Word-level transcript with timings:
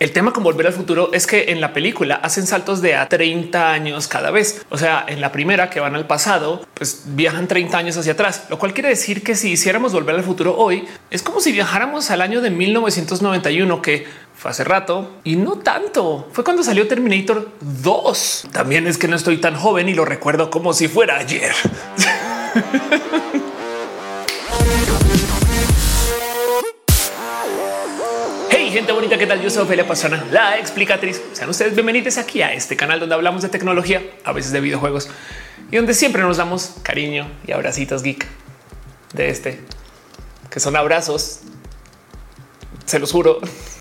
El 0.00 0.12
tema 0.12 0.32
con 0.32 0.44
volver 0.44 0.68
al 0.68 0.72
futuro 0.72 1.10
es 1.12 1.26
que 1.26 1.50
en 1.50 1.60
la 1.60 1.72
película 1.72 2.14
hacen 2.14 2.46
saltos 2.46 2.80
de 2.80 2.94
a 2.94 3.08
30 3.08 3.72
años 3.72 4.06
cada 4.06 4.30
vez. 4.30 4.64
O 4.68 4.78
sea, 4.78 5.04
en 5.08 5.20
la 5.20 5.32
primera 5.32 5.70
que 5.70 5.80
van 5.80 5.96
al 5.96 6.06
pasado, 6.06 6.64
pues 6.74 7.02
viajan 7.06 7.48
30 7.48 7.76
años 7.76 7.96
hacia 7.96 8.12
atrás, 8.12 8.44
lo 8.48 8.60
cual 8.60 8.74
quiere 8.74 8.90
decir 8.90 9.24
que 9.24 9.34
si 9.34 9.50
hiciéramos 9.50 9.92
volver 9.92 10.14
al 10.14 10.22
futuro 10.22 10.56
hoy, 10.56 10.84
es 11.10 11.22
como 11.22 11.40
si 11.40 11.50
viajáramos 11.50 12.12
al 12.12 12.20
año 12.20 12.40
de 12.40 12.50
1991, 12.50 13.82
que 13.82 14.06
fue 14.36 14.52
hace 14.52 14.62
rato 14.62 15.16
y 15.24 15.34
no 15.34 15.56
tanto. 15.56 16.28
Fue 16.32 16.44
cuando 16.44 16.62
salió 16.62 16.86
Terminator 16.86 17.50
2. 17.60 18.48
También 18.52 18.86
es 18.86 18.98
que 18.98 19.08
no 19.08 19.16
estoy 19.16 19.38
tan 19.38 19.56
joven 19.56 19.88
y 19.88 19.94
lo 19.94 20.04
recuerdo 20.04 20.48
como 20.48 20.74
si 20.74 20.86
fuera 20.86 21.18
ayer. 21.18 21.52
gente 28.78 28.92
bonita, 28.92 29.18
¿qué 29.18 29.26
tal? 29.26 29.42
Yo 29.42 29.50
soy 29.50 29.64
Ophelia 29.64 29.88
Pastrana, 29.88 30.24
la 30.30 30.56
explicatriz. 30.56 31.20
Sean 31.32 31.50
ustedes 31.50 31.74
bienvenidos 31.74 32.16
aquí 32.16 32.42
a 32.42 32.52
este 32.52 32.76
canal 32.76 33.00
donde 33.00 33.16
hablamos 33.16 33.42
de 33.42 33.48
tecnología, 33.48 34.00
a 34.22 34.30
veces 34.30 34.52
de 34.52 34.60
videojuegos 34.60 35.10
y 35.72 35.76
donde 35.78 35.94
siempre 35.94 36.22
nos 36.22 36.36
damos 36.36 36.76
cariño 36.84 37.28
y 37.44 37.50
abracitos 37.50 38.04
geek 38.04 38.24
de 39.14 39.30
este, 39.30 39.58
que 40.48 40.60
son 40.60 40.76
abrazos. 40.76 41.40
Se 42.84 43.00
los 43.00 43.10
juro. 43.10 43.40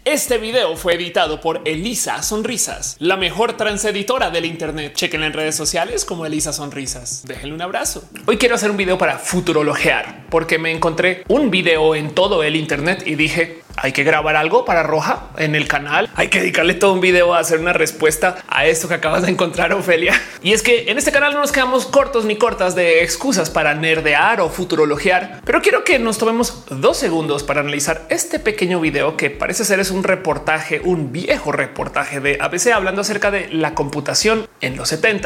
Este 0.09 0.37
video 0.37 0.77
fue 0.77 0.93
editado 0.93 1.41
por 1.41 1.59
Elisa 1.65 2.23
Sonrisas, 2.23 2.95
la 2.97 3.17
mejor 3.17 3.57
transeditora 3.57 4.29
del 4.29 4.45
Internet. 4.45 4.93
Chequen 4.95 5.21
en 5.21 5.33
redes 5.33 5.57
sociales 5.57 6.05
como 6.05 6.25
Elisa 6.25 6.53
Sonrisas. 6.53 7.25
Déjenle 7.25 7.53
un 7.53 7.61
abrazo. 7.61 8.05
Hoy 8.25 8.37
quiero 8.37 8.55
hacer 8.55 8.71
un 8.71 8.77
video 8.77 8.97
para 8.97 9.19
futurologear 9.19 10.27
porque 10.29 10.59
me 10.59 10.71
encontré 10.71 11.25
un 11.27 11.51
video 11.51 11.93
en 11.93 12.11
todo 12.11 12.41
el 12.43 12.55
Internet 12.55 13.03
y 13.05 13.15
dije 13.15 13.63
hay 13.79 13.91
que 13.91 14.03
grabar 14.03 14.35
algo 14.35 14.65
para 14.65 14.81
Roja 14.81 15.29
en 15.37 15.53
el 15.53 15.67
canal. 15.67 16.09
Hay 16.15 16.29
que 16.29 16.39
dedicarle 16.39 16.73
todo 16.73 16.93
un 16.93 16.99
video 16.99 17.35
a 17.35 17.39
hacer 17.39 17.59
una 17.59 17.73
respuesta 17.73 18.37
a 18.47 18.65
esto 18.65 18.87
que 18.87 18.95
acabas 18.95 19.21
de 19.21 19.31
encontrar, 19.31 19.71
Ofelia. 19.71 20.19
Y 20.41 20.53
es 20.53 20.63
que 20.63 20.89
en 20.89 20.97
este 20.97 21.11
canal 21.11 21.33
no 21.33 21.41
nos 21.41 21.51
quedamos 21.51 21.85
cortos 21.85 22.25
ni 22.25 22.37
cortas 22.37 22.73
de 22.73 23.03
excusas 23.03 23.51
para 23.51 23.75
nerdear 23.75 24.41
o 24.41 24.49
futurologear, 24.49 25.41
pero 25.45 25.61
quiero 25.61 25.83
que 25.83 25.99
nos 25.99 26.17
tomemos 26.17 26.63
dos 26.69 26.97
segundos 26.97 27.43
para 27.43 27.61
analizar 27.61 28.07
este 28.09 28.39
pequeño 28.39 28.79
video 28.79 29.15
que 29.15 29.29
parece 29.29 29.63
ser 29.63 29.79
es 29.79 29.91
un 29.91 29.96
reportaje, 30.03 30.81
un 30.83 31.11
viejo 31.11 31.51
reportaje 31.51 32.19
de 32.19 32.37
ABC 32.39 32.67
hablando 32.67 33.01
acerca 33.01 33.31
de 33.31 33.49
la 33.49 33.73
computación 33.73 34.47
en 34.61 34.75
los 34.75 34.89
70 34.89 35.17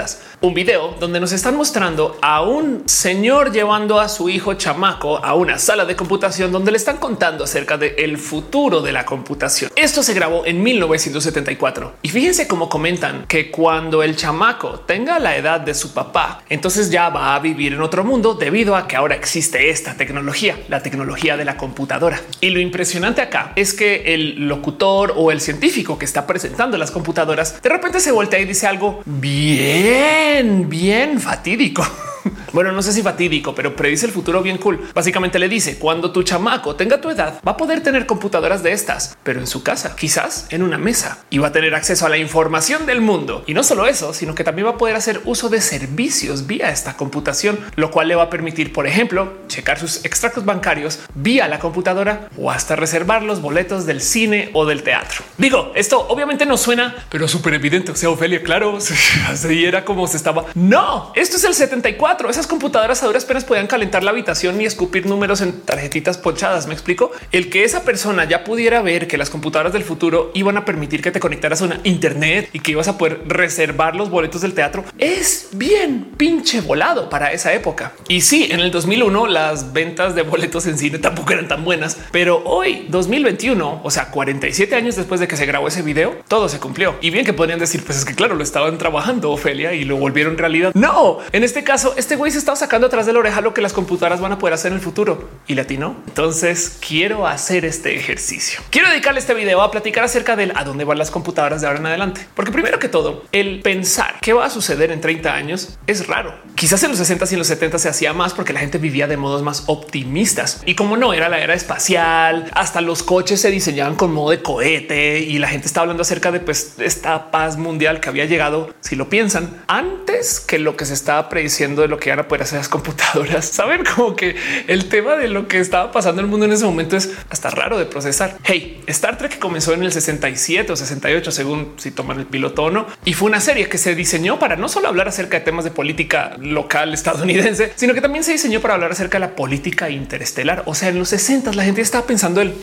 Un 0.42 0.54
video 0.54 0.96
donde 1.00 1.20
nos 1.20 1.32
están 1.32 1.56
mostrando 1.56 2.18
a 2.22 2.42
un 2.42 2.84
señor 2.88 3.52
llevando 3.52 4.00
a 4.00 4.10
su 4.10 4.30
hijo 4.30 4.54
chamaco 4.56 5.24
a 5.24 5.36
una 5.36 5.58
sala 5.58 5.86
de 5.86 5.96
computación 5.96 6.52
donde 6.52 6.72
le 6.72 6.78
están 6.78 6.98
contando 6.98 7.44
acerca 7.44 7.78
del 7.78 7.94
el 7.98 8.18
futuro 8.18 8.82
de 8.82 8.92
la 8.92 9.06
computación. 9.06 9.72
Esto 9.76 10.02
se 10.04 10.14
grabó 10.14 10.46
en 10.46 10.64
1974 10.64 11.96
y 12.02 12.10
fíjense 12.10 12.48
cómo 12.48 12.70
comentan 12.70 13.26
que 13.28 13.52
cuando 13.52 14.02
el 14.04 14.16
chamaco 14.16 14.80
tenga 14.82 15.20
la 15.20 15.36
edad 15.36 15.60
de 15.60 15.74
su 15.74 15.94
papá, 15.94 16.44
entonces 16.50 16.90
ya 16.90 17.10
va 17.10 17.36
a 17.36 17.40
vivir 17.40 17.74
en 17.74 17.82
otro 17.82 18.04
mundo 18.04 18.34
debido 18.34 18.76
a 18.76 18.88
que 18.88 18.96
ahora 18.96 19.16
existe 19.16 19.70
esta 19.70 19.96
tecnología, 19.96 20.58
la 20.68 20.82
tecnología 20.82 21.38
de 21.38 21.46
la 21.46 21.58
computadora. 21.58 22.22
Y 22.40 22.50
lo 22.50 22.60
impresionante 22.60 23.22
acá 23.22 23.54
es 23.56 23.74
que 23.74 24.14
el 24.14 24.48
locutor 24.62 25.14
o 25.16 25.32
el 25.32 25.42
científico 25.42 25.98
que 25.98 26.06
está 26.06 26.28
presentando 26.28 26.78
las 26.78 26.92
computadoras 26.92 27.62
de 27.62 27.70
repente 27.70 28.00
se 28.00 28.12
voltea 28.12 28.40
y 28.40 28.46
dice 28.46 28.68
algo 28.68 29.02
bien, 29.06 30.70
bien 30.70 31.20
fatídico. 31.20 31.84
Bueno, 32.54 32.74
no 32.74 32.82
sé 32.82 32.92
si 32.92 33.02
fatídico, 33.02 33.56
pero 33.56 33.78
predice 33.78 34.06
el 34.06 34.12
futuro 34.12 34.42
bien 34.42 34.58
cool. 34.58 34.90
Básicamente 34.94 35.40
le 35.40 35.48
dice 35.48 35.78
cuando 35.80 36.12
tu 36.12 36.24
chamaco 36.24 36.76
tenga 36.76 37.00
tu 37.00 37.10
edad, 37.10 37.40
va 37.48 37.54
a 37.54 37.58
poder 37.58 37.82
tener 37.82 38.06
computadoras 38.06 38.62
de 38.62 38.74
estas, 38.74 39.18
pero 39.24 39.40
en 39.40 39.48
su 39.48 39.64
casa, 39.64 39.96
quizás 39.96 40.48
en 40.50 40.62
una 40.62 40.78
mesa 40.78 41.20
y 41.30 41.38
va 41.38 41.48
a 41.48 41.52
tener 41.54 41.74
acceso 41.74 42.06
a 42.06 42.10
la 42.10 42.18
información 42.18 42.86
del 42.86 43.00
mundo. 43.00 43.44
Y 43.48 43.54
no 43.54 43.64
solo 43.64 43.88
eso, 43.88 44.14
sino 44.14 44.36
que 44.36 44.44
también 44.44 44.68
va 44.68 44.72
a 44.72 44.78
poder 44.78 44.98
hacer 44.98 45.22
uso 45.24 45.48
de 45.48 45.62
servicios 45.62 46.46
vía 46.46 46.72
esta 46.72 46.98
computación, 46.98 47.58
lo 47.76 47.90
cual 47.90 48.10
le 48.10 48.16
va 48.16 48.24
a 48.24 48.30
permitir, 48.30 48.74
por 48.74 48.86
ejemplo, 48.86 49.34
checar 49.48 49.80
sus 49.80 50.04
extractos 50.04 50.44
bancarios 50.44 51.00
vía 51.14 51.48
la 51.48 51.60
computadora 51.60 52.28
o 52.38 52.52
hasta 52.52 52.76
reservar 52.76 53.24
los 53.24 53.42
boletos 53.42 53.86
del 53.86 54.02
cine 54.02 54.41
o 54.54 54.66
del 54.66 54.84
teatro. 54.84 55.24
Digo, 55.38 55.72
esto 55.76 56.06
obviamente 56.10 56.46
no 56.46 56.58
suena, 56.58 56.96
pero 57.10 57.28
súper 57.28 57.54
evidente. 57.54 57.92
O 57.92 57.96
sea, 57.96 58.10
Ofelia, 58.10 58.42
claro, 58.44 58.78
así 59.28 59.66
era 59.66 59.86
como 59.86 60.08
se 60.08 60.18
estaba. 60.18 60.46
No, 60.56 61.12
esto 61.16 61.38
es 61.38 61.44
el 61.44 61.54
74. 61.54 62.30
Esas 62.30 62.48
computadoras 62.48 63.04
a 63.04 63.08
duras 63.08 63.26
penas 63.26 63.46
podían 63.46 63.68
calentar 63.68 64.04
la 64.04 64.12
habitación 64.12 64.60
y 64.62 64.66
escupir 64.66 65.06
números 65.06 65.42
en 65.42 65.62
tarjetitas 65.62 66.18
ponchadas. 66.18 66.68
Me 66.68 66.74
explico 66.74 67.12
el 67.32 67.50
que 67.50 67.64
esa 67.64 67.84
persona 67.84 68.26
ya 68.26 68.44
pudiera 68.44 68.82
ver 68.82 69.08
que 69.08 69.18
las 69.18 69.30
computadoras 69.30 69.74
del 69.74 69.84
futuro 69.84 70.32
iban 70.34 70.58
a 70.58 70.66
permitir 70.66 71.02
que 71.02 71.12
te 71.12 71.20
conectaras 71.20 71.62
a 71.62 71.66
una 71.66 71.80
internet 71.84 72.50
y 72.54 72.60
que 72.60 72.72
ibas 72.72 72.88
a 72.88 72.98
poder 72.98 73.22
reservar 73.28 73.96
los 73.96 74.10
boletos 74.10 74.42
del 74.42 74.54
teatro 74.54 74.84
es 74.98 75.50
bien 75.54 76.12
pinche 76.18 76.62
volado 76.62 77.10
para 77.10 77.32
esa 77.32 77.54
época. 77.54 77.94
Y 78.08 78.22
sí, 78.22 78.48
en 78.52 78.60
el 78.60 78.72
2001 78.72 79.28
las 79.28 79.74
ventas 79.74 80.16
de 80.16 80.24
boletos 80.24 80.66
en 80.68 80.78
cine 80.78 81.00
tampoco 81.00 81.34
eran 81.34 81.48
tan 81.48 81.64
buenas, 81.64 81.98
pero 82.12 82.42
hoy 82.46 82.86
2021, 82.90 83.82
o 83.84 83.92
sea, 83.92 84.12
47 84.32 84.76
años 84.76 84.96
después 84.96 85.20
de 85.20 85.28
que 85.28 85.36
se 85.36 85.46
grabó 85.46 85.68
ese 85.68 85.82
video, 85.82 86.16
todo 86.30 86.48
se 86.48 86.60
cumplió. 86.60 86.96
Y 87.02 87.10
bien 87.10 87.26
que 87.26 87.34
podrían 87.34 87.60
decir, 87.60 87.84
pues 87.84 87.98
es 87.98 88.06
que 88.06 88.16
claro, 88.16 88.36
lo 88.36 88.44
estaban 88.44 88.78
trabajando 88.78 89.30
Ofelia 89.30 89.74
y 89.74 89.84
lo 89.84 89.98
volvieron 89.98 90.38
realidad. 90.38 90.72
No, 90.74 91.18
en 91.34 91.44
este 91.44 91.66
caso, 91.66 91.94
este 91.98 92.16
güey 92.16 92.32
se 92.32 92.38
estaba 92.38 92.56
sacando 92.56 92.88
atrás 92.88 93.06
de 93.06 93.12
la 93.12 93.20
oreja 93.20 93.42
lo 93.42 93.54
que 93.54 93.62
las 93.62 93.74
computadoras 93.74 94.22
van 94.22 94.32
a 94.32 94.40
poder 94.40 94.54
hacer 94.54 94.72
en 94.72 94.78
el 94.78 94.84
futuro 94.84 95.30
y 95.48 95.56
latino. 95.56 95.98
Entonces 96.08 96.78
quiero 96.88 97.28
hacer 97.28 97.66
este 97.66 97.94
ejercicio. 97.96 98.62
Quiero 98.70 98.90
dedicarle 98.90 99.20
este 99.20 99.34
video 99.34 99.62
a 99.62 99.70
platicar 99.70 100.06
acerca 100.06 100.38
del 100.38 100.54
a 100.56 100.64
dónde 100.64 100.86
van 100.86 100.98
las 100.98 101.12
computadoras 101.12 101.60
de 101.60 101.68
ahora 101.68 101.80
en 101.80 101.88
adelante, 101.88 102.26
porque 102.34 102.52
primero 102.52 102.80
que 102.80 102.88
todo, 102.88 103.26
el 103.34 103.62
pensar 103.62 104.16
qué 104.22 104.32
va 104.32 104.46
a 104.46 104.50
suceder 104.50 104.92
en 104.92 105.02
30 105.02 105.34
años 105.34 105.78
es 105.88 106.08
raro. 106.08 106.34
Quizás 106.56 106.82
en 106.84 106.92
los 106.92 107.00
60 107.00 107.26
y 107.32 107.34
en 107.34 107.40
los 107.40 107.48
70 107.48 107.80
se 107.80 107.90
hacía 107.90 108.14
más 108.14 108.34
porque 108.34 108.54
la 108.54 108.62
gente 108.62 108.78
vivía 108.78 109.08
de 109.08 109.18
modos 109.18 109.42
más 109.42 109.64
optimistas 109.68 110.62
y 110.66 110.76
como 110.76 110.96
no 110.96 111.14
era 111.14 111.28
la 111.28 111.40
era 111.40 111.54
espacial, 111.54 112.50
hasta 112.54 112.80
los 112.80 113.04
coches 113.04 113.42
se 113.42 113.52
diseñaban 113.52 113.96
con 113.96 114.14
de 114.30 114.42
cohete 114.42 115.20
y 115.20 115.40
la 115.40 115.48
gente 115.48 115.68
está 115.68 115.82
hablando 115.82 116.02
acerca 116.02 116.32
de 116.32 116.40
pues, 116.40 116.76
esta 116.80 117.32
paz 117.32 117.58
mundial 117.58 118.00
que 118.00 118.10
había 118.10 118.26
llegado, 118.26 118.74
si 118.82 118.96
lo 118.96 119.10
piensan, 119.10 119.64
antes 119.68 120.40
que 120.40 120.60
lo 120.60 120.76
que 120.76 120.86
se 120.86 120.94
estaba 120.94 121.30
prediciendo 121.30 121.82
de 121.82 121.88
lo 121.88 121.98
que 121.98 122.10
iban 122.10 122.20
a 122.20 122.28
poder 122.28 122.44
hacer 122.44 122.60
las 122.60 122.70
computadoras. 122.70 123.46
Saben 123.52 123.84
como 123.84 124.16
que 124.16 124.36
el 124.68 124.90
tema 124.90 125.16
de 125.16 125.30
lo 125.30 125.48
que 125.48 125.60
estaba 125.60 125.92
pasando 125.92 126.22
en 126.22 126.26
el 126.26 126.32
mundo 126.32 126.46
en 126.46 126.54
ese 126.54 126.66
momento 126.66 126.98
es 126.98 127.12
hasta 127.30 127.50
raro 127.50 127.78
de 127.78 127.86
procesar. 127.86 128.38
Hey, 128.44 128.84
Star 128.88 129.18
Trek 129.18 129.40
comenzó 129.40 129.74
en 129.74 129.84
el 129.84 129.92
67 129.92 130.72
o 130.72 130.76
68, 130.76 131.32
según 131.32 131.74
si 131.78 131.92
toman 131.92 132.20
el 132.20 132.26
piloto 132.26 132.64
o 132.64 132.72
no, 132.72 132.88
y 133.06 133.14
fue 133.14 133.30
una 133.30 133.42
serie 133.42 133.70
que 133.70 133.78
se 133.78 133.96
diseñó 133.96 134.40
para 134.40 134.56
no 134.56 134.70
solo 134.70 134.88
hablar 134.88 135.08
acerca 135.08 135.40
de 135.40 135.46
temas 135.46 135.64
de 135.64 135.72
política 135.72 136.36
local 136.40 136.94
estadounidense, 136.94 137.74
sino 137.76 137.94
que 137.94 138.02
también 138.02 138.24
se 138.24 138.34
diseñó 138.34 138.62
para 138.62 138.76
hablar 138.76 138.92
acerca 138.92 139.18
de 139.18 139.28
la 139.28 139.36
política 139.36 139.90
interestelar. 139.90 140.64
O 140.66 140.76
sea, 140.76 140.90
en 140.90 141.00
los 141.00 141.10
60 141.10 141.54
la 141.54 141.64
gente 141.64 141.82
estaba 141.82 142.06
pensando 142.06 142.42
el 142.42 142.54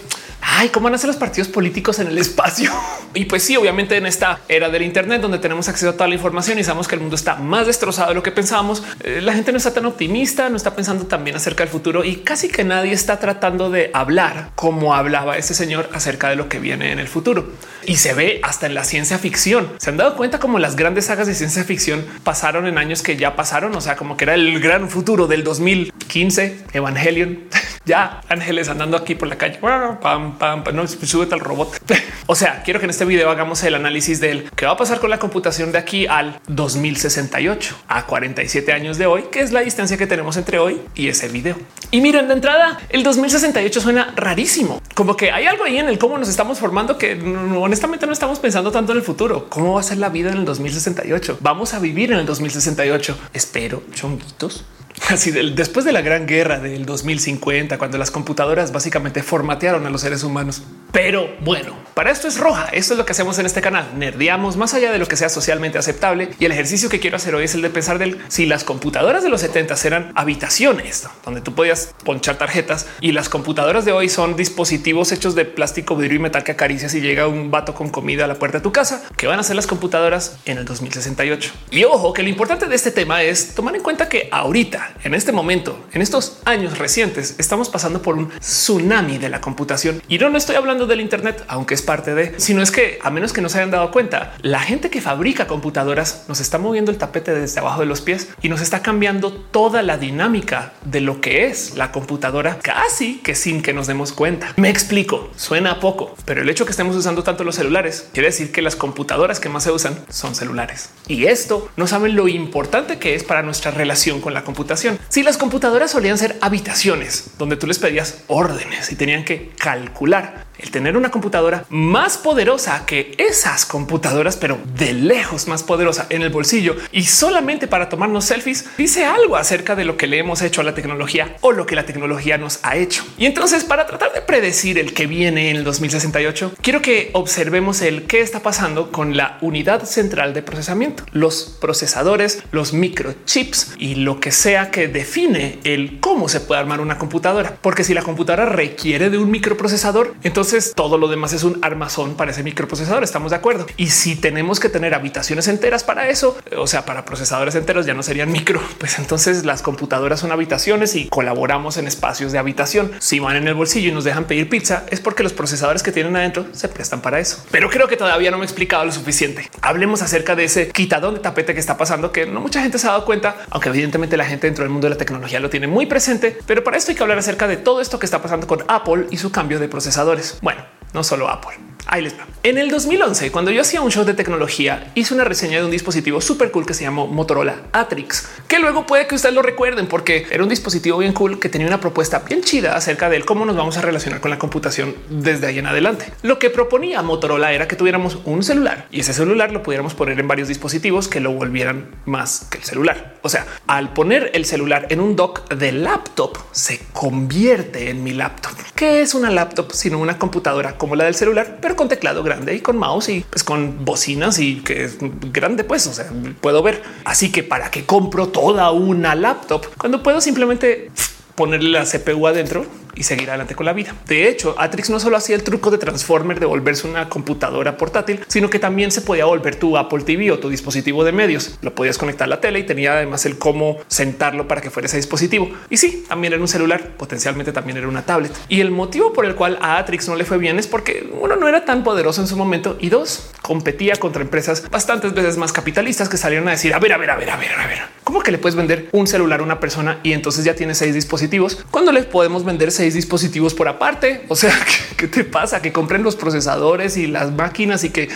ay, 0.41 0.69
cómo 0.71 0.85
van 0.85 0.95
a 0.95 0.99
ser 0.99 1.09
los 1.09 1.17
partidos 1.17 1.49
políticos 1.49 1.99
en 1.99 2.09
el 2.09 2.19
espacio. 2.19 2.71
y 3.15 3.25
pues 3.25 3.43
sí, 3.43 3.57
obviamente 3.57 3.97
en 3.97 4.07
esta 4.07 4.41
era 4.49 4.69
del 4.69 4.83
Internet 4.83 5.21
donde 5.21 5.39
tenemos 5.39 5.69
acceso 5.69 5.91
a 5.91 5.93
toda 5.93 6.09
la 6.09 6.15
información 6.15 6.59
y 6.59 6.65
sabemos 6.65 6.89
que 6.89 6.95
el 6.95 7.01
mundo 7.01 7.17
está 7.17 7.37
más 7.37 7.67
destrozado 7.67 8.09
de 8.09 8.15
lo 8.15 8.23
que 8.23 8.33
pensábamos, 8.33 8.83
eh, 9.01 9.21
la 9.23 9.33
gente 9.33 9.53
no 9.53 9.59
está 9.59 9.73
tan 9.73 9.87
optimista, 9.87 10.49
no 10.49 10.57
está 10.57 10.75
pensando 10.75 11.07
también 11.07 11.37
acerca 11.37 11.65
del 11.65 11.71
futuro 11.71 12.05
y 12.05 12.17
casi 12.17 12.49
que 12.49 12.65
nadie 12.65 12.93
está 12.93 13.19
tratando 13.19 13.71
de 13.71 13.91
hablar 13.95 14.51
como 14.55 14.95
hablaba 14.95 15.37
ese 15.37 15.55
señor 15.55 15.89
acerca 15.93 16.29
de 16.29 16.37
lo 16.37 16.49
que 16.49 16.59
viene 16.59 16.93
en 16.93 16.99
el 16.99 17.09
futuro. 17.09 17.53
Y 17.85 17.97
se 17.97 18.15
ve 18.15 18.41
hasta 18.43 18.67
en 18.67 18.75
la 18.75 18.85
ciencia 18.85 19.19
ficción. 19.19 19.73
Se 19.79 19.91
han 19.91 19.97
dado 19.97 20.17
cuenta 20.17 20.39
como 20.39 20.59
las 20.59 20.77
grandes 20.77 21.07
sagas 21.07 21.27
de 21.27 21.35
ciencia 21.35 21.65
ficción 21.65 22.05
pasaron 22.23 22.67
en 22.67 22.79
años 22.79 23.03
que 23.03 23.17
ya 23.17 23.37
pasaron, 23.37 23.75
o 23.75 23.81
sea, 23.81 23.97
como 23.97 24.17
que 24.17 24.25
era 24.25 24.35
el 24.35 24.61
gran 24.61 24.89
futuro 24.89 25.27
del 25.27 25.45
2015, 25.45 26.65
Evangelion. 26.73 27.41
ya 27.89 28.21
ángeles 28.29 28.69
andando 28.69 28.97
aquí 28.97 29.17
por 29.17 29.27
la 29.27 29.37
calle. 29.37 29.59
Pam, 29.59 30.39
pam, 30.39 30.63
no 30.73 30.87
súbete 30.87 31.35
al 31.35 31.41
robot. 31.41 31.81
o 32.27 32.37
sea, 32.37 32.63
quiero 32.63 32.79
que 32.79 32.87
en 32.87 32.91
este 32.91 33.05
video 33.05 33.31
hagamos 33.31 33.65
el 33.65 33.75
análisis 33.75 34.21
del 34.21 34.49
qué 34.55 34.67
va 34.67 34.73
a 34.73 34.77
pasar 34.77 35.01
con 35.01 35.11
la 35.11 35.19
computación 35.19 35.73
de 35.73 35.79
aquí 35.79 36.07
al 36.07 36.41
2068 36.47 37.77
a 37.89 38.07
47 38.07 38.73
años 38.73 38.99
de 38.99 39.07
hoy, 39.07 39.25
que 39.33 39.41
es 39.41 39.51
la 39.51 39.61
distancia 39.61 39.97
que 39.97 40.07
tenemos 40.07 40.37
entre 40.37 40.59
hoy 40.59 40.81
y 40.95 41.09
ese 41.09 41.29
video. 41.29 41.57
Y 41.91 42.01
miren 42.01 42.29
de 42.29 42.35
entrada, 42.35 42.79
el 42.91 43.03
2068 43.03 43.81
suena 43.81 44.13
rarísimo, 44.15 44.81
como 44.95 45.17
que 45.17 45.33
hay 45.33 45.47
algo 45.47 45.65
ahí 45.65 45.79
en 45.79 45.89
el 45.89 45.99
cómo 45.99 46.19
nos 46.19 46.29
estamos 46.29 46.59
formando 46.59 46.99
que 46.99 47.15
honestamente 47.57 48.07
no 48.07 48.13
estamos 48.13 48.39
pensando 48.39 48.71
tanto 48.71 48.93
en 48.93 48.99
el 48.99 49.05
futuro. 49.05 49.49
¿Cómo 49.49 49.75
va 49.75 49.81
a 49.81 49.83
ser 49.83 49.99
la 49.99 50.11
vida 50.11 50.31
en 50.31 50.39
el 50.39 50.45
2068? 50.45 51.39
Vamos 51.41 51.73
a 51.75 51.79
vivir 51.79 52.13
en 52.13 52.19
el 52.19 52.27
2068. 52.27 53.19
Espero 53.33 53.83
chonguitos 53.95 54.65
Así 55.09 55.31
después 55.31 55.85
de 55.85 55.93
la 55.93 56.01
gran 56.01 56.27
guerra 56.27 56.59
del 56.59 56.85
2050, 56.85 57.79
cuando 57.79 57.99
las 57.99 58.11
computadoras 58.11 58.73
básicamente 58.73 59.23
formatearon 59.23 59.87
a 59.87 59.91
los 59.91 60.01
seres 60.01 60.23
humanos. 60.23 60.63
Pero 60.93 61.29
bueno, 61.41 61.77
para 61.95 62.11
esto 62.11 62.29
es 62.29 62.39
roja. 62.39 62.69
Esto 62.73 62.95
es 62.95 62.99
lo 62.99 63.05
que 63.05 63.13
hacemos 63.13 63.39
en 63.39 63.47
este 63.47 63.61
canal. 63.61 63.91
Nerdeamos 63.97 64.57
más 64.57 64.75
allá 64.75 64.91
de 64.91 64.99
lo 64.99 65.07
que 65.07 65.17
sea 65.17 65.29
socialmente 65.29 65.79
aceptable. 65.79 66.31
Y 66.39 66.45
el 66.45 66.53
ejercicio 66.53 66.89
que 66.89 67.01
quiero 67.01 67.17
hacer 67.17 67.35
hoy 67.35 67.45
es 67.45 67.55
el 67.55 67.63
de 67.63 67.71
pensar 67.71 67.99
del 67.99 68.19
si 68.29 68.47
las 68.47 68.65
computadoras 68.65 69.23
de 69.23 69.29
los 69.29 69.41
70 69.41 69.69
eran 69.85 70.13
habitaciones 70.15 71.07
donde 71.25 71.41
tú 71.41 71.55
podías 71.55 71.95
ponchar 72.05 72.37
tarjetas 72.39 72.87
y 73.01 73.13
las 73.13 73.29
computadoras 73.29 73.85
de 73.85 73.93
hoy 73.93 74.09
son 74.09 74.37
dispositivos 74.37 75.13
hechos 75.13 75.35
de 75.35 75.45
plástico, 75.45 75.97
vidrio 75.97 76.17
y 76.17 76.23
metal 76.23 76.45
que 76.45 76.53
acaricias 76.53 76.95
y 76.95 77.01
llega 77.01 77.27
un 77.27 77.51
vato 77.51 77.75
con 77.75 77.91
comida 77.91 78.25
a 78.25 78.29
la 78.29 78.37
puerta 78.37 78.59
de 78.59 78.63
tu 78.63 78.73
casa, 78.73 79.03
que 79.17 79.27
van 79.27 79.39
a 79.39 79.43
ser 79.43 79.57
las 79.57 79.67
computadoras 79.67 80.39
en 80.47 80.59
el 80.59 80.65
2068. 80.65 81.53
Y 81.71 81.85
ojo 81.85 82.13
que 82.13 82.23
lo 82.23 82.29
importante 82.29 82.67
de 82.67 82.75
este 82.75 82.91
tema 82.91 83.23
es 83.23 83.55
tomar 83.55 83.77
en 83.77 83.83
cuenta 83.83 84.09
que 84.09 84.29
ahorita, 84.31 84.88
en 85.05 85.15
este 85.15 85.33
momento, 85.33 85.87
en 85.93 86.03
estos 86.03 86.39
años 86.45 86.79
recientes, 86.79 87.37
estamos 87.39 87.69
pasando 87.69 88.03
por 88.03 88.17
un 88.17 88.31
tsunami 88.39 89.19
de 89.19 89.29
la 89.29 89.41
computación. 89.41 90.03
Y 90.09 90.19
no, 90.19 90.31
no 90.31 90.39
estoy 90.39 90.57
hablando 90.57 90.87
del 90.87 91.01
Internet, 91.01 91.45
aunque 91.49 91.75
es 91.75 91.83
parte 91.83 92.15
de, 92.15 92.39
sino 92.39 92.63
es 92.63 92.71
que 92.71 92.99
a 93.03 93.11
menos 93.11 93.33
que 93.33 93.41
no 93.41 93.49
se 93.49 93.59
hayan 93.59 93.71
dado 93.71 93.91
cuenta, 93.91 94.35
la 94.43 94.61
gente 94.61 94.91
que 94.91 95.01
fabrica 95.01 95.47
computadoras 95.47 96.25
nos 96.29 96.41
está 96.41 96.59
moviendo 96.59 96.91
el 96.91 96.99
tapete 96.99 97.35
desde 97.35 97.61
abajo 97.61 97.81
de 97.81 97.87
los 97.87 98.01
pies 98.01 98.29
y 98.43 98.49
nos 98.49 98.61
está 98.61 98.83
cambiando 98.83 99.33
toda 99.33 99.83
la 99.83 99.99
dinámica 99.99 100.73
de 100.85 101.01
lo 101.01 101.21
que 101.21 101.47
es 101.47 101.77
la 101.77 101.93
computadora 101.93 102.59
casi 102.59 103.19
que 103.19 103.35
sin 103.35 103.63
que 103.63 103.73
nos 103.73 103.87
demos 103.87 104.13
cuenta. 104.13 104.53
Me 104.57 104.71
explico, 104.71 105.31
suena 105.37 105.81
poco, 105.81 106.15
pero 106.25 106.43
el 106.43 106.49
hecho 106.49 106.65
que 106.65 106.71
estemos 106.71 106.97
usando 106.97 107.23
tanto 107.23 107.45
los 107.45 107.57
celulares 107.57 108.09
quiere 108.13 108.29
decir 108.29 108.53
que 108.53 108.63
las 108.63 108.77
computadoras 108.77 109.41
que 109.41 109.49
más 109.49 109.65
se 109.65 109.71
usan 109.71 109.99
son 110.09 110.35
celulares. 110.35 110.91
Y 111.07 111.27
esto 111.27 111.69
no 111.77 111.87
saben 111.87 112.17
lo 112.17 112.29
importante 112.29 112.99
que 112.99 113.15
es 113.15 113.25
para 113.25 113.43
nuestra 113.43 113.71
relación 113.71 114.21
con 114.21 114.35
la 114.35 114.45
computación. 114.45 114.78
Si 115.09 115.23
las 115.23 115.37
computadoras 115.37 115.91
solían 115.91 116.19
ser 116.19 116.37
habitaciones 116.41 117.31
donde 117.39 117.57
tú 117.57 117.67
les 117.67 117.79
pedías 117.79 118.19
órdenes 118.27 118.93
y 118.93 118.97
tenían 118.97 119.25
que 119.25 119.53
calcular, 119.59 120.48
el 120.59 120.71
tener 120.71 120.97
una 120.97 121.11
computadora 121.11 121.65
más 121.69 122.19
poderosa 122.19 122.85
que 122.87 123.15
esas 123.19 123.65
computadoras, 123.65 124.37
pero 124.37 124.59
de 124.77 124.93
lejos 124.93 125.49
más 125.49 125.63
poderosa 125.63 126.07
en 126.11 126.23
el 126.23 126.31
bolsillo 126.31 126.77
y 126.93 127.05
solamente 127.05 127.69
para 127.69 127.89
tomarnos 127.89 128.25
selfies, 128.25 128.67
dice 128.77 129.05
algo 129.05 129.37
acerca 129.37 129.77
de 129.77 129.85
lo 129.85 129.97
que 129.97 130.07
le 130.07 130.19
hemos 130.19 130.43
hecho 130.43 130.61
a 130.61 130.65
la 130.65 130.75
tecnología 130.75 131.37
o 131.41 131.53
lo 131.53 131.67
que 131.67 131.77
la 131.77 131.87
tecnología 131.87 132.39
nos 132.39 132.61
ha 132.63 132.77
hecho. 132.77 133.05
Y 133.17 133.27
entonces, 133.27 133.65
para 133.65 133.87
tratar 133.87 134.13
de 134.13 134.21
predecir 134.21 134.79
el 134.79 134.93
que 134.93 135.07
viene 135.07 135.51
en 135.51 135.57
el 135.57 135.65
2068, 135.65 136.55
quiero 136.61 136.83
que 136.83 137.11
observemos 137.13 137.83
el 137.83 138.05
qué 138.05 138.21
está 138.21 138.41
pasando 138.41 138.91
con 138.91 139.17
la 139.17 139.39
unidad 139.41 139.85
central 139.85 140.35
de 140.35 140.43
procesamiento, 140.43 141.05
los 141.13 141.57
procesadores, 141.61 142.43
los 142.51 142.73
microchips 142.73 143.75
y 143.79 143.97
lo 143.97 144.21
que 144.21 144.33
sea 144.33 144.71
que 144.71 144.89
define 144.89 145.59
el 145.65 146.01
cómo 146.01 146.29
se 146.29 146.41
puede 146.41 146.61
armar 146.61 146.81
una 146.81 146.99
computadora. 146.99 147.57
Porque 147.61 147.85
si 147.85 147.95
la 147.95 148.03
computadora 148.03 148.47
requiere 148.47 149.11
de 149.11 149.19
un 149.19 149.31
microprocesador, 149.31 150.15
entonces 150.23 150.48
entonces 150.49 150.73
todo 150.75 150.97
lo 150.97 151.09
demás 151.09 151.35
es 151.35 151.45
un 151.45 151.59
armazón 151.61 152.15
para 152.15 152.31
ese 152.31 152.43
microprocesador. 152.43 153.05
Estamos 153.05 153.33
de 153.33 153.37
acuerdo. 153.37 153.67
Y 153.77 153.89
si 153.89 154.17
tenemos 154.17 154.61
que 154.61 154.71
tener 154.71 154.95
habitaciones 154.95 155.47
enteras 155.47 155.85
para 155.85 156.09
eso, 156.09 156.39
o 156.57 156.67
sea, 156.67 156.87
para 156.87 157.05
procesadores 157.05 157.55
enteros 157.55 157.85
ya 157.85 157.93
no 157.93 158.03
serían 158.03 158.33
micro, 158.33 158.63
pues 158.79 158.99
entonces 158.99 159.45
las 159.45 159.61
computadoras 159.61 160.21
son 160.21 160.33
habitaciones 160.33 160.95
y 160.95 161.07
colaboramos 161.09 161.77
en 161.77 161.87
espacios 161.87 162.33
de 162.33 162.39
habitación. 162.39 162.93
Si 162.99 163.19
van 163.19 163.37
en 163.37 163.47
el 163.47 163.53
bolsillo 163.53 163.91
y 163.91 163.93
nos 163.93 164.05
dejan 164.05 164.25
pedir 164.25 164.49
pizza, 164.49 164.85
es 164.89 165.01
porque 165.01 165.23
los 165.23 165.35
procesadores 165.35 165.83
que 165.83 165.93
tienen 165.93 166.17
adentro 166.17 166.47
se 166.53 166.69
prestan 166.69 167.03
para 167.03 167.21
eso. 167.21 167.45
Pero 167.51 167.69
creo 167.69 167.87
que 167.87 167.99
todavía 167.99 168.31
no 168.31 168.39
me 168.39 168.45
he 168.45 168.47
explicado 168.47 168.87
lo 168.87 168.93
suficiente. 168.93 169.51
Hablemos 169.61 170.01
acerca 170.01 170.35
de 170.35 170.45
ese 170.45 170.71
quitadón 170.71 171.13
de 171.13 171.21
tapete 171.21 171.53
que 171.53 171.61
está 171.61 171.77
pasando, 171.77 172.11
que 172.11 172.25
no 172.25 172.41
mucha 172.41 172.63
gente 172.63 172.79
se 172.79 172.87
ha 172.87 172.93
dado 172.93 173.05
cuenta, 173.05 173.37
aunque 173.51 173.69
evidentemente 173.69 174.17
la 174.17 174.25
gente 174.25 174.47
dentro 174.47 174.65
del 174.65 174.71
mundo 174.71 174.87
de 174.87 174.95
la 174.95 174.99
tecnología 174.99 175.41
lo 175.41 175.51
tiene 175.51 175.67
muy 175.67 175.85
presente. 175.85 176.39
Pero 176.47 176.65
para 176.65 176.79
esto 176.79 176.93
hay 176.93 176.97
que 176.97 177.03
hablar 177.03 177.19
acerca 177.19 177.47
de 177.47 177.59
todo 177.59 177.83
esto 177.83 177.99
que 177.99 178.07
está 178.07 178.23
pasando 178.23 178.47
con 178.47 178.65
Apple 178.67 179.09
y 179.11 179.19
su 179.19 179.31
cambio 179.31 179.59
de 179.59 179.69
procesadores. 179.69 180.38
Bueno, 180.41 180.63
no 180.93 181.05
solo 181.05 181.29
Apple. 181.29 181.59
Ahí 181.91 182.03
les 182.03 182.19
va. 182.19 182.27
En 182.43 182.59
el 182.59 182.71
2011, 182.71 183.33
cuando 183.33 183.51
yo 183.51 183.63
hacía 183.63 183.81
un 183.81 183.91
show 183.91 184.05
de 184.05 184.13
tecnología, 184.13 184.93
hice 184.95 185.15
una 185.15 185.25
reseña 185.25 185.59
de 185.59 185.65
un 185.65 185.71
dispositivo 185.71 186.21
súper 186.21 186.51
cool 186.51 186.67
que 186.67 186.75
se 186.75 186.85
llamó 186.85 187.07
Motorola 187.07 187.63
Atrix, 187.73 188.29
que 188.47 188.59
luego 188.59 188.87
puede 188.87 189.07
que 189.07 189.15
ustedes 189.15 189.35
lo 189.35 189.41
recuerden 189.41 189.87
porque 189.87 190.27
era 190.31 190.43
un 190.43 190.51
dispositivo 190.51 190.99
bien 190.99 191.15
cool 191.15 191.41
que 191.41 191.49
tenía 191.49 191.67
una 191.67 191.81
propuesta 191.81 192.21
bien 192.21 192.43
chida 192.43 192.77
acerca 192.77 193.09
de 193.09 193.23
cómo 193.23 193.47
nos 193.47 193.57
vamos 193.57 193.79
a 193.79 193.81
relacionar 193.81 194.21
con 194.21 194.31
la 194.31 194.39
computación 194.39 194.95
desde 195.09 195.47
ahí 195.47 195.59
en 195.59 195.67
adelante. 195.67 196.13
Lo 196.23 196.39
que 196.39 196.51
proponía 196.51 197.03
Motorola 197.03 197.53
era 197.53 197.67
que 197.67 197.75
tuviéramos 197.75 198.19
un 198.25 198.43
celular 198.43 198.87
y 198.91 199.01
ese 199.01 199.15
celular 199.15 199.51
lo 199.51 199.63
pudiéramos 199.63 199.95
poner 199.95 200.21
en 200.21 200.29
varios 200.29 200.49
dispositivos 200.49 201.09
que 201.09 201.21
lo 201.21 201.33
volvieran 201.33 201.89
más 202.05 202.47
que 202.51 202.59
el 202.59 202.65
celular. 202.65 203.17
O 203.23 203.31
sea, 203.31 203.47
al 203.67 203.95
poner 203.95 204.31
el 204.35 204.45
celular 204.45 204.87
en 204.91 205.01
un 205.01 205.17
dock 205.17 205.49
de 205.55 205.73
laptop, 205.73 206.39
se 206.53 206.81
convierte 206.93 207.91
en 207.91 208.05
mi 208.05 208.13
laptop. 208.13 208.53
¿Qué 208.75 209.01
es 209.01 209.15
una 209.15 209.31
laptop 209.31 209.73
sino 209.73 209.99
una 209.99 210.19
computadora 210.19 210.78
como 210.79 210.97
la 210.97 211.05
del 211.05 211.15
celular, 211.15 211.59
pero 211.61 211.77
con 211.77 211.89
teclado 211.89 212.23
grande 212.23 212.55
y 212.55 212.61
con 212.61 212.79
mouse 212.79 213.09
y 213.11 213.25
pues 213.29 213.45
con 213.45 213.85
bocinas 213.85 214.39
y 214.39 214.57
que 214.61 214.85
es 214.85 214.97
grande, 215.33 215.65
pues, 215.65 215.87
o 215.87 215.93
sea, 215.93 216.07
puedo 216.41 216.63
ver. 216.63 216.83
Así 217.05 217.31
que 217.31 217.43
para 217.43 217.71
qué 217.71 217.85
compro 217.85 218.29
toda 218.29 218.71
una 218.71 219.15
laptop 219.15 219.67
cuando 219.77 220.03
puedo 220.03 220.21
simplemente 220.21 220.91
ponerle 221.35 221.71
la 221.71 221.85
CPU 221.85 222.27
adentro 222.27 222.67
y 222.99 223.05
seguir 223.05 223.31
adelante 223.31 223.55
con 223.55 223.67
la 223.67 223.73
vida. 223.73 223.95
De 224.07 224.29
hecho, 224.29 224.55
Atrix 224.59 224.91
no 224.91 225.01
solo 225.01 225.17
hacía 225.17 225.37
el 225.37 225.43
truco 225.43 225.71
de 225.71 225.79
Transformer 225.79 226.41
de 226.41 226.47
volverse 226.47 226.87
una 226.87 227.09
computadora 227.09 227.77
portátil, 227.77 228.21
sino 228.27 228.51
que 228.51 228.59
también 228.59 228.91
se 228.91 229.01
podía 229.01 229.25
volver 229.25 229.57
tu 229.57 229.79
Apple 229.79 230.03
TV 230.03 230.31
o 230.33 230.39
tu 230.39 230.49
dispositivo 230.49 231.05
de 231.05 231.13
medios. 231.13 231.59
Lo 231.63 231.75
podías 231.75 231.97
conectar 231.97 232.27
a 232.27 232.29
la 232.29 232.41
tele 232.41 232.59
y 232.59 232.65
tenía 232.65 232.95
además 232.95 233.25
el 233.27 233.39
cómo 233.39 233.79
sentarlo 233.87 234.49
para 234.49 234.61
que 234.61 234.71
fuera 234.71 234.87
ese 234.87 234.97
dispositivo. 234.97 235.51
Y 235.71 235.77
sí, 235.77 236.05
también 236.09 236.33
era 236.33 236.43
un 236.43 236.49
celular, 236.49 236.97
potencialmente 236.97 237.53
también 237.53 237.79
era 237.79 237.89
una 237.89 238.05
tablet. 238.05 238.33
Y 238.49 238.61
el 238.61 238.71
motivo 238.71 239.13
por 239.13 239.25
el 239.25 239.35
cual 239.35 239.59
a 239.61 239.79
Atrix 239.79 240.09
no 240.09 240.17
le 240.17 240.25
fue 240.25 240.39
bien 240.39 240.59
es 240.59 240.67
porque 240.67 241.09
uno 241.21 241.37
no 241.37 241.49
era 241.49 241.65
tan 241.65 241.85
poderoso 241.85 242.21
en 242.21 242.27
su 242.27 242.37
momento 242.37 242.77
y 242.81 242.89
dos 242.89 243.31
competía 243.43 243.97
contra 243.97 244.23
empresas 244.23 244.69
bastantes 244.71 245.15
veces 245.15 245.37
más 245.37 245.53
capitalistas 245.53 246.09
que 246.09 246.17
salieron 246.17 246.49
a 246.49 246.53
decir 246.53 246.75
a 246.75 246.79
ver, 246.79 246.93
a 246.93 246.99
ver, 246.99 247.11
a 247.11 247.17
ver, 247.17 247.31
a 247.31 247.37
ver, 247.37 247.53
a 247.53 247.67
ver, 247.67 247.79
cómo 248.05 248.21
que 248.21 248.31
le 248.31 248.39
puedes 248.39 248.57
vender 248.57 248.89
un 248.93 249.07
celular 249.07 249.41
a 249.41 249.43
una 249.43 249.61
persona 249.61 250.01
y 250.03 250.13
entonces 250.13 250.45
ya 250.45 250.55
tiene 250.55 250.75
seis 250.75 250.95
dispositivos 250.95 251.65
cuando 251.71 251.93
le 251.93 252.03
podemos 252.03 252.45
vender 252.45 252.73
seis 252.73 252.88
dispositivos 252.95 253.55
por 253.55 253.69
aparte. 253.69 254.25
O 254.29 254.37
sea, 254.37 254.53
¿qué, 254.97 255.09
te 255.09 255.25
pasa? 255.25 255.63
Que 255.63 255.73
compren 255.73 256.03
los 256.03 256.17
procesadores 256.17 256.97
y 256.97 257.07
las 257.07 257.33
máquinas 257.33 257.85
y 257.85 257.91
que 257.91 258.09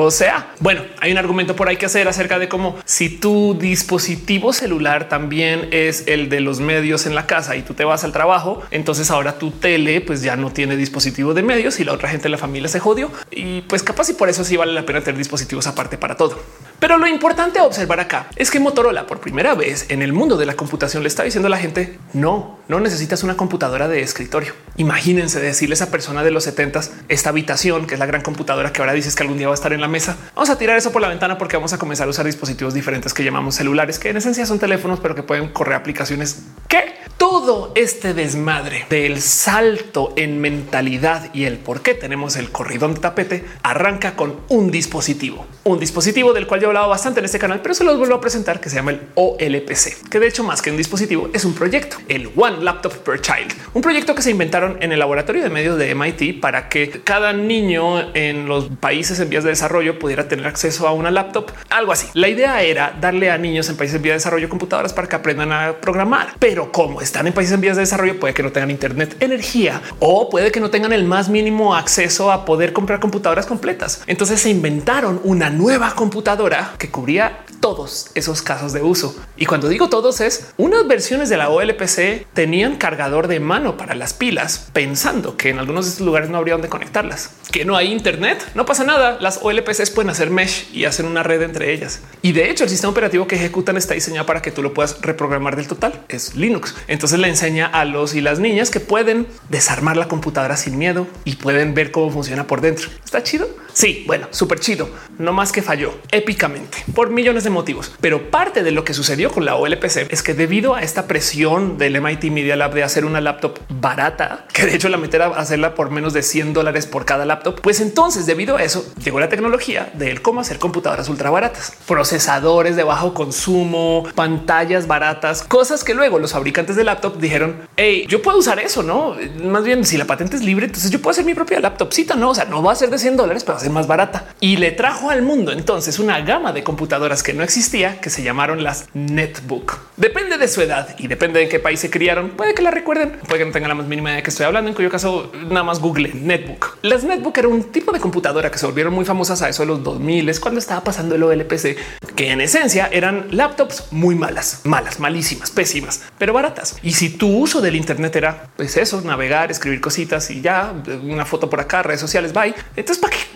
o 0.00 0.12
sea, 0.12 0.52
bueno, 0.60 0.82
hay 1.00 1.10
un 1.10 1.18
argumento 1.18 1.56
por 1.56 1.68
ahí 1.68 1.76
que 1.76 1.86
hacer 1.86 2.06
acerca 2.06 2.38
de 2.38 2.48
cómo 2.48 2.76
si 2.84 3.08
tu 3.08 3.58
dispositivo 3.58 4.52
celular 4.52 5.08
también 5.08 5.70
es 5.72 6.04
el 6.06 6.28
de 6.28 6.38
los 6.38 6.60
medios 6.60 7.04
en 7.06 7.16
la 7.16 7.26
casa 7.26 7.56
y 7.56 7.62
tú 7.62 7.74
te 7.74 7.82
vas 7.82 8.04
al 8.04 8.12
trabajo, 8.12 8.62
entonces 8.70 9.10
ahora 9.10 9.40
tu 9.40 9.50
tele 9.50 10.00
pues 10.00 10.22
ya 10.22 10.36
no 10.36 10.52
tiene 10.52 10.76
dispositivo 10.76 11.34
de 11.34 11.42
medios 11.42 11.80
y 11.80 11.84
la 11.84 11.94
otra 11.94 12.08
gente 12.08 12.22
de 12.22 12.28
la 12.28 12.38
familia 12.38 12.68
se 12.68 12.78
jodió 12.78 13.10
y 13.32 13.62
pues 13.62 13.82
capaz 13.82 14.08
y 14.10 14.12
por 14.12 14.28
eso 14.28 14.44
sí 14.44 14.56
vale 14.56 14.72
la 14.72 14.86
pena 14.86 15.00
tener 15.00 15.18
dispositivos 15.18 15.66
aparte 15.66 15.98
para 15.98 16.16
todo. 16.16 16.38
Pero 16.78 16.96
lo 16.96 17.08
importante 17.08 17.58
a 17.58 17.64
observar 17.64 17.98
acá 17.98 18.28
es 18.36 18.52
que 18.52 18.60
Motorola 18.60 19.06
por 19.06 19.18
primera 19.18 19.54
vez 19.54 19.86
en 19.88 20.00
el 20.00 20.12
mundo 20.12 20.36
de 20.36 20.46
la 20.46 20.54
computación 20.54 21.02
le 21.02 21.08
está 21.08 21.24
diciendo 21.24 21.48
a 21.48 21.50
la 21.50 21.58
gente 21.58 21.98
no, 22.12 22.58
no 22.68 22.78
necesitas 22.78 23.24
una 23.24 23.36
computadora 23.36 23.88
de 23.88 24.00
escritorio. 24.00 24.52
Imagínense 24.76 25.40
decirle 25.40 25.72
a 25.72 25.74
esa 25.74 25.90
persona 25.90 26.22
de 26.22 26.30
los 26.30 26.44
70 26.44 26.80
esta 27.08 27.30
habitación 27.30 27.86
que 27.86 27.94
es 27.94 28.00
la 28.00 28.06
gran 28.06 28.22
computadora 28.22 28.72
que 28.72 28.80
ahora 28.80 28.92
dices 28.92 29.16
que 29.16 29.24
algún 29.24 29.38
día 29.38 29.48
va 29.48 29.54
a 29.54 29.56
estar 29.56 29.72
en 29.72 29.80
la 29.80 29.88
mesa. 29.88 30.16
Vamos 30.36 30.50
a 30.50 30.58
tirar 30.58 30.76
eso 30.76 30.92
por 30.92 31.02
la 31.02 31.08
ventana 31.08 31.36
porque 31.36 31.56
vamos 31.56 31.72
a 31.72 31.78
comenzar 31.78 32.06
a 32.06 32.10
usar 32.10 32.26
dispositivos 32.26 32.74
diferentes 32.74 33.12
que 33.12 33.24
llamamos 33.24 33.56
celulares, 33.56 33.98
que 33.98 34.10
en 34.10 34.18
esencia 34.18 34.46
son 34.46 34.60
teléfonos, 34.60 35.00
pero 35.00 35.16
que 35.16 35.24
pueden 35.24 35.48
correr 35.48 35.74
aplicaciones 35.74 36.44
que 36.68 36.94
todo 37.18 37.72
este 37.74 38.14
desmadre 38.14 38.86
del 38.88 39.20
salto 39.20 40.12
en 40.14 40.40
mentalidad 40.40 41.34
y 41.34 41.44
el 41.44 41.58
por 41.58 41.82
qué 41.82 41.94
tenemos 41.94 42.36
el 42.36 42.50
corridón 42.52 42.94
de 42.94 43.00
tapete 43.00 43.44
arranca 43.64 44.14
con 44.14 44.36
un 44.48 44.70
dispositivo, 44.70 45.44
un 45.64 45.80
dispositivo 45.80 46.32
del 46.32 46.46
cual 46.46 46.60
yo 46.60 46.66
he 46.66 46.68
hablado 46.68 46.88
bastante 46.88 47.18
en 47.18 47.26
este 47.26 47.40
canal, 47.40 47.60
pero 47.60 47.74
se 47.74 47.82
los 47.82 47.98
vuelvo 47.98 48.14
a 48.14 48.20
presentar 48.20 48.60
que 48.60 48.70
se 48.70 48.76
llama 48.76 48.92
el 48.92 49.00
OLPC, 49.16 50.08
que 50.08 50.20
de 50.20 50.28
hecho 50.28 50.44
más 50.44 50.62
que 50.62 50.70
un 50.70 50.76
dispositivo 50.76 51.28
es 51.32 51.44
un 51.44 51.54
proyecto, 51.54 51.96
el 52.06 52.30
One 52.36 52.62
Laptop 52.62 52.92
per 52.98 53.20
Child, 53.20 53.52
un 53.74 53.82
proyecto 53.82 54.14
que 54.14 54.22
se 54.22 54.30
inventaron 54.30 54.78
en 54.80 54.92
el 54.92 55.00
laboratorio 55.00 55.42
de 55.42 55.50
medios 55.50 55.76
de 55.76 55.92
MIT 55.96 56.40
para 56.40 56.68
que 56.68 57.02
cada 57.02 57.32
niño 57.32 58.14
en 58.14 58.46
los 58.46 58.68
países 58.68 59.18
en 59.18 59.28
vías 59.28 59.42
de 59.42 59.50
desarrollo 59.50 59.98
pudiera 59.98 60.28
tener 60.28 60.46
acceso 60.46 60.86
a 60.86 60.92
una 60.92 61.10
laptop, 61.10 61.50
algo 61.68 61.90
así. 61.90 62.06
La 62.14 62.28
idea 62.28 62.62
era 62.62 62.96
darle 63.00 63.32
a 63.32 63.38
niños 63.38 63.68
en 63.68 63.76
países 63.76 63.96
en 63.96 64.02
vías 64.02 64.12
de 64.12 64.18
desarrollo 64.18 64.48
computadoras 64.48 64.92
para 64.92 65.08
que 65.08 65.16
aprendan 65.16 65.50
a 65.50 65.72
programar, 65.80 66.34
pero 66.38 66.70
cómo 66.70 67.00
está 67.00 67.07
están 67.08 67.26
en 67.26 67.32
países 67.32 67.54
en 67.54 67.62
vías 67.62 67.76
de 67.76 67.82
desarrollo 67.82 68.20
puede 68.20 68.34
que 68.34 68.42
no 68.42 68.52
tengan 68.52 68.70
internet, 68.70 69.16
energía 69.20 69.80
o 69.98 70.28
puede 70.28 70.52
que 70.52 70.60
no 70.60 70.68
tengan 70.68 70.92
el 70.92 71.04
más 71.04 71.30
mínimo 71.30 71.74
acceso 71.74 72.30
a 72.30 72.44
poder 72.44 72.74
comprar 72.74 73.00
computadoras 73.00 73.46
completas. 73.46 74.02
Entonces 74.06 74.40
se 74.40 74.50
inventaron 74.50 75.18
una 75.24 75.48
nueva 75.48 75.94
computadora 75.94 76.74
que 76.78 76.90
cubría 76.90 77.44
todos 77.60 78.10
esos 78.14 78.42
casos 78.42 78.72
de 78.74 78.82
uso. 78.82 79.16
Y 79.36 79.46
cuando 79.46 79.68
digo 79.68 79.88
todos 79.88 80.20
es 80.20 80.52
unas 80.58 80.86
versiones 80.86 81.30
de 81.30 81.38
la 81.38 81.48
OLPC 81.48 82.26
tenían 82.34 82.76
cargador 82.76 83.26
de 83.26 83.40
mano 83.40 83.78
para 83.78 83.94
las 83.94 84.12
pilas, 84.12 84.68
pensando 84.74 85.36
que 85.36 85.48
en 85.48 85.58
algunos 85.58 85.86
de 85.86 85.92
estos 85.92 86.06
lugares 86.06 86.28
no 86.28 86.36
habría 86.36 86.54
donde 86.54 86.68
conectarlas, 86.68 87.30
que 87.50 87.64
no 87.64 87.74
hay 87.74 87.90
internet, 87.90 88.44
no 88.54 88.66
pasa 88.66 88.84
nada. 88.84 89.16
Las 89.20 89.40
OLPCs 89.42 89.90
pueden 89.90 90.10
hacer 90.10 90.30
mesh 90.30 90.68
y 90.74 90.84
hacer 90.84 91.06
una 91.06 91.22
red 91.22 91.40
entre 91.40 91.72
ellas. 91.72 92.02
Y 92.20 92.32
de 92.32 92.50
hecho, 92.50 92.64
el 92.64 92.70
sistema 92.70 92.90
operativo 92.90 93.26
que 93.26 93.36
ejecutan 93.36 93.78
está 93.78 93.94
diseñado 93.94 94.26
para 94.26 94.42
que 94.42 94.50
tú 94.50 94.62
lo 94.62 94.74
puedas 94.74 95.00
reprogramar 95.00 95.56
del 95.56 95.66
total. 95.66 96.04
Es 96.08 96.34
Linux. 96.36 96.74
Le 97.18 97.28
enseña 97.28 97.66
a 97.66 97.84
los 97.84 98.14
y 98.14 98.20
las 98.20 98.38
niñas 98.38 98.70
que 98.70 98.80
pueden 98.80 99.26
desarmar 99.48 99.96
la 99.96 100.08
computadora 100.08 100.56
sin 100.56 100.78
miedo 100.78 101.06
y 101.24 101.36
pueden 101.36 101.74
ver 101.74 101.90
cómo 101.90 102.10
funciona 102.10 102.46
por 102.46 102.60
dentro. 102.60 102.88
Está 103.04 103.22
chido. 103.22 103.48
Sí, 103.72 104.02
bueno, 104.08 104.26
súper 104.30 104.58
chido. 104.58 104.90
No 105.18 105.32
más 105.32 105.52
que 105.52 105.62
falló 105.62 105.94
épicamente 106.10 106.78
por 106.94 107.10
millones 107.10 107.44
de 107.44 107.50
motivos. 107.50 107.92
Pero 108.00 108.30
parte 108.30 108.64
de 108.64 108.72
lo 108.72 108.84
que 108.84 108.92
sucedió 108.92 109.30
con 109.30 109.44
la 109.44 109.54
OLPC 109.54 110.12
es 110.12 110.22
que 110.22 110.34
debido 110.34 110.74
a 110.74 110.82
esta 110.82 111.06
presión 111.06 111.78
del 111.78 112.00
MIT 112.00 112.24
Media 112.24 112.56
Lab 112.56 112.74
de 112.74 112.82
hacer 112.82 113.04
una 113.04 113.20
laptop 113.20 113.58
barata, 113.68 114.46
que 114.52 114.66
de 114.66 114.74
hecho 114.74 114.88
la 114.88 114.96
meter 114.96 115.22
a 115.22 115.28
hacerla 115.28 115.76
por 115.76 115.90
menos 115.90 116.12
de 116.12 116.22
100 116.22 116.54
dólares 116.54 116.86
por 116.86 117.04
cada 117.04 117.24
laptop, 117.24 117.60
pues 117.60 117.80
entonces 117.80 118.26
debido 118.26 118.56
a 118.56 118.64
eso 118.64 118.84
llegó 119.02 119.20
la 119.20 119.28
tecnología 119.28 119.92
de 119.94 120.18
cómo 120.18 120.40
hacer 120.40 120.58
computadoras 120.58 121.08
ultra 121.08 121.30
baratas, 121.30 121.72
procesadores 121.86 122.74
de 122.74 122.82
bajo 122.82 123.14
consumo, 123.14 124.08
pantallas 124.16 124.88
baratas, 124.88 125.42
cosas 125.42 125.84
que 125.84 125.94
luego 125.94 126.18
los 126.18 126.32
fabricantes 126.32 126.74
de 126.74 126.82
laptop 126.88 127.18
dijeron, 127.18 127.68
hey, 127.76 128.06
yo 128.08 128.22
puedo 128.22 128.38
usar 128.38 128.58
eso, 128.58 128.82
no? 128.82 129.16
Más 129.44 129.64
bien, 129.64 129.84
si 129.84 129.96
la 129.96 130.06
patente 130.06 130.36
es 130.36 130.42
libre, 130.42 130.66
entonces 130.66 130.90
yo 130.90 131.00
puedo 131.00 131.12
hacer 131.12 131.24
mi 131.24 131.34
propia 131.34 131.60
laptopcita, 131.60 132.14
no? 132.14 132.30
O 132.30 132.34
sea, 132.34 132.46
no 132.46 132.62
va 132.62 132.72
a 132.72 132.76
ser 132.76 132.90
de 132.90 132.98
100 132.98 133.16
dólares, 133.16 133.44
pero 133.44 133.54
va 133.54 133.60
a 133.60 133.62
ser 133.62 133.70
más 133.70 133.86
barata 133.86 134.34
y 134.40 134.56
le 134.56 134.70
trajo 134.72 135.10
al 135.10 135.22
mundo 135.22 135.52
entonces 135.52 135.98
una 135.98 136.20
gama 136.20 136.52
de 136.52 136.64
computadoras 136.64 137.22
que 137.22 137.34
no 137.34 137.42
existía, 137.42 138.00
que 138.00 138.10
se 138.10 138.22
llamaron 138.22 138.62
las 138.62 138.86
netbook. 138.94 139.78
Depende 139.96 140.38
de 140.38 140.48
su 140.48 140.62
edad 140.62 140.96
y 140.98 141.08
depende 141.08 141.40
de 141.40 141.48
qué 141.48 141.58
país 141.58 141.80
se 141.80 141.90
criaron. 141.90 142.30
Puede 142.30 142.54
que 142.54 142.62
la 142.62 142.70
recuerden, 142.70 143.18
puede 143.26 143.40
que 143.40 143.44
no 143.46 143.52
tengan 143.52 143.68
la 143.68 143.74
más 143.74 143.86
mínima 143.86 144.10
idea 144.10 144.16
de 144.16 144.22
que 144.22 144.30
estoy 144.30 144.46
hablando, 144.46 144.68
en 144.68 144.74
cuyo 144.74 144.90
caso 144.90 145.30
nada 145.48 145.64
más 145.64 145.80
Google 145.80 146.10
netbook. 146.14 146.78
Las 146.82 147.04
netbook 147.04 147.36
era 147.38 147.48
un 147.48 147.64
tipo 147.64 147.92
de 147.92 148.00
computadora 148.00 148.50
que 148.50 148.58
se 148.58 148.66
volvieron 148.66 148.94
muy 148.94 149.04
famosas 149.04 149.42
a 149.42 149.48
eso 149.48 149.62
de 149.62 149.68
los 149.68 149.82
2000 149.82 150.28
es 150.28 150.40
cuando 150.40 150.58
estaba 150.58 150.82
pasando 150.82 151.14
el 151.14 151.22
OLPC, 151.22 151.76
que 152.14 152.30
en 152.30 152.40
esencia 152.40 152.88
eran 152.92 153.28
laptops 153.30 153.84
muy 153.90 154.14
malas, 154.14 154.60
malas, 154.64 155.00
malísimas, 155.00 155.50
pésimas, 155.50 156.02
pero 156.18 156.32
baratas. 156.32 156.76
Y 156.82 156.92
si 156.92 157.10
tu 157.10 157.28
uso 157.28 157.60
del 157.60 157.76
Internet 157.76 158.16
era 158.16 158.48
pues 158.56 158.76
eso, 158.76 159.00
navegar, 159.00 159.50
escribir 159.50 159.80
cositas 159.80 160.30
y 160.30 160.40
ya 160.40 160.72
una 161.02 161.24
foto 161.24 161.48
por 161.50 161.60
acá, 161.60 161.82
redes 161.82 162.00
sociales, 162.00 162.32
bye. 162.32 162.54
Entonces, 162.76 162.98
¿para 162.98 163.16
qué? 163.16 163.28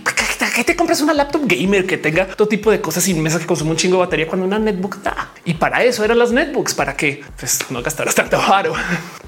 te 0.64 0.76
compras 0.76 1.00
una 1.00 1.14
laptop 1.14 1.42
gamer 1.46 1.86
que 1.86 1.96
tenga 1.96 2.26
todo 2.26 2.46
tipo 2.46 2.70
de 2.70 2.80
cosas 2.80 3.04
sin 3.04 3.22
mesa 3.22 3.38
que 3.38 3.46
consume 3.46 3.70
un 3.70 3.76
chingo 3.76 3.96
de 3.96 4.04
batería 4.04 4.26
cuando 4.26 4.46
una 4.46 4.58
netbook 4.58 5.02
da? 5.02 5.32
Y 5.44 5.54
para 5.54 5.82
eso 5.82 6.04
eran 6.04 6.18
las 6.18 6.30
netbooks, 6.32 6.74
para 6.74 6.96
que 6.96 7.24
pues, 7.38 7.58
no 7.70 7.82
gastaras 7.82 8.14
tanto 8.14 8.38
varo. 8.38 8.74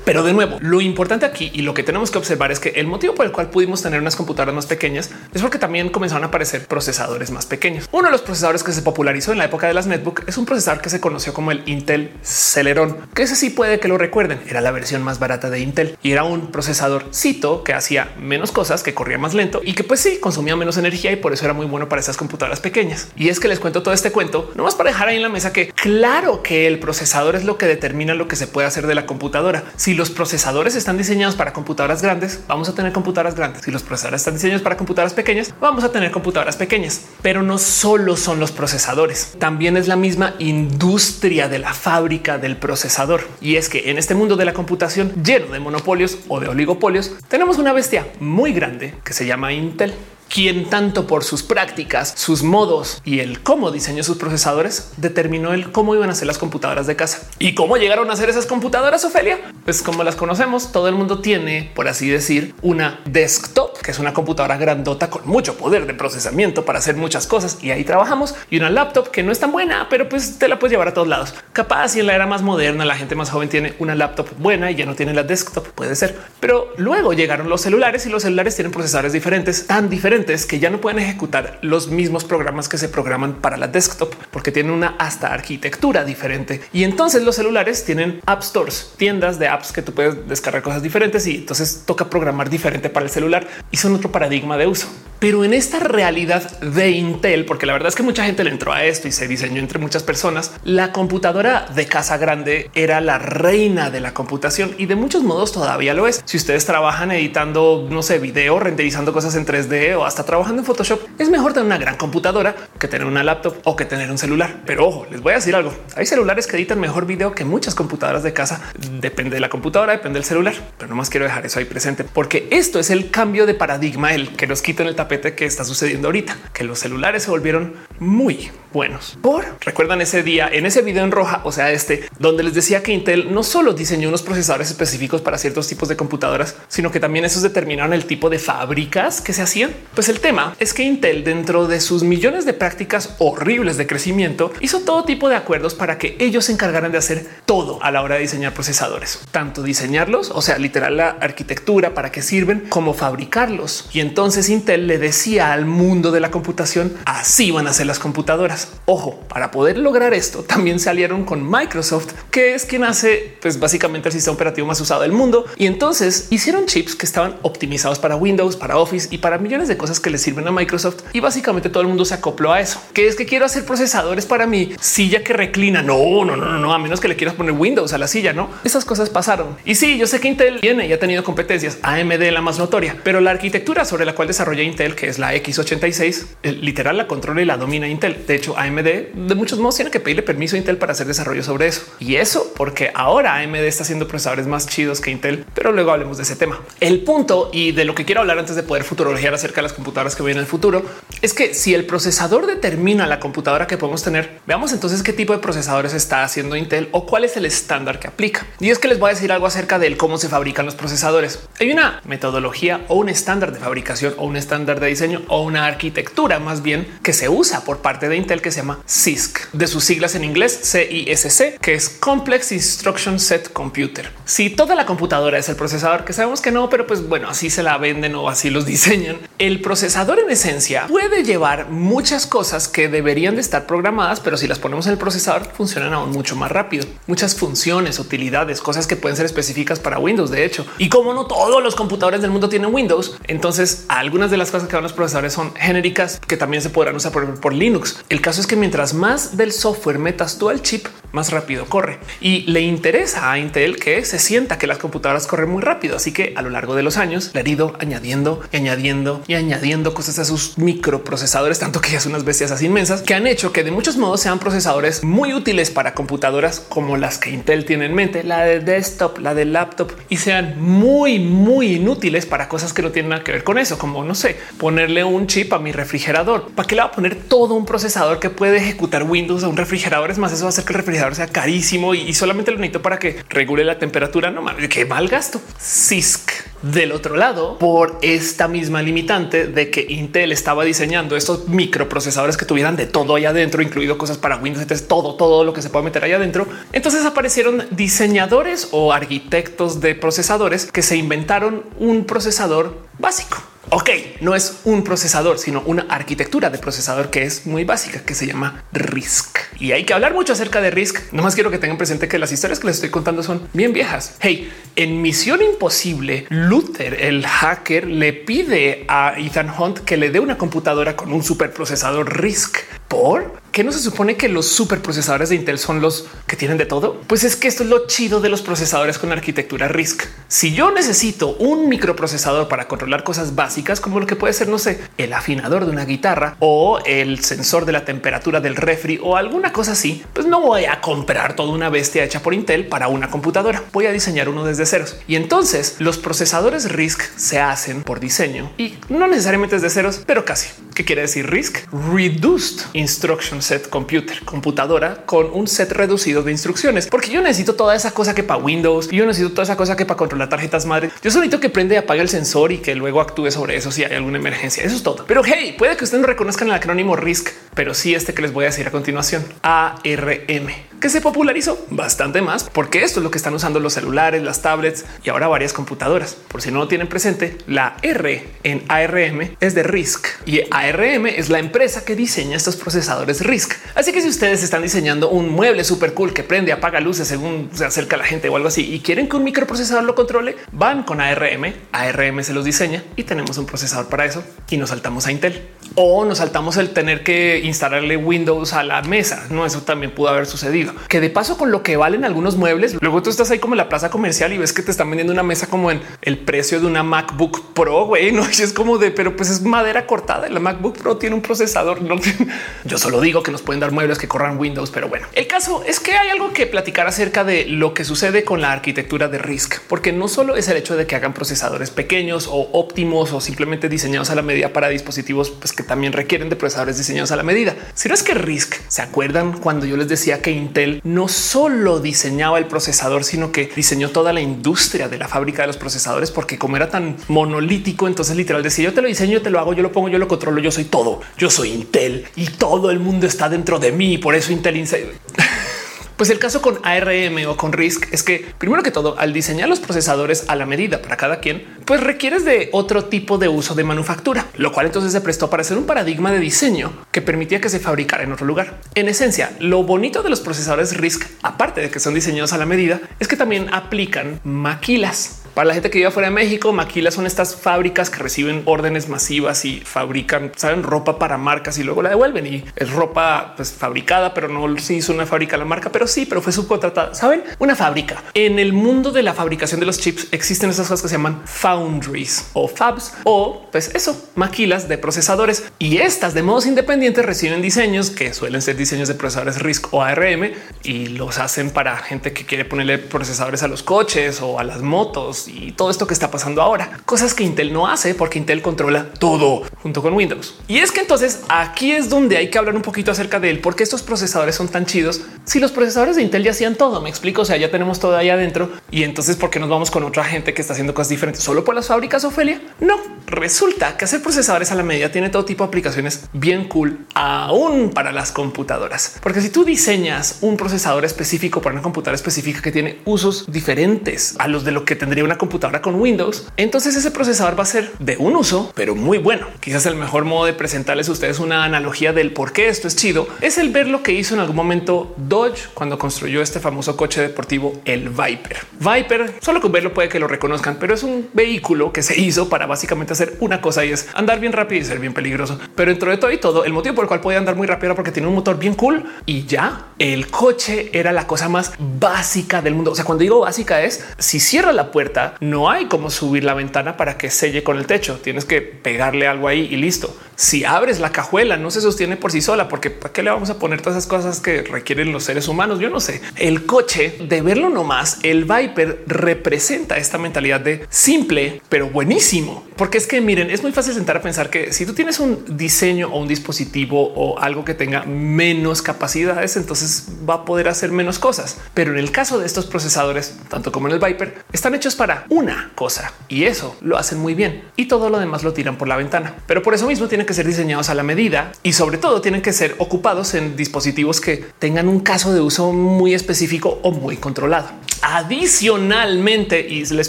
Pero 0.04 0.22
de 0.22 0.34
nuevo, 0.34 0.58
lo 0.60 0.80
importante 0.82 1.24
aquí 1.24 1.50
y 1.54 1.62
lo 1.62 1.72
que 1.72 1.82
tenemos 1.82 2.10
que 2.10 2.18
observar 2.18 2.52
es 2.52 2.60
que 2.60 2.70
el 2.70 2.86
motivo 2.86 3.14
por 3.14 3.24
el 3.24 3.32
cual 3.32 3.48
pudimos 3.48 3.82
tener 3.82 4.00
unas 4.00 4.16
computadoras 4.16 4.54
más 4.54 4.66
pequeñas 4.66 5.10
es 5.32 5.40
porque 5.40 5.58
también 5.58 5.88
comenzaron 5.88 6.24
a 6.24 6.26
aparecer 6.26 6.66
procesadores 6.66 7.30
más 7.30 7.46
pequeños. 7.46 7.88
Uno 7.90 8.08
de 8.08 8.12
los 8.12 8.20
procesadores 8.20 8.62
que 8.62 8.72
se 8.72 8.82
popularizó 8.82 9.32
en 9.32 9.38
la 9.38 9.46
época 9.46 9.66
de 9.66 9.74
las 9.74 9.86
netbook 9.86 10.24
es 10.26 10.36
un 10.36 10.44
procesador 10.44 10.82
que 10.82 10.90
se 10.90 11.00
conoció 11.00 11.32
como 11.32 11.52
el 11.52 11.62
Intel 11.66 12.12
Celeron, 12.22 12.98
que 13.14 13.22
ese 13.22 13.34
sí 13.34 13.50
puede 13.50 13.80
que 13.80 13.88
lo 13.88 13.96
recuerden. 13.96 14.40
Era 14.46 14.60
la 14.60 14.72
versión 14.72 15.02
más 15.02 15.18
barata 15.18 15.48
de 15.48 15.60
Intel 15.60 15.96
y 16.02 16.12
era 16.12 16.24
un 16.24 16.52
procesador 16.52 17.06
cito 17.14 17.64
que 17.64 17.72
hacía 17.72 18.12
menos 18.20 18.52
cosas, 18.52 18.82
que 18.82 18.92
corría 18.92 19.16
más 19.16 19.32
lento 19.32 19.62
y 19.64 19.72
que 19.72 19.84
pues 19.84 20.00
sí 20.00 20.18
consumía 20.20 20.54
menos 20.54 20.76
energía 20.76 21.12
y 21.12 21.16
por 21.16 21.32
eso 21.32 21.46
era 21.46 21.54
muy 21.54 21.66
bueno 21.66 21.88
para 21.88 22.00
esas 22.00 22.18
computadoras 22.18 22.60
pequeñas. 22.60 23.08
Y 23.16 23.30
es 23.30 23.40
que 23.40 23.48
les 23.48 23.58
cuento 23.58 23.82
todo 23.82 23.94
este 23.94 24.12
cuento, 24.12 24.52
no 24.54 24.64
más 24.64 24.74
para 24.74 24.90
dejar 24.90 25.08
ahí 25.08 25.16
en 25.16 25.22
la 25.22 25.28
mesa 25.30 25.52
que 25.52 25.68
claro 25.68 26.42
que 26.42 26.66
el 26.66 26.78
procesador 26.78 27.36
es 27.36 27.44
lo 27.44 27.56
que 27.56 27.66
determina 27.66 28.14
lo 28.14 28.28
que 28.28 28.36
se 28.36 28.46
puede 28.46 28.66
hacer 28.66 28.86
de 28.86 28.94
la 28.94 29.06
computadora. 29.06 29.64
Si 29.76 29.93
los 29.94 30.10
procesadores 30.10 30.74
están 30.74 30.96
diseñados 30.96 31.34
para 31.34 31.52
computadoras 31.52 32.02
grandes, 32.02 32.40
vamos 32.46 32.68
a 32.68 32.74
tener 32.74 32.92
computadoras 32.92 33.34
grandes. 33.34 33.62
Si 33.62 33.70
los 33.70 33.82
procesadores 33.82 34.20
están 34.20 34.34
diseñados 34.34 34.62
para 34.62 34.76
computadoras 34.76 35.14
pequeñas, 35.14 35.54
vamos 35.60 35.84
a 35.84 35.92
tener 35.92 36.10
computadoras 36.10 36.56
pequeñas. 36.56 37.02
Pero 37.22 37.42
no 37.42 37.58
solo 37.58 38.16
son 38.16 38.40
los 38.40 38.52
procesadores, 38.52 39.34
también 39.38 39.76
es 39.76 39.88
la 39.88 39.96
misma 39.96 40.34
industria 40.38 41.48
de 41.48 41.58
la 41.58 41.74
fábrica 41.74 42.38
del 42.38 42.56
procesador. 42.56 43.26
Y 43.40 43.56
es 43.56 43.68
que 43.68 43.90
en 43.90 43.98
este 43.98 44.14
mundo 44.14 44.36
de 44.36 44.44
la 44.44 44.54
computación 44.54 45.12
lleno 45.22 45.46
de 45.46 45.60
monopolios 45.60 46.18
o 46.28 46.40
de 46.40 46.48
oligopolios, 46.48 47.12
tenemos 47.28 47.58
una 47.58 47.72
bestia 47.72 48.06
muy 48.20 48.52
grande 48.52 48.94
que 49.04 49.12
se 49.12 49.26
llama 49.26 49.52
Intel 49.52 49.94
quien 50.34 50.68
tanto 50.68 51.06
por 51.06 51.22
sus 51.22 51.44
prácticas, 51.44 52.12
sus 52.16 52.42
modos 52.42 53.00
y 53.04 53.20
el 53.20 53.40
cómo 53.40 53.70
diseñó 53.70 54.02
sus 54.02 54.16
procesadores 54.16 54.90
determinó 54.96 55.54
el 55.54 55.70
cómo 55.70 55.94
iban 55.94 56.10
a 56.10 56.14
ser 56.16 56.26
las 56.26 56.38
computadoras 56.38 56.88
de 56.88 56.96
casa 56.96 57.28
y 57.38 57.54
cómo 57.54 57.76
llegaron 57.76 58.10
a 58.10 58.16
ser 58.16 58.30
esas 58.30 58.46
computadoras. 58.46 59.04
Ophelia, 59.04 59.38
pues 59.64 59.80
como 59.80 60.02
las 60.02 60.16
conocemos, 60.16 60.72
todo 60.72 60.88
el 60.88 60.96
mundo 60.96 61.20
tiene, 61.20 61.70
por 61.76 61.86
así 61.86 62.08
decir, 62.08 62.52
una 62.62 62.98
desktop, 63.04 63.78
que 63.80 63.92
es 63.92 64.00
una 64.00 64.12
computadora 64.12 64.56
grandota 64.56 65.08
con 65.08 65.24
mucho 65.24 65.56
poder 65.56 65.86
de 65.86 65.94
procesamiento 65.94 66.64
para 66.64 66.80
hacer 66.80 66.96
muchas 66.96 67.28
cosas 67.28 67.58
y 67.62 67.70
ahí 67.70 67.84
trabajamos 67.84 68.34
y 68.50 68.56
una 68.56 68.70
laptop 68.70 69.12
que 69.12 69.22
no 69.22 69.30
es 69.30 69.38
tan 69.38 69.52
buena, 69.52 69.86
pero 69.88 70.08
pues 70.08 70.36
te 70.40 70.48
la 70.48 70.58
puedes 70.58 70.72
llevar 70.72 70.88
a 70.88 70.94
todos 70.94 71.06
lados. 71.06 71.32
Capaz 71.52 71.94
y 71.94 72.00
en 72.00 72.08
la 72.08 72.14
era 72.16 72.26
más 72.26 72.42
moderna, 72.42 72.84
la 72.84 72.96
gente 72.96 73.14
más 73.14 73.30
joven 73.30 73.48
tiene 73.48 73.74
una 73.78 73.94
laptop 73.94 74.26
buena 74.38 74.72
y 74.72 74.74
ya 74.74 74.84
no 74.84 74.96
tiene 74.96 75.14
la 75.14 75.22
desktop, 75.22 75.68
puede 75.68 75.94
ser. 75.94 76.18
Pero 76.40 76.72
luego 76.76 77.12
llegaron 77.12 77.48
los 77.48 77.60
celulares 77.60 78.04
y 78.06 78.08
los 78.08 78.24
celulares 78.24 78.56
tienen 78.56 78.72
procesadores 78.72 79.12
diferentes, 79.12 79.68
tan 79.68 79.88
diferentes 79.88 80.23
que 80.24 80.58
ya 80.58 80.70
no 80.70 80.80
pueden 80.80 80.98
ejecutar 80.98 81.58
los 81.62 81.88
mismos 81.88 82.24
programas 82.24 82.68
que 82.68 82.78
se 82.78 82.88
programan 82.88 83.34
para 83.34 83.56
la 83.56 83.68
desktop 83.68 84.14
porque 84.30 84.52
tienen 84.52 84.72
una 84.72 84.96
hasta 84.98 85.32
arquitectura 85.32 86.04
diferente. 86.04 86.62
Y 86.72 86.84
entonces 86.84 87.22
los 87.22 87.36
celulares 87.36 87.84
tienen 87.84 88.20
app 88.26 88.42
stores, 88.42 88.92
tiendas 88.96 89.38
de 89.38 89.48
apps 89.48 89.72
que 89.72 89.82
tú 89.82 89.92
puedes 89.92 90.28
descargar 90.28 90.62
cosas 90.62 90.82
diferentes 90.82 91.26
y 91.26 91.36
entonces 91.36 91.84
toca 91.86 92.10
programar 92.10 92.50
diferente 92.50 92.90
para 92.90 93.04
el 93.04 93.10
celular 93.10 93.46
y 93.70 93.76
son 93.76 93.94
otro 93.94 94.10
paradigma 94.10 94.56
de 94.56 94.66
uso. 94.66 94.88
Pero 95.18 95.44
en 95.44 95.54
esta 95.54 95.78
realidad 95.78 96.58
de 96.60 96.90
Intel, 96.90 97.46
porque 97.46 97.66
la 97.66 97.72
verdad 97.72 97.88
es 97.88 97.94
que 97.94 98.02
mucha 98.02 98.24
gente 98.24 98.44
le 98.44 98.50
entró 98.50 98.72
a 98.72 98.84
esto 98.84 99.08
y 99.08 99.12
se 99.12 99.26
diseñó 99.26 99.58
entre 99.58 99.78
muchas 99.78 100.02
personas, 100.02 100.52
la 100.64 100.92
computadora 100.92 101.66
de 101.74 101.86
casa 101.86 102.18
grande 102.18 102.70
era 102.74 103.00
la 103.00 103.18
reina 103.18 103.90
de 103.90 104.00
la 104.00 104.12
computación 104.12 104.74
y 104.76 104.86
de 104.86 104.96
muchos 104.96 105.22
modos 105.22 105.52
todavía 105.52 105.94
lo 105.94 106.06
es. 106.06 106.22
Si 106.26 106.36
ustedes 106.36 106.66
trabajan 106.66 107.10
editando, 107.10 107.86
no 107.90 108.02
sé, 108.02 108.18
video, 108.18 108.58
renderizando 108.58 109.12
cosas 109.12 109.34
en 109.36 109.46
3D 109.46 109.96
o 109.96 110.04
hasta 110.14 110.24
trabajando 110.24 110.62
en 110.62 110.66
Photoshop, 110.66 111.00
es 111.18 111.28
mejor 111.28 111.52
tener 111.52 111.66
una 111.66 111.76
gran 111.76 111.96
computadora 111.96 112.54
que 112.78 112.86
tener 112.86 113.04
una 113.04 113.24
laptop 113.24 113.56
o 113.64 113.74
que 113.74 113.84
tener 113.84 114.12
un 114.12 114.18
celular. 114.18 114.62
Pero 114.64 114.86
ojo, 114.86 115.06
les 115.10 115.20
voy 115.20 115.32
a 115.32 115.36
decir 115.36 115.56
algo. 115.56 115.74
Hay 115.96 116.06
celulares 116.06 116.46
que 116.46 116.56
editan 116.56 116.78
mejor 116.78 117.04
video 117.04 117.34
que 117.34 117.44
muchas 117.44 117.74
computadoras 117.74 118.22
de 118.22 118.32
casa. 118.32 118.60
Depende 119.00 119.34
de 119.34 119.40
la 119.40 119.48
computadora, 119.48 119.92
depende 119.92 120.18
del 120.20 120.24
celular, 120.24 120.54
pero 120.78 120.88
no 120.88 120.94
más 120.94 121.10
quiero 121.10 121.26
dejar 121.26 121.44
eso 121.44 121.58
ahí 121.58 121.64
presente 121.64 122.04
porque 122.04 122.46
esto 122.52 122.78
es 122.78 122.90
el 122.90 123.10
cambio 123.10 123.44
de 123.44 123.54
paradigma, 123.54 124.14
el 124.14 124.36
que 124.36 124.46
nos 124.46 124.62
quita 124.62 124.84
en 124.84 124.88
el 124.88 124.94
tapete 124.94 125.34
que 125.34 125.46
está 125.46 125.64
sucediendo 125.64 126.06
ahorita, 126.06 126.36
que 126.52 126.62
los 126.62 126.78
celulares 126.78 127.24
se 127.24 127.30
volvieron 127.30 127.74
muy 127.98 128.50
buenos. 128.74 129.16
Por 129.22 129.44
recuerdan 129.60 130.02
ese 130.02 130.24
día 130.24 130.48
en 130.52 130.66
ese 130.66 130.82
video 130.82 131.04
en 131.04 131.12
roja, 131.12 131.40
o 131.44 131.52
sea, 131.52 131.70
este 131.70 132.08
donde 132.18 132.42
les 132.42 132.54
decía 132.54 132.82
que 132.82 132.92
Intel 132.92 133.32
no 133.32 133.44
solo 133.44 133.72
diseñó 133.72 134.08
unos 134.08 134.22
procesadores 134.22 134.68
específicos 134.68 135.22
para 135.22 135.38
ciertos 135.38 135.68
tipos 135.68 135.88
de 135.88 135.96
computadoras, 135.96 136.56
sino 136.68 136.90
que 136.90 136.98
también 136.98 137.24
esos 137.24 137.42
determinaron 137.42 137.92
el 137.92 138.04
tipo 138.04 138.28
de 138.28 138.40
fábricas 138.40 139.20
que 139.20 139.32
se 139.32 139.42
hacían. 139.42 139.70
Pues 139.94 140.08
el 140.08 140.18
tema 140.18 140.56
es 140.58 140.74
que 140.74 140.82
Intel, 140.82 141.22
dentro 141.22 141.68
de 141.68 141.80
sus 141.80 142.02
millones 142.02 142.44
de 142.44 142.52
prácticas 142.52 143.14
horribles 143.18 143.76
de 143.76 143.86
crecimiento, 143.86 144.52
hizo 144.60 144.80
todo 144.80 145.04
tipo 145.04 145.28
de 145.28 145.36
acuerdos 145.36 145.74
para 145.74 145.96
que 145.96 146.16
ellos 146.18 146.46
se 146.46 146.52
encargaran 146.52 146.90
de 146.90 146.98
hacer 146.98 147.26
todo 147.46 147.80
a 147.80 147.92
la 147.92 148.02
hora 148.02 148.16
de 148.16 148.22
diseñar 148.22 148.54
procesadores, 148.54 149.20
tanto 149.30 149.62
diseñarlos, 149.62 150.30
o 150.30 150.42
sea, 150.42 150.58
literal 150.58 150.96
la 150.96 151.10
arquitectura 151.10 151.94
para 151.94 152.10
qué 152.10 152.22
sirven, 152.22 152.64
como 152.68 152.92
fabricarlos. 152.92 153.88
Y 153.92 154.00
entonces 154.00 154.48
Intel 154.48 154.88
le 154.88 154.98
decía 154.98 155.52
al 155.52 155.64
mundo 155.64 156.10
de 156.10 156.18
la 156.18 156.32
computación 156.32 156.92
así 157.04 157.52
van 157.52 157.68
a 157.68 157.72
ser 157.72 157.86
las 157.86 158.00
computadoras. 158.00 158.63
Ojo, 158.86 159.18
para 159.28 159.50
poder 159.50 159.78
lograr 159.78 160.14
esto 160.14 160.42
también 160.42 160.78
se 160.78 160.90
aliaron 160.90 161.24
con 161.24 161.48
Microsoft, 161.48 162.12
que 162.30 162.54
es 162.54 162.64
quien 162.64 162.84
hace 162.84 163.36
pues 163.40 163.58
básicamente 163.58 164.08
el 164.08 164.12
sistema 164.12 164.34
operativo 164.34 164.66
más 164.66 164.80
usado 164.80 165.02
del 165.02 165.12
mundo. 165.12 165.44
Y 165.56 165.66
entonces 165.66 166.28
hicieron 166.30 166.66
chips 166.66 166.94
que 166.94 167.06
estaban 167.06 167.36
optimizados 167.42 167.98
para 167.98 168.16
Windows, 168.16 168.56
para 168.56 168.78
Office 168.78 169.08
y 169.10 169.18
para 169.18 169.38
millones 169.38 169.68
de 169.68 169.76
cosas 169.76 170.00
que 170.00 170.10
le 170.10 170.18
sirven 170.18 170.46
a 170.48 170.52
Microsoft 170.52 171.02
y 171.12 171.20
básicamente 171.20 171.68
todo 171.70 171.82
el 171.82 171.88
mundo 171.88 172.04
se 172.04 172.14
acopló 172.14 172.52
a 172.52 172.60
eso. 172.60 172.80
Que 172.92 173.08
es 173.08 173.16
que 173.16 173.26
quiero 173.26 173.46
hacer 173.46 173.64
procesadores 173.64 174.26
para 174.26 174.46
mi 174.46 174.74
silla 174.80 175.22
que 175.22 175.32
reclina. 175.32 175.82
No, 175.82 176.24
no, 176.24 176.36
no, 176.36 176.46
no, 176.46 176.58
no, 176.58 176.72
a 176.72 176.78
menos 176.78 177.00
que 177.00 177.08
le 177.08 177.16
quieras 177.16 177.36
poner 177.36 177.52
Windows 177.52 177.92
a 177.92 177.98
la 177.98 178.06
silla, 178.06 178.32
no? 178.32 178.50
Esas 178.64 178.84
cosas 178.84 179.10
pasaron. 179.10 179.56
Y 179.64 179.74
sí, 179.74 179.98
yo 179.98 180.06
sé 180.06 180.20
que 180.20 180.28
Intel 180.28 180.60
tiene 180.60 180.86
y 180.86 180.92
ha 180.92 180.98
tenido 180.98 181.24
competencias. 181.24 181.78
AMD 181.82 182.30
la 182.32 182.40
más 182.40 182.58
notoria, 182.58 182.96
pero 183.02 183.20
la 183.20 183.30
arquitectura 183.30 183.84
sobre 183.84 184.04
la 184.04 184.14
cual 184.14 184.28
desarrolla 184.28 184.62
Intel, 184.62 184.94
que 184.94 185.08
es 185.08 185.18
la 185.18 185.34
X86, 185.34 186.26
literal 186.42 186.96
la 186.96 187.06
controla 187.06 187.42
y 187.42 187.44
la 187.44 187.56
domina 187.56 187.88
Intel. 187.88 188.24
De 188.26 188.34
hecho, 188.34 188.53
AMD 188.58 188.84
de 189.14 189.34
muchos 189.34 189.58
modos 189.58 189.76
tiene 189.76 189.90
que 189.90 190.00
pedirle 190.00 190.22
permiso 190.22 190.56
a 190.56 190.58
Intel 190.58 190.76
para 190.76 190.92
hacer 190.92 191.06
desarrollo 191.06 191.42
sobre 191.42 191.66
eso. 191.66 191.82
Y 191.98 192.16
eso 192.16 192.52
porque 192.56 192.90
ahora 192.94 193.36
AMD 193.36 193.56
está 193.56 193.82
haciendo 193.82 194.08
procesadores 194.08 194.46
más 194.46 194.66
chidos 194.66 195.00
que 195.00 195.10
Intel, 195.10 195.44
pero 195.54 195.72
luego 195.72 195.92
hablemos 195.92 196.16
de 196.16 196.24
ese 196.24 196.36
tema. 196.36 196.60
El 196.80 197.02
punto 197.02 197.50
y 197.52 197.72
de 197.72 197.84
lo 197.84 197.94
que 197.94 198.04
quiero 198.04 198.20
hablar 198.20 198.38
antes 198.38 198.56
de 198.56 198.62
poder 198.62 198.84
futurologiar 198.84 199.34
acerca 199.34 199.56
de 199.56 199.62
las 199.62 199.72
computadoras 199.72 200.16
que 200.16 200.22
vienen 200.22 200.34
en 200.38 200.44
el 200.44 200.50
futuro 200.50 200.84
es 201.22 201.34
que 201.34 201.54
si 201.54 201.74
el 201.74 201.86
procesador 201.86 202.46
determina 202.46 203.06
la 203.06 203.20
computadora 203.20 203.66
que 203.66 203.78
podemos 203.78 204.02
tener, 204.02 204.40
veamos 204.46 204.72
entonces 204.72 205.02
qué 205.02 205.12
tipo 205.12 205.32
de 205.32 205.38
procesadores 205.38 205.94
está 205.94 206.24
haciendo 206.24 206.56
Intel 206.56 206.88
o 206.92 207.06
cuál 207.06 207.24
es 207.24 207.36
el 207.36 207.46
estándar 207.46 208.00
que 208.00 208.08
aplica. 208.08 208.46
Y 208.60 208.70
es 208.70 208.78
que 208.78 208.88
les 208.88 208.98
voy 208.98 209.10
a 209.10 209.14
decir 209.14 209.32
algo 209.32 209.46
acerca 209.46 209.78
de 209.78 209.96
cómo 209.96 210.18
se 210.18 210.28
fabrican 210.28 210.66
los 210.66 210.74
procesadores. 210.74 211.48
Hay 211.60 211.70
una 211.70 212.00
metodología 212.04 212.84
o 212.88 212.96
un 212.96 213.08
estándar 213.08 213.52
de 213.52 213.60
fabricación 213.60 214.14
o 214.18 214.26
un 214.26 214.36
estándar 214.36 214.80
de 214.80 214.88
diseño 214.88 215.22
o 215.28 215.42
una 215.42 215.66
arquitectura 215.66 216.38
más 216.38 216.62
bien 216.62 216.86
que 217.02 217.12
se 217.12 217.28
usa 217.28 217.64
por 217.64 217.78
parte 217.78 218.08
de 218.08 218.16
Intel 218.16 218.42
que 218.44 218.50
se 218.50 218.60
llama 218.60 218.78
CISC 218.86 219.50
de 219.54 219.66
sus 219.66 219.84
siglas 219.84 220.14
en 220.14 220.22
inglés 220.22 220.60
CISC, 220.64 221.58
que 221.62 221.72
es 221.72 221.88
Complex 221.88 222.52
Instruction 222.52 223.18
Set 223.18 223.50
Computer. 223.54 224.10
Si 224.26 224.50
toda 224.50 224.74
la 224.74 224.84
computadora 224.84 225.38
es 225.38 225.48
el 225.48 225.56
procesador, 225.56 226.04
que 226.04 226.12
sabemos 226.12 226.42
que 226.42 226.50
no, 226.50 226.68
pero 226.68 226.86
pues 226.86 227.08
bueno, 227.08 227.30
así 227.30 227.48
se 227.48 227.62
la 227.62 227.78
venden 227.78 228.14
o 228.16 228.28
así 228.28 228.50
los 228.50 228.66
diseñan. 228.74 229.16
El 229.38 229.62
procesador 229.62 230.18
en 230.18 230.28
esencia 230.28 230.86
puede 230.88 231.24
llevar 231.24 231.70
muchas 231.70 232.26
cosas 232.26 232.68
que 232.68 232.88
deberían 232.88 233.34
de 233.34 233.40
estar 233.40 233.66
programadas, 233.66 234.20
pero 234.20 234.36
si 234.36 234.46
las 234.46 234.58
ponemos 234.58 234.86
en 234.86 234.92
el 234.92 234.98
procesador 234.98 235.50
funcionan 235.56 235.94
aún 235.94 236.10
mucho 236.10 236.36
más 236.36 236.52
rápido. 236.52 236.84
Muchas 237.06 237.34
funciones, 237.34 237.98
utilidades, 237.98 238.60
cosas 238.60 238.86
que 238.86 238.96
pueden 238.96 239.16
ser 239.16 239.24
específicas 239.24 239.80
para 239.80 239.98
Windows, 239.98 240.30
de 240.30 240.44
hecho. 240.44 240.66
Y 240.76 240.90
como 240.90 241.14
no 241.14 241.26
todos 241.26 241.62
los 241.62 241.74
computadores 241.74 242.20
del 242.20 242.30
mundo 242.30 242.50
tienen 242.50 242.74
Windows, 242.74 243.16
entonces 243.26 243.86
algunas 243.88 244.30
de 244.30 244.36
las 244.36 244.50
cosas 244.50 244.68
que 244.68 244.76
van 244.76 244.82
los 244.82 244.92
procesadores 244.92 245.32
son 245.32 245.54
genéricas 245.54 246.20
que 246.26 246.36
también 246.36 246.62
se 246.62 246.68
podrán 246.68 246.94
usar 246.94 247.10
por, 247.10 247.40
por 247.40 247.54
Linux. 247.54 248.04
El 248.10 248.20
caso 248.20 248.33
es 248.38 248.46
que 248.46 248.56
mientras 248.56 248.94
más 248.94 249.36
del 249.36 249.52
software 249.52 249.98
metas 249.98 250.38
tú 250.38 250.48
al 250.48 250.62
chip, 250.62 250.86
más 251.14 251.30
rápido 251.30 251.66
corre 251.66 251.98
y 252.20 252.42
le 252.50 252.60
interesa 252.60 253.30
a 253.30 253.38
Intel 253.38 253.76
que 253.76 254.04
se 254.04 254.18
sienta 254.18 254.58
que 254.58 254.66
las 254.66 254.78
computadoras 254.78 255.26
corren 255.26 255.48
muy 255.48 255.62
rápido. 255.62 255.96
Así 255.96 256.12
que 256.12 256.34
a 256.36 256.42
lo 256.42 256.50
largo 256.50 256.74
de 256.74 256.82
los 256.82 256.96
años 256.96 257.30
le 257.32 257.40
han 257.40 257.46
ido 257.46 257.72
añadiendo 257.78 258.42
y 258.52 258.56
añadiendo 258.56 259.22
y 259.26 259.34
añadiendo 259.34 259.94
cosas 259.94 260.18
a 260.18 260.24
sus 260.24 260.58
microprocesadores, 260.58 261.60
tanto 261.60 261.80
que 261.80 261.90
ya 261.90 262.00
son 262.00 262.12
unas 262.12 262.24
bestias 262.24 262.60
inmensas 262.62 263.02
que 263.02 263.14
han 263.14 263.26
hecho 263.26 263.52
que 263.52 263.64
de 263.64 263.70
muchos 263.70 263.96
modos 263.96 264.20
sean 264.20 264.38
procesadores 264.38 265.04
muy 265.04 265.32
útiles 265.32 265.70
para 265.70 265.94
computadoras 265.94 266.60
como 266.60 266.96
las 266.96 267.18
que 267.18 267.30
Intel 267.30 267.64
tiene 267.64 267.86
en 267.86 267.94
mente, 267.94 268.24
la 268.24 268.44
de 268.44 268.60
desktop, 268.60 269.18
la 269.18 269.34
de 269.34 269.44
laptop 269.44 269.92
y 270.08 270.16
sean 270.16 270.60
muy, 270.60 271.18
muy 271.20 271.74
inútiles 271.74 272.26
para 272.26 272.48
cosas 272.48 272.72
que 272.72 272.82
no 272.82 272.90
tienen 272.90 273.10
nada 273.10 273.22
que 273.24 273.32
ver 273.32 273.44
con 273.44 273.58
eso, 273.58 273.78
como 273.78 274.04
no 274.04 274.14
sé, 274.14 274.36
ponerle 274.58 275.04
un 275.04 275.26
chip 275.28 275.52
a 275.52 275.58
mi 275.58 275.70
refrigerador. 275.70 276.48
¿Para 276.54 276.66
qué 276.66 276.74
le 276.74 276.82
va 276.82 276.88
a 276.88 276.92
poner 276.92 277.14
todo 277.14 277.54
un 277.54 277.66
procesador 277.66 278.13
que 278.20 278.30
puede 278.30 278.58
ejecutar 278.58 279.02
Windows 279.04 279.44
a 279.44 279.48
un 279.48 279.56
refrigerador? 279.56 280.10
Es 280.10 280.18
más, 280.18 280.32
eso 280.32 280.42
va 280.42 280.48
a 280.48 280.50
hacer 280.50 280.64
que 280.64 280.72
el 280.72 280.78
refrigerador 280.78 281.14
sea 281.14 281.26
carísimo 281.26 281.94
y, 281.94 282.12
solamente 282.14 282.50
lo 282.50 282.58
necesito 282.58 282.82
para 282.82 282.98
que 282.98 283.16
regule 283.28 283.64
la 283.64 283.78
temperatura. 283.78 284.30
No 284.30 284.42
mames, 284.42 284.68
qué 284.68 284.84
mal 284.84 285.08
gasto. 285.08 285.40
CISC 285.60 286.30
del 286.62 286.92
otro 286.92 287.16
lado 287.16 287.58
por 287.58 287.98
esta 288.00 288.48
misma 288.48 288.80
limitante 288.80 289.46
de 289.46 289.70
que 289.70 289.84
Intel 289.86 290.32
estaba 290.32 290.64
diseñando 290.64 291.14
estos 291.14 291.48
microprocesadores 291.48 292.38
que 292.38 292.46
tuvieran 292.46 292.76
de 292.76 292.86
todo 292.86 293.16
allá 293.16 293.30
adentro, 293.30 293.62
incluido 293.62 293.98
cosas 293.98 294.16
para 294.16 294.36
Windows, 294.36 294.62
entonces 294.62 294.88
todo, 294.88 295.14
todo 295.16 295.44
lo 295.44 295.52
que 295.52 295.60
se 295.60 295.68
puede 295.68 295.84
meter 295.84 296.04
allá 296.04 296.16
adentro. 296.16 296.46
Entonces 296.72 297.04
aparecieron 297.04 297.66
diseñadores 297.70 298.68
o 298.70 298.92
arquitectos 298.92 299.80
de 299.80 299.94
procesadores 299.94 300.70
que 300.70 300.82
se 300.82 300.96
inventaron 300.96 301.64
un 301.78 302.04
procesador 302.04 302.78
básico 302.98 303.42
Ok, 303.70 303.90
no 304.20 304.34
es 304.34 304.60
un 304.64 304.84
procesador, 304.84 305.38
sino 305.38 305.62
una 305.66 305.86
arquitectura 305.88 306.50
de 306.50 306.58
procesador 306.58 307.10
que 307.10 307.24
es 307.24 307.46
muy 307.46 307.64
básica, 307.64 308.04
que 308.04 308.14
se 308.14 308.26
llama 308.26 308.64
RISC. 308.72 309.38
Y 309.58 309.72
hay 309.72 309.84
que 309.84 309.94
hablar 309.94 310.14
mucho 310.14 310.32
acerca 310.32 310.60
de 310.60 310.70
RISC. 310.70 311.12
No 311.12 311.22
más 311.22 311.34
quiero 311.34 311.50
que 311.50 311.58
tengan 311.58 311.78
presente 311.78 312.08
que 312.08 312.18
las 312.18 312.32
historias 312.32 312.60
que 312.60 312.66
les 312.66 312.76
estoy 312.76 312.90
contando 312.90 313.22
son 313.22 313.48
bien 313.52 313.72
viejas. 313.72 314.16
Hey, 314.20 314.52
en 314.76 315.00
Misión 315.02 315.42
Imposible, 315.42 316.26
Luther, 316.28 316.94
el 317.02 317.26
hacker, 317.26 317.86
le 317.86 318.12
pide 318.12 318.84
a 318.88 319.14
Ethan 319.16 319.52
Hunt 319.56 319.78
que 319.80 319.96
le 319.96 320.10
dé 320.10 320.20
una 320.20 320.38
computadora 320.38 320.96
con 320.96 321.12
un 321.12 321.22
superprocesador 321.22 322.20
RISC. 322.20 322.58
¿Por? 322.88 323.42
¿Qué 323.50 323.64
no 323.64 323.72
se 323.72 323.78
supone 323.78 324.16
que 324.16 324.28
los 324.28 324.46
superprocesadores 324.46 325.28
de 325.28 325.36
Intel 325.36 325.58
son 325.58 325.80
los 325.80 326.06
que 326.26 326.36
tienen 326.36 326.58
de 326.58 326.66
todo? 326.66 327.00
Pues 327.06 327.24
es 327.24 327.36
que 327.36 327.48
esto 327.48 327.62
es 327.62 327.68
lo 327.68 327.86
chido 327.86 328.20
de 328.20 328.28
los 328.28 328.42
procesadores 328.42 328.98
con 328.98 329.12
arquitectura 329.12 329.68
RISC. 329.68 330.02
Si 330.34 330.52
yo 330.52 330.72
necesito 330.72 331.36
un 331.36 331.68
microprocesador 331.68 332.48
para 332.48 332.66
controlar 332.66 333.04
cosas 333.04 333.36
básicas 333.36 333.80
como 333.80 334.00
lo 334.00 334.06
que 334.08 334.16
puede 334.16 334.32
ser, 334.32 334.48
no 334.48 334.58
sé, 334.58 334.80
el 334.98 335.12
afinador 335.12 335.64
de 335.64 335.70
una 335.70 335.84
guitarra 335.84 336.34
o 336.40 336.80
el 336.84 337.20
sensor 337.22 337.66
de 337.66 337.70
la 337.70 337.84
temperatura 337.84 338.40
del 338.40 338.56
refri 338.56 338.98
o 339.00 339.16
alguna 339.16 339.52
cosa 339.52 339.70
así, 339.70 340.02
pues 340.12 340.26
no 340.26 340.40
voy 340.40 340.64
a 340.64 340.80
comprar 340.80 341.36
toda 341.36 341.52
una 341.52 341.68
bestia 341.68 342.02
hecha 342.02 342.20
por 342.20 342.34
Intel 342.34 342.66
para 342.66 342.88
una 342.88 343.10
computadora. 343.10 343.62
Voy 343.72 343.86
a 343.86 343.92
diseñar 343.92 344.28
uno 344.28 344.44
desde 344.44 344.66
ceros. 344.66 344.96
Y 345.06 345.14
entonces 345.14 345.76
los 345.78 345.98
procesadores 345.98 346.68
RISC 346.68 347.00
se 347.16 347.38
hacen 347.38 347.84
por 347.84 348.00
diseño 348.00 348.50
y 348.58 348.74
no 348.88 349.06
necesariamente 349.06 349.54
desde 349.54 349.70
ceros, 349.70 350.02
pero 350.04 350.24
casi. 350.24 350.48
¿Qué 350.74 350.84
quiere 350.84 351.02
decir 351.02 351.30
RISC? 351.30 351.68
Reduced 351.92 352.66
Instruction 352.72 353.40
Set 353.40 353.68
Computer, 353.68 354.24
computadora 354.24 355.06
con 355.06 355.30
un 355.32 355.46
set 355.46 355.70
reducido 355.70 356.24
de 356.24 356.32
instrucciones, 356.32 356.88
porque 356.88 357.10
yo 357.10 357.20
necesito 357.20 357.54
toda 357.54 357.76
esa 357.76 357.92
cosa 357.92 358.16
que 358.16 358.24
para 358.24 358.42
Windows, 358.42 358.88
yo 358.90 359.06
necesito 359.06 359.30
toda 359.30 359.44
esa 359.44 359.56
cosa 359.56 359.76
que 359.76 359.86
para 359.86 359.96
controlar 359.96 360.23
tarjetas 360.28 360.66
madre. 360.66 360.90
Yo 361.02 361.10
solito 361.10 361.40
que 361.40 361.50
prende 361.50 361.74
y 361.74 361.78
apague 361.78 362.00
el 362.00 362.08
sensor 362.08 362.52
y 362.52 362.58
que 362.58 362.74
luego 362.74 363.00
actúe 363.00 363.30
sobre 363.30 363.56
eso 363.56 363.70
si 363.70 363.84
hay 363.84 363.94
alguna 363.94 364.18
emergencia. 364.18 364.62
Eso 364.64 364.76
es 364.76 364.82
todo. 364.82 365.04
Pero 365.06 365.22
hey, 365.24 365.54
puede 365.56 365.76
que 365.76 365.84
ustedes 365.84 366.00
no 366.00 366.06
reconozcan 366.06 366.48
el 366.48 366.54
acrónimo 366.54 366.96
RISC, 366.96 367.30
pero 367.54 367.74
sí 367.74 367.94
este 367.94 368.14
que 368.14 368.22
les 368.22 368.32
voy 368.32 368.44
a 368.44 368.48
decir 368.48 368.66
a 368.66 368.70
continuación. 368.70 369.24
ARM 369.42 370.48
que 370.84 370.90
se 370.90 371.00
popularizó 371.00 371.64
bastante 371.70 372.20
más 372.20 372.44
porque 372.44 372.82
esto 372.82 373.00
es 373.00 373.04
lo 373.04 373.10
que 373.10 373.16
están 373.16 373.32
usando 373.32 373.58
los 373.58 373.72
celulares, 373.72 374.22
las 374.22 374.42
tablets 374.42 374.84
y 375.02 375.08
ahora 375.08 375.28
varias 375.28 375.54
computadoras. 375.54 376.14
Por 376.28 376.42
si 376.42 376.50
no 376.50 376.58
lo 376.58 376.68
tienen 376.68 376.88
presente, 376.88 377.38
la 377.46 377.78
R 377.80 378.22
en 378.42 378.62
ARM 378.68 379.34
es 379.40 379.54
de 379.54 379.62
RISC 379.62 380.06
y 380.26 380.42
ARM 380.50 381.06
es 381.06 381.30
la 381.30 381.38
empresa 381.38 381.86
que 381.86 381.96
diseña 381.96 382.36
estos 382.36 382.56
procesadores 382.56 383.22
RISC. 383.22 383.54
Así 383.74 383.92
que 383.92 384.02
si 384.02 384.08
ustedes 384.08 384.42
están 384.42 384.60
diseñando 384.60 385.08
un 385.08 385.30
mueble 385.30 385.64
súper 385.64 385.94
cool 385.94 386.12
que 386.12 386.22
prende, 386.22 386.52
apaga 386.52 386.80
luces 386.80 387.08
según 387.08 387.48
se 387.54 387.64
acerca 387.64 387.96
la 387.96 388.04
gente 388.04 388.28
o 388.28 388.36
algo 388.36 388.48
así 388.48 388.74
y 388.74 388.80
quieren 388.80 389.08
que 389.08 389.16
un 389.16 389.24
microprocesador 389.24 389.84
lo 389.84 389.94
controle, 389.94 390.36
van 390.52 390.82
con 390.82 391.00
ARM. 391.00 391.54
ARM 391.72 392.22
se 392.22 392.34
los 392.34 392.44
diseña 392.44 392.84
y 392.94 393.04
tenemos 393.04 393.38
un 393.38 393.46
procesador 393.46 393.88
para 393.88 394.04
eso 394.04 394.22
y 394.50 394.58
nos 394.58 394.68
saltamos 394.68 395.06
a 395.06 395.12
Intel 395.12 395.48
o 395.76 396.04
nos 396.04 396.18
saltamos 396.18 396.58
el 396.58 396.74
tener 396.74 397.02
que 397.02 397.40
instalarle 397.42 397.96
Windows 397.96 398.52
a 398.52 398.62
la 398.62 398.82
mesa. 398.82 399.28
No, 399.30 399.46
eso 399.46 399.62
también 399.62 399.90
pudo 399.90 400.10
haber 400.10 400.26
sucedido 400.26 400.73
que 400.88 401.00
de 401.00 401.10
paso 401.10 401.38
con 401.38 401.50
lo 401.50 401.62
que 401.62 401.76
valen 401.76 402.04
algunos 402.04 402.36
muebles, 402.36 402.76
luego 402.80 403.02
tú 403.02 403.10
estás 403.10 403.30
ahí 403.30 403.38
como 403.38 403.54
en 403.54 403.58
la 403.58 403.68
plaza 403.68 403.90
comercial 403.90 404.32
y 404.32 404.38
ves 404.38 404.52
que 404.52 404.62
te 404.62 404.70
están 404.70 404.90
vendiendo 404.90 405.12
una 405.12 405.22
mesa 405.22 405.46
como 405.46 405.70
en 405.70 405.80
el 406.02 406.18
precio 406.18 406.60
de 406.60 406.66
una 406.66 406.82
MacBook 406.82 407.54
Pro, 407.54 407.86
güey, 407.86 408.12
no 408.12 408.24
es 408.28 408.52
como 408.52 408.78
de, 408.78 408.90
pero 408.90 409.16
pues 409.16 409.30
es 409.30 409.42
madera 409.42 409.86
cortada. 409.86 410.28
La 410.28 410.40
MacBook 410.40 410.78
Pro 410.78 410.96
tiene 410.96 411.16
un 411.16 411.22
procesador. 411.22 411.82
No, 411.82 411.96
yo 412.64 412.78
solo 412.78 413.00
digo 413.00 413.22
que 413.22 413.30
nos 413.30 413.42
pueden 413.42 413.60
dar 413.60 413.72
muebles 413.72 413.98
que 413.98 414.08
corran 414.08 414.38
Windows, 414.38 414.70
pero 414.70 414.88
bueno, 414.88 415.06
el 415.14 415.26
caso 415.26 415.62
es 415.66 415.80
que 415.80 415.92
hay 415.92 416.10
algo 416.10 416.32
que 416.32 416.46
platicar 416.46 416.86
acerca 416.86 417.24
de 417.24 417.46
lo 417.46 417.74
que 417.74 417.84
sucede 417.84 418.24
con 418.24 418.40
la 418.40 418.52
arquitectura 418.52 419.08
de 419.08 419.18
RISC, 419.18 419.60
porque 419.68 419.92
no 419.92 420.08
solo 420.08 420.36
es 420.36 420.48
el 420.48 420.56
hecho 420.56 420.76
de 420.76 420.86
que 420.86 420.96
hagan 420.96 421.14
procesadores 421.14 421.70
pequeños 421.70 422.28
o 422.28 422.50
óptimos 422.52 423.12
o 423.12 423.20
simplemente 423.20 423.68
diseñados 423.68 424.10
a 424.10 424.14
la 424.14 424.22
medida 424.22 424.52
para 424.52 424.68
dispositivos 424.68 425.30
pues, 425.30 425.52
que 425.52 425.62
también 425.62 425.92
requieren 425.92 426.28
de 426.28 426.36
procesadores 426.36 426.78
diseñados 426.78 427.12
a 427.12 427.16
la 427.16 427.22
medida, 427.22 427.54
sino 427.74 427.94
es 427.94 428.02
que 428.02 428.14
RISC 428.14 428.54
se 428.68 428.82
acuerdan 428.82 429.38
cuando 429.38 429.66
yo 429.66 429.76
les 429.76 429.88
decía 429.88 430.22
que 430.22 430.30
Intel 430.30 430.63
no 430.84 431.08
solo 431.08 431.80
diseñaba 431.80 432.38
el 432.38 432.46
procesador, 432.46 433.04
sino 433.04 433.32
que 433.32 433.50
diseñó 433.54 433.90
toda 433.90 434.12
la 434.12 434.20
industria 434.20 434.88
de 434.88 434.98
la 434.98 435.08
fábrica 435.08 435.42
de 435.42 435.48
los 435.48 435.56
procesadores, 435.56 436.10
porque 436.10 436.38
como 436.38 436.56
era 436.56 436.70
tan 436.70 436.96
monolítico, 437.08 437.86
entonces 437.86 438.16
literal 438.16 438.42
decía 438.42 438.64
yo 438.64 438.74
te 438.74 438.82
lo 438.82 438.88
diseño, 438.88 439.22
te 439.22 439.30
lo 439.30 439.38
hago, 439.38 439.52
yo 439.52 439.62
lo 439.62 439.72
pongo, 439.72 439.88
yo 439.88 439.98
lo 439.98 440.08
controlo, 440.08 440.40
yo 440.40 440.50
soy 440.50 440.64
todo, 440.64 441.00
yo 441.18 441.30
soy 441.30 441.50
Intel 441.50 442.06
y 442.16 442.26
todo 442.26 442.70
el 442.70 442.80
mundo 442.80 443.06
está 443.06 443.28
dentro 443.28 443.58
de 443.58 443.72
mí. 443.72 443.98
Por 443.98 444.14
eso 444.14 444.32
Intel 444.32 444.54
Pues 445.96 446.10
el 446.10 446.18
caso 446.18 446.42
con 446.42 446.58
ARM 446.64 447.28
o 447.28 447.36
con 447.36 447.52
RISC 447.52 447.92
es 447.92 448.02
que 448.02 448.26
primero 448.38 448.64
que 448.64 448.72
todo, 448.72 448.98
al 448.98 449.12
diseñar 449.12 449.48
los 449.48 449.60
procesadores 449.60 450.24
a 450.26 450.34
la 450.34 450.44
medida 450.44 450.82
para 450.82 450.96
cada 450.96 451.20
quien, 451.20 451.44
pues 451.64 451.80
requieres 451.80 452.24
de 452.24 452.48
otro 452.52 452.86
tipo 452.86 453.16
de 453.16 453.28
uso 453.28 453.54
de 453.54 453.62
manufactura, 453.62 454.26
lo 454.36 454.52
cual 454.52 454.66
entonces 454.66 454.90
se 454.90 455.00
prestó 455.00 455.30
para 455.30 455.44
ser 455.44 455.56
un 455.56 455.66
paradigma 455.66 456.10
de 456.10 456.18
diseño 456.18 456.72
que 456.90 457.00
permitía 457.00 457.40
que 457.40 457.48
se 457.48 457.60
fabricara 457.60 458.02
en 458.02 458.12
otro 458.12 458.26
lugar. 458.26 458.60
En 458.74 458.88
esencia, 458.88 459.36
lo 459.38 459.62
bonito 459.62 460.02
de 460.02 460.10
los 460.10 460.20
procesadores 460.20 460.76
RISC, 460.76 461.06
aparte 461.22 461.60
de 461.60 461.70
que 461.70 461.78
son 461.78 461.94
diseñados 461.94 462.32
a 462.32 462.38
la 462.38 462.46
medida, 462.46 462.80
es 462.98 463.06
que 463.06 463.16
también 463.16 463.52
aplican 463.52 464.20
maquilas 464.24 465.23
Para 465.34 465.48
la 465.48 465.54
gente 465.54 465.68
que 465.68 465.78
vive 465.78 465.90
fuera 465.90 466.08
de 466.08 466.14
México, 466.14 466.52
maquilas 466.52 466.94
son 466.94 467.06
estas 467.06 467.34
fábricas 467.34 467.90
que 467.90 467.98
reciben 467.98 468.42
órdenes 468.44 468.88
masivas 468.88 469.44
y 469.44 469.60
fabrican, 469.60 470.30
saben, 470.36 470.62
ropa 470.62 470.96
para 470.96 471.18
marcas 471.18 471.58
y 471.58 471.64
luego 471.64 471.82
la 471.82 471.88
devuelven. 471.88 472.24
Y 472.26 472.44
es 472.54 472.70
ropa 472.70 473.34
pues, 473.34 473.50
fabricada, 473.50 474.14
pero 474.14 474.28
no 474.28 474.56
se 474.60 474.74
hizo 474.74 474.92
una 474.92 475.06
fábrica 475.06 475.36
la 475.36 475.44
marca, 475.44 475.72
pero 475.72 475.88
sí, 475.88 476.06
pero 476.06 476.22
fue 476.22 476.32
subcontratada. 476.32 476.94
Saben, 476.94 477.24
una 477.40 477.56
fábrica. 477.56 478.04
En 478.14 478.38
el 478.38 478.52
mundo 478.52 478.92
de 478.92 479.02
la 479.02 479.12
fabricación 479.12 479.58
de 479.58 479.66
los 479.66 479.80
chips 479.80 480.06
existen 480.12 480.50
esas 480.50 480.68
cosas 480.68 480.82
que 480.82 480.88
se 480.88 480.94
llaman 480.94 481.22
foundries 481.24 482.30
o 482.34 482.46
fabs 482.46 482.94
o 483.02 483.48
pues 483.50 483.74
eso, 483.74 484.10
maquilas 484.14 484.68
de 484.68 484.78
procesadores. 484.78 485.50
Y 485.58 485.78
estas 485.78 486.14
de 486.14 486.22
modos 486.22 486.46
independientes 486.46 487.04
reciben 487.04 487.42
diseños 487.42 487.90
que 487.90 488.14
suelen 488.14 488.40
ser 488.40 488.56
diseños 488.56 488.86
de 488.86 488.94
procesadores 488.94 489.42
RISC 489.42 489.74
o 489.74 489.82
ARM 489.82 490.30
y 490.62 490.86
los 490.86 491.18
hacen 491.18 491.50
para 491.50 491.76
gente 491.78 492.12
que 492.12 492.24
quiere 492.24 492.44
ponerle 492.44 492.78
procesadores 492.78 493.42
a 493.42 493.48
los 493.48 493.64
coches 493.64 494.20
o 494.22 494.38
a 494.38 494.44
las 494.44 494.62
motos 494.62 495.23
y 495.28 495.52
todo 495.52 495.70
esto 495.70 495.86
que 495.86 495.94
está 495.94 496.10
pasando 496.10 496.42
ahora. 496.42 496.80
Cosas 496.84 497.14
que 497.14 497.24
Intel 497.24 497.52
no 497.52 497.66
hace 497.66 497.94
porque 497.94 498.18
Intel 498.18 498.42
controla 498.42 498.92
todo 498.92 499.42
junto 499.62 499.82
con 499.82 499.94
Windows. 499.94 500.34
Y 500.48 500.58
es 500.58 500.72
que 500.72 500.80
entonces 500.80 501.20
aquí 501.28 501.72
es 501.72 501.88
donde 501.88 502.16
hay 502.16 502.30
que 502.30 502.38
hablar 502.38 502.56
un 502.56 502.62
poquito 502.62 502.90
acerca 502.90 503.20
de 503.20 503.30
él, 503.30 503.40
porque 503.40 503.62
estos 503.62 503.82
procesadores 503.82 504.34
son 504.34 504.48
tan 504.48 504.66
chidos. 504.66 505.02
Si 505.24 505.40
los 505.40 505.52
procesadores 505.52 505.96
de 505.96 506.02
Intel 506.02 506.24
ya 506.24 506.32
hacían 506.32 506.56
todo, 506.56 506.80
me 506.80 506.88
explico, 506.88 507.22
o 507.22 507.24
sea, 507.24 507.36
ya 507.36 507.50
tenemos 507.50 507.80
todo 507.80 507.96
ahí 507.96 508.10
adentro 508.10 508.50
y 508.70 508.82
entonces 508.82 509.16
¿por 509.16 509.30
qué 509.30 509.40
nos 509.40 509.48
vamos 509.48 509.70
con 509.70 509.84
otra 509.84 510.04
gente 510.04 510.34
que 510.34 510.42
está 510.42 510.52
haciendo 510.52 510.74
cosas 510.74 510.90
diferentes 510.90 511.22
solo 511.22 511.44
por 511.44 511.54
las 511.54 511.68
fábricas 511.68 512.04
Ofelia? 512.04 512.40
No, 512.60 512.76
resulta 513.06 513.76
que 513.76 513.84
hacer 513.84 514.02
procesadores 514.02 514.50
a 514.52 514.54
la 514.54 514.62
medida 514.62 514.90
tiene 514.90 515.10
todo 515.10 515.24
tipo 515.24 515.44
de 515.44 515.48
aplicaciones 515.48 516.08
bien 516.12 516.48
cool, 516.48 516.86
aún 516.94 517.70
para 517.70 517.92
las 517.92 518.12
computadoras. 518.12 518.98
Porque 519.02 519.20
si 519.20 519.30
tú 519.30 519.44
diseñas 519.44 520.18
un 520.20 520.36
procesador 520.36 520.84
específico 520.84 521.40
para 521.40 521.54
una 521.54 521.62
computadora 521.62 521.96
específica 521.96 522.42
que 522.42 522.52
tiene 522.52 522.80
usos 522.84 523.24
diferentes 523.30 524.14
a 524.18 524.28
los 524.28 524.44
de 524.44 524.52
lo 524.52 524.64
que 524.64 524.76
tendría 524.76 525.04
una 525.04 525.13
computadora 525.18 525.62
con 525.62 525.74
Windows, 525.80 526.28
entonces 526.36 526.76
ese 526.76 526.90
procesador 526.90 527.38
va 527.38 527.42
a 527.42 527.46
ser 527.46 527.72
de 527.78 527.96
un 527.96 528.16
uso, 528.16 528.52
pero 528.54 528.74
muy 528.74 528.98
bueno. 528.98 529.26
Quizás 529.40 529.66
el 529.66 529.74
mejor 529.74 530.04
modo 530.04 530.26
de 530.26 530.32
presentarles 530.32 530.88
a 530.88 530.92
ustedes 530.92 531.18
una 531.18 531.44
analogía 531.44 531.92
del 531.92 532.12
por 532.12 532.32
qué 532.32 532.48
esto 532.48 532.68
es 532.68 532.76
chido 532.76 533.06
es 533.20 533.38
el 533.38 533.50
ver 533.50 533.68
lo 533.68 533.82
que 533.82 533.92
hizo 533.92 534.14
en 534.14 534.20
algún 534.20 534.36
momento 534.36 534.94
Dodge 534.96 535.48
cuando 535.54 535.78
construyó 535.78 536.22
este 536.22 536.40
famoso 536.40 536.76
coche 536.76 537.00
deportivo, 537.00 537.54
el 537.64 537.88
Viper. 537.88 538.38
Viper, 538.58 539.14
solo 539.20 539.40
con 539.40 539.52
verlo 539.52 539.72
puede 539.72 539.88
que 539.88 539.98
lo 539.98 540.08
reconozcan, 540.08 540.56
pero 540.58 540.74
es 540.74 540.82
un 540.82 541.08
vehículo 541.12 541.72
que 541.72 541.82
se 541.82 542.00
hizo 542.00 542.28
para 542.28 542.46
básicamente 542.46 542.92
hacer 542.92 543.16
una 543.20 543.40
cosa 543.40 543.64
y 543.64 543.72
es 543.72 543.88
andar 543.94 544.20
bien 544.20 544.32
rápido 544.32 544.60
y 544.60 544.64
ser 544.64 544.78
bien 544.78 544.94
peligroso. 544.94 545.38
Pero 545.54 545.70
dentro 545.70 545.90
de 545.90 545.96
todo 545.96 546.10
y 546.10 546.18
todo, 546.18 546.44
el 546.44 546.52
motivo 546.52 546.74
por 546.74 546.84
el 546.84 546.88
cual 546.88 547.00
podía 547.00 547.18
andar 547.18 547.36
muy 547.36 547.46
rápido 547.46 547.66
era 547.66 547.74
porque 547.74 547.92
tiene 547.92 548.08
un 548.08 548.14
motor 548.14 548.38
bien 548.38 548.54
cool 548.54 548.84
y 549.06 549.24
ya 549.26 549.66
el 549.78 550.08
coche 550.08 550.70
era 550.72 550.92
la 550.92 551.06
cosa 551.06 551.28
más 551.28 551.52
básica 551.58 552.42
del 552.42 552.54
mundo. 552.54 552.72
O 552.72 552.74
sea, 552.74 552.84
cuando 552.84 553.02
digo 553.02 553.20
básica 553.20 553.62
es 553.62 553.84
si 553.98 554.20
cierra 554.20 554.52
la 554.52 554.70
puerta, 554.70 555.03
no 555.20 555.50
hay 555.50 555.66
como 555.66 555.90
subir 555.90 556.24
la 556.24 556.34
ventana 556.34 556.76
para 556.76 556.96
que 556.96 557.10
selle 557.10 557.42
con 557.42 557.58
el 557.58 557.66
techo. 557.66 558.00
Tienes 558.02 558.24
que 558.24 558.40
pegarle 558.40 559.06
algo 559.06 559.28
ahí 559.28 559.48
y 559.50 559.56
listo. 559.56 559.96
Si 560.16 560.44
abres 560.44 560.80
la 560.80 560.92
cajuela, 560.92 561.36
no 561.36 561.50
se 561.50 561.60
sostiene 561.60 561.96
por 561.96 562.12
sí 562.12 562.20
sola, 562.20 562.48
porque 562.48 562.70
para 562.70 562.92
qué 562.92 563.02
le 563.02 563.10
vamos 563.10 563.30
a 563.30 563.38
poner 563.38 563.60
todas 563.60 563.78
esas 563.78 563.88
cosas 563.88 564.20
que 564.20 564.42
requieren 564.42 564.92
los 564.92 565.04
seres 565.04 565.28
humanos. 565.28 565.58
Yo 565.60 565.70
no 565.70 565.80
sé. 565.80 566.00
El 566.16 566.46
coche 566.46 566.96
de 567.08 567.22
verlo 567.22 567.48
nomás, 567.48 567.98
el 568.02 568.24
Viper 568.24 568.84
representa 568.86 569.76
esta 569.76 569.98
mentalidad 569.98 570.40
de 570.40 570.66
simple, 570.70 571.42
pero 571.48 571.68
buenísimo. 571.68 572.44
Porque 572.56 572.78
es 572.78 572.86
que 572.86 573.00
miren, 573.00 573.30
es 573.30 573.42
muy 573.42 573.52
fácil 573.52 573.74
sentar 573.74 573.96
a 573.96 574.02
pensar 574.02 574.30
que 574.30 574.52
si 574.52 574.64
tú 574.64 574.74
tienes 574.74 575.00
un 575.00 575.36
diseño 575.36 575.88
o 575.88 576.00
un 576.00 576.08
dispositivo 576.08 576.92
o 576.94 577.18
algo 577.18 577.44
que 577.44 577.54
tenga 577.54 577.84
menos 577.84 578.62
capacidades, 578.62 579.36
entonces 579.36 579.88
va 580.08 580.14
a 580.14 580.24
poder 580.24 580.48
hacer 580.48 580.70
menos 580.70 580.98
cosas. 580.98 581.38
Pero 581.54 581.72
en 581.72 581.78
el 581.78 581.90
caso 581.90 582.18
de 582.20 582.26
estos 582.26 582.46
procesadores, 582.46 583.16
tanto 583.28 583.50
como 583.50 583.68
en 583.68 583.74
el 583.74 583.80
Viper, 583.80 584.24
están 584.32 584.54
hechos 584.54 584.76
para 584.76 585.04
una 585.08 585.50
cosa 585.54 585.92
y 586.08 586.24
eso 586.24 586.56
lo 586.60 586.78
hacen 586.78 586.98
muy 586.98 587.14
bien 587.14 587.42
y 587.56 587.66
todo 587.66 587.90
lo 587.90 587.98
demás 587.98 588.22
lo 588.22 588.32
tiran 588.32 588.56
por 588.56 588.68
la 588.68 588.76
ventana. 588.76 589.14
Pero 589.26 589.42
por 589.42 589.54
eso 589.54 589.66
mismo 589.66 589.88
tienen 589.88 590.03
que 590.06 590.14
ser 590.14 590.26
diseñados 590.26 590.68
a 590.68 590.74
la 590.74 590.82
medida 590.82 591.32
y 591.42 591.52
sobre 591.52 591.78
todo 591.78 592.00
tienen 592.00 592.22
que 592.22 592.32
ser 592.32 592.54
ocupados 592.58 593.14
en 593.14 593.36
dispositivos 593.36 594.00
que 594.00 594.24
tengan 594.38 594.68
un 594.68 594.80
caso 594.80 595.12
de 595.12 595.20
uso 595.20 595.52
muy 595.52 595.94
específico 595.94 596.60
o 596.62 596.70
muy 596.70 596.96
controlado. 596.96 597.48
Adicionalmente, 597.96 599.46
y 599.48 599.64
les 599.66 599.88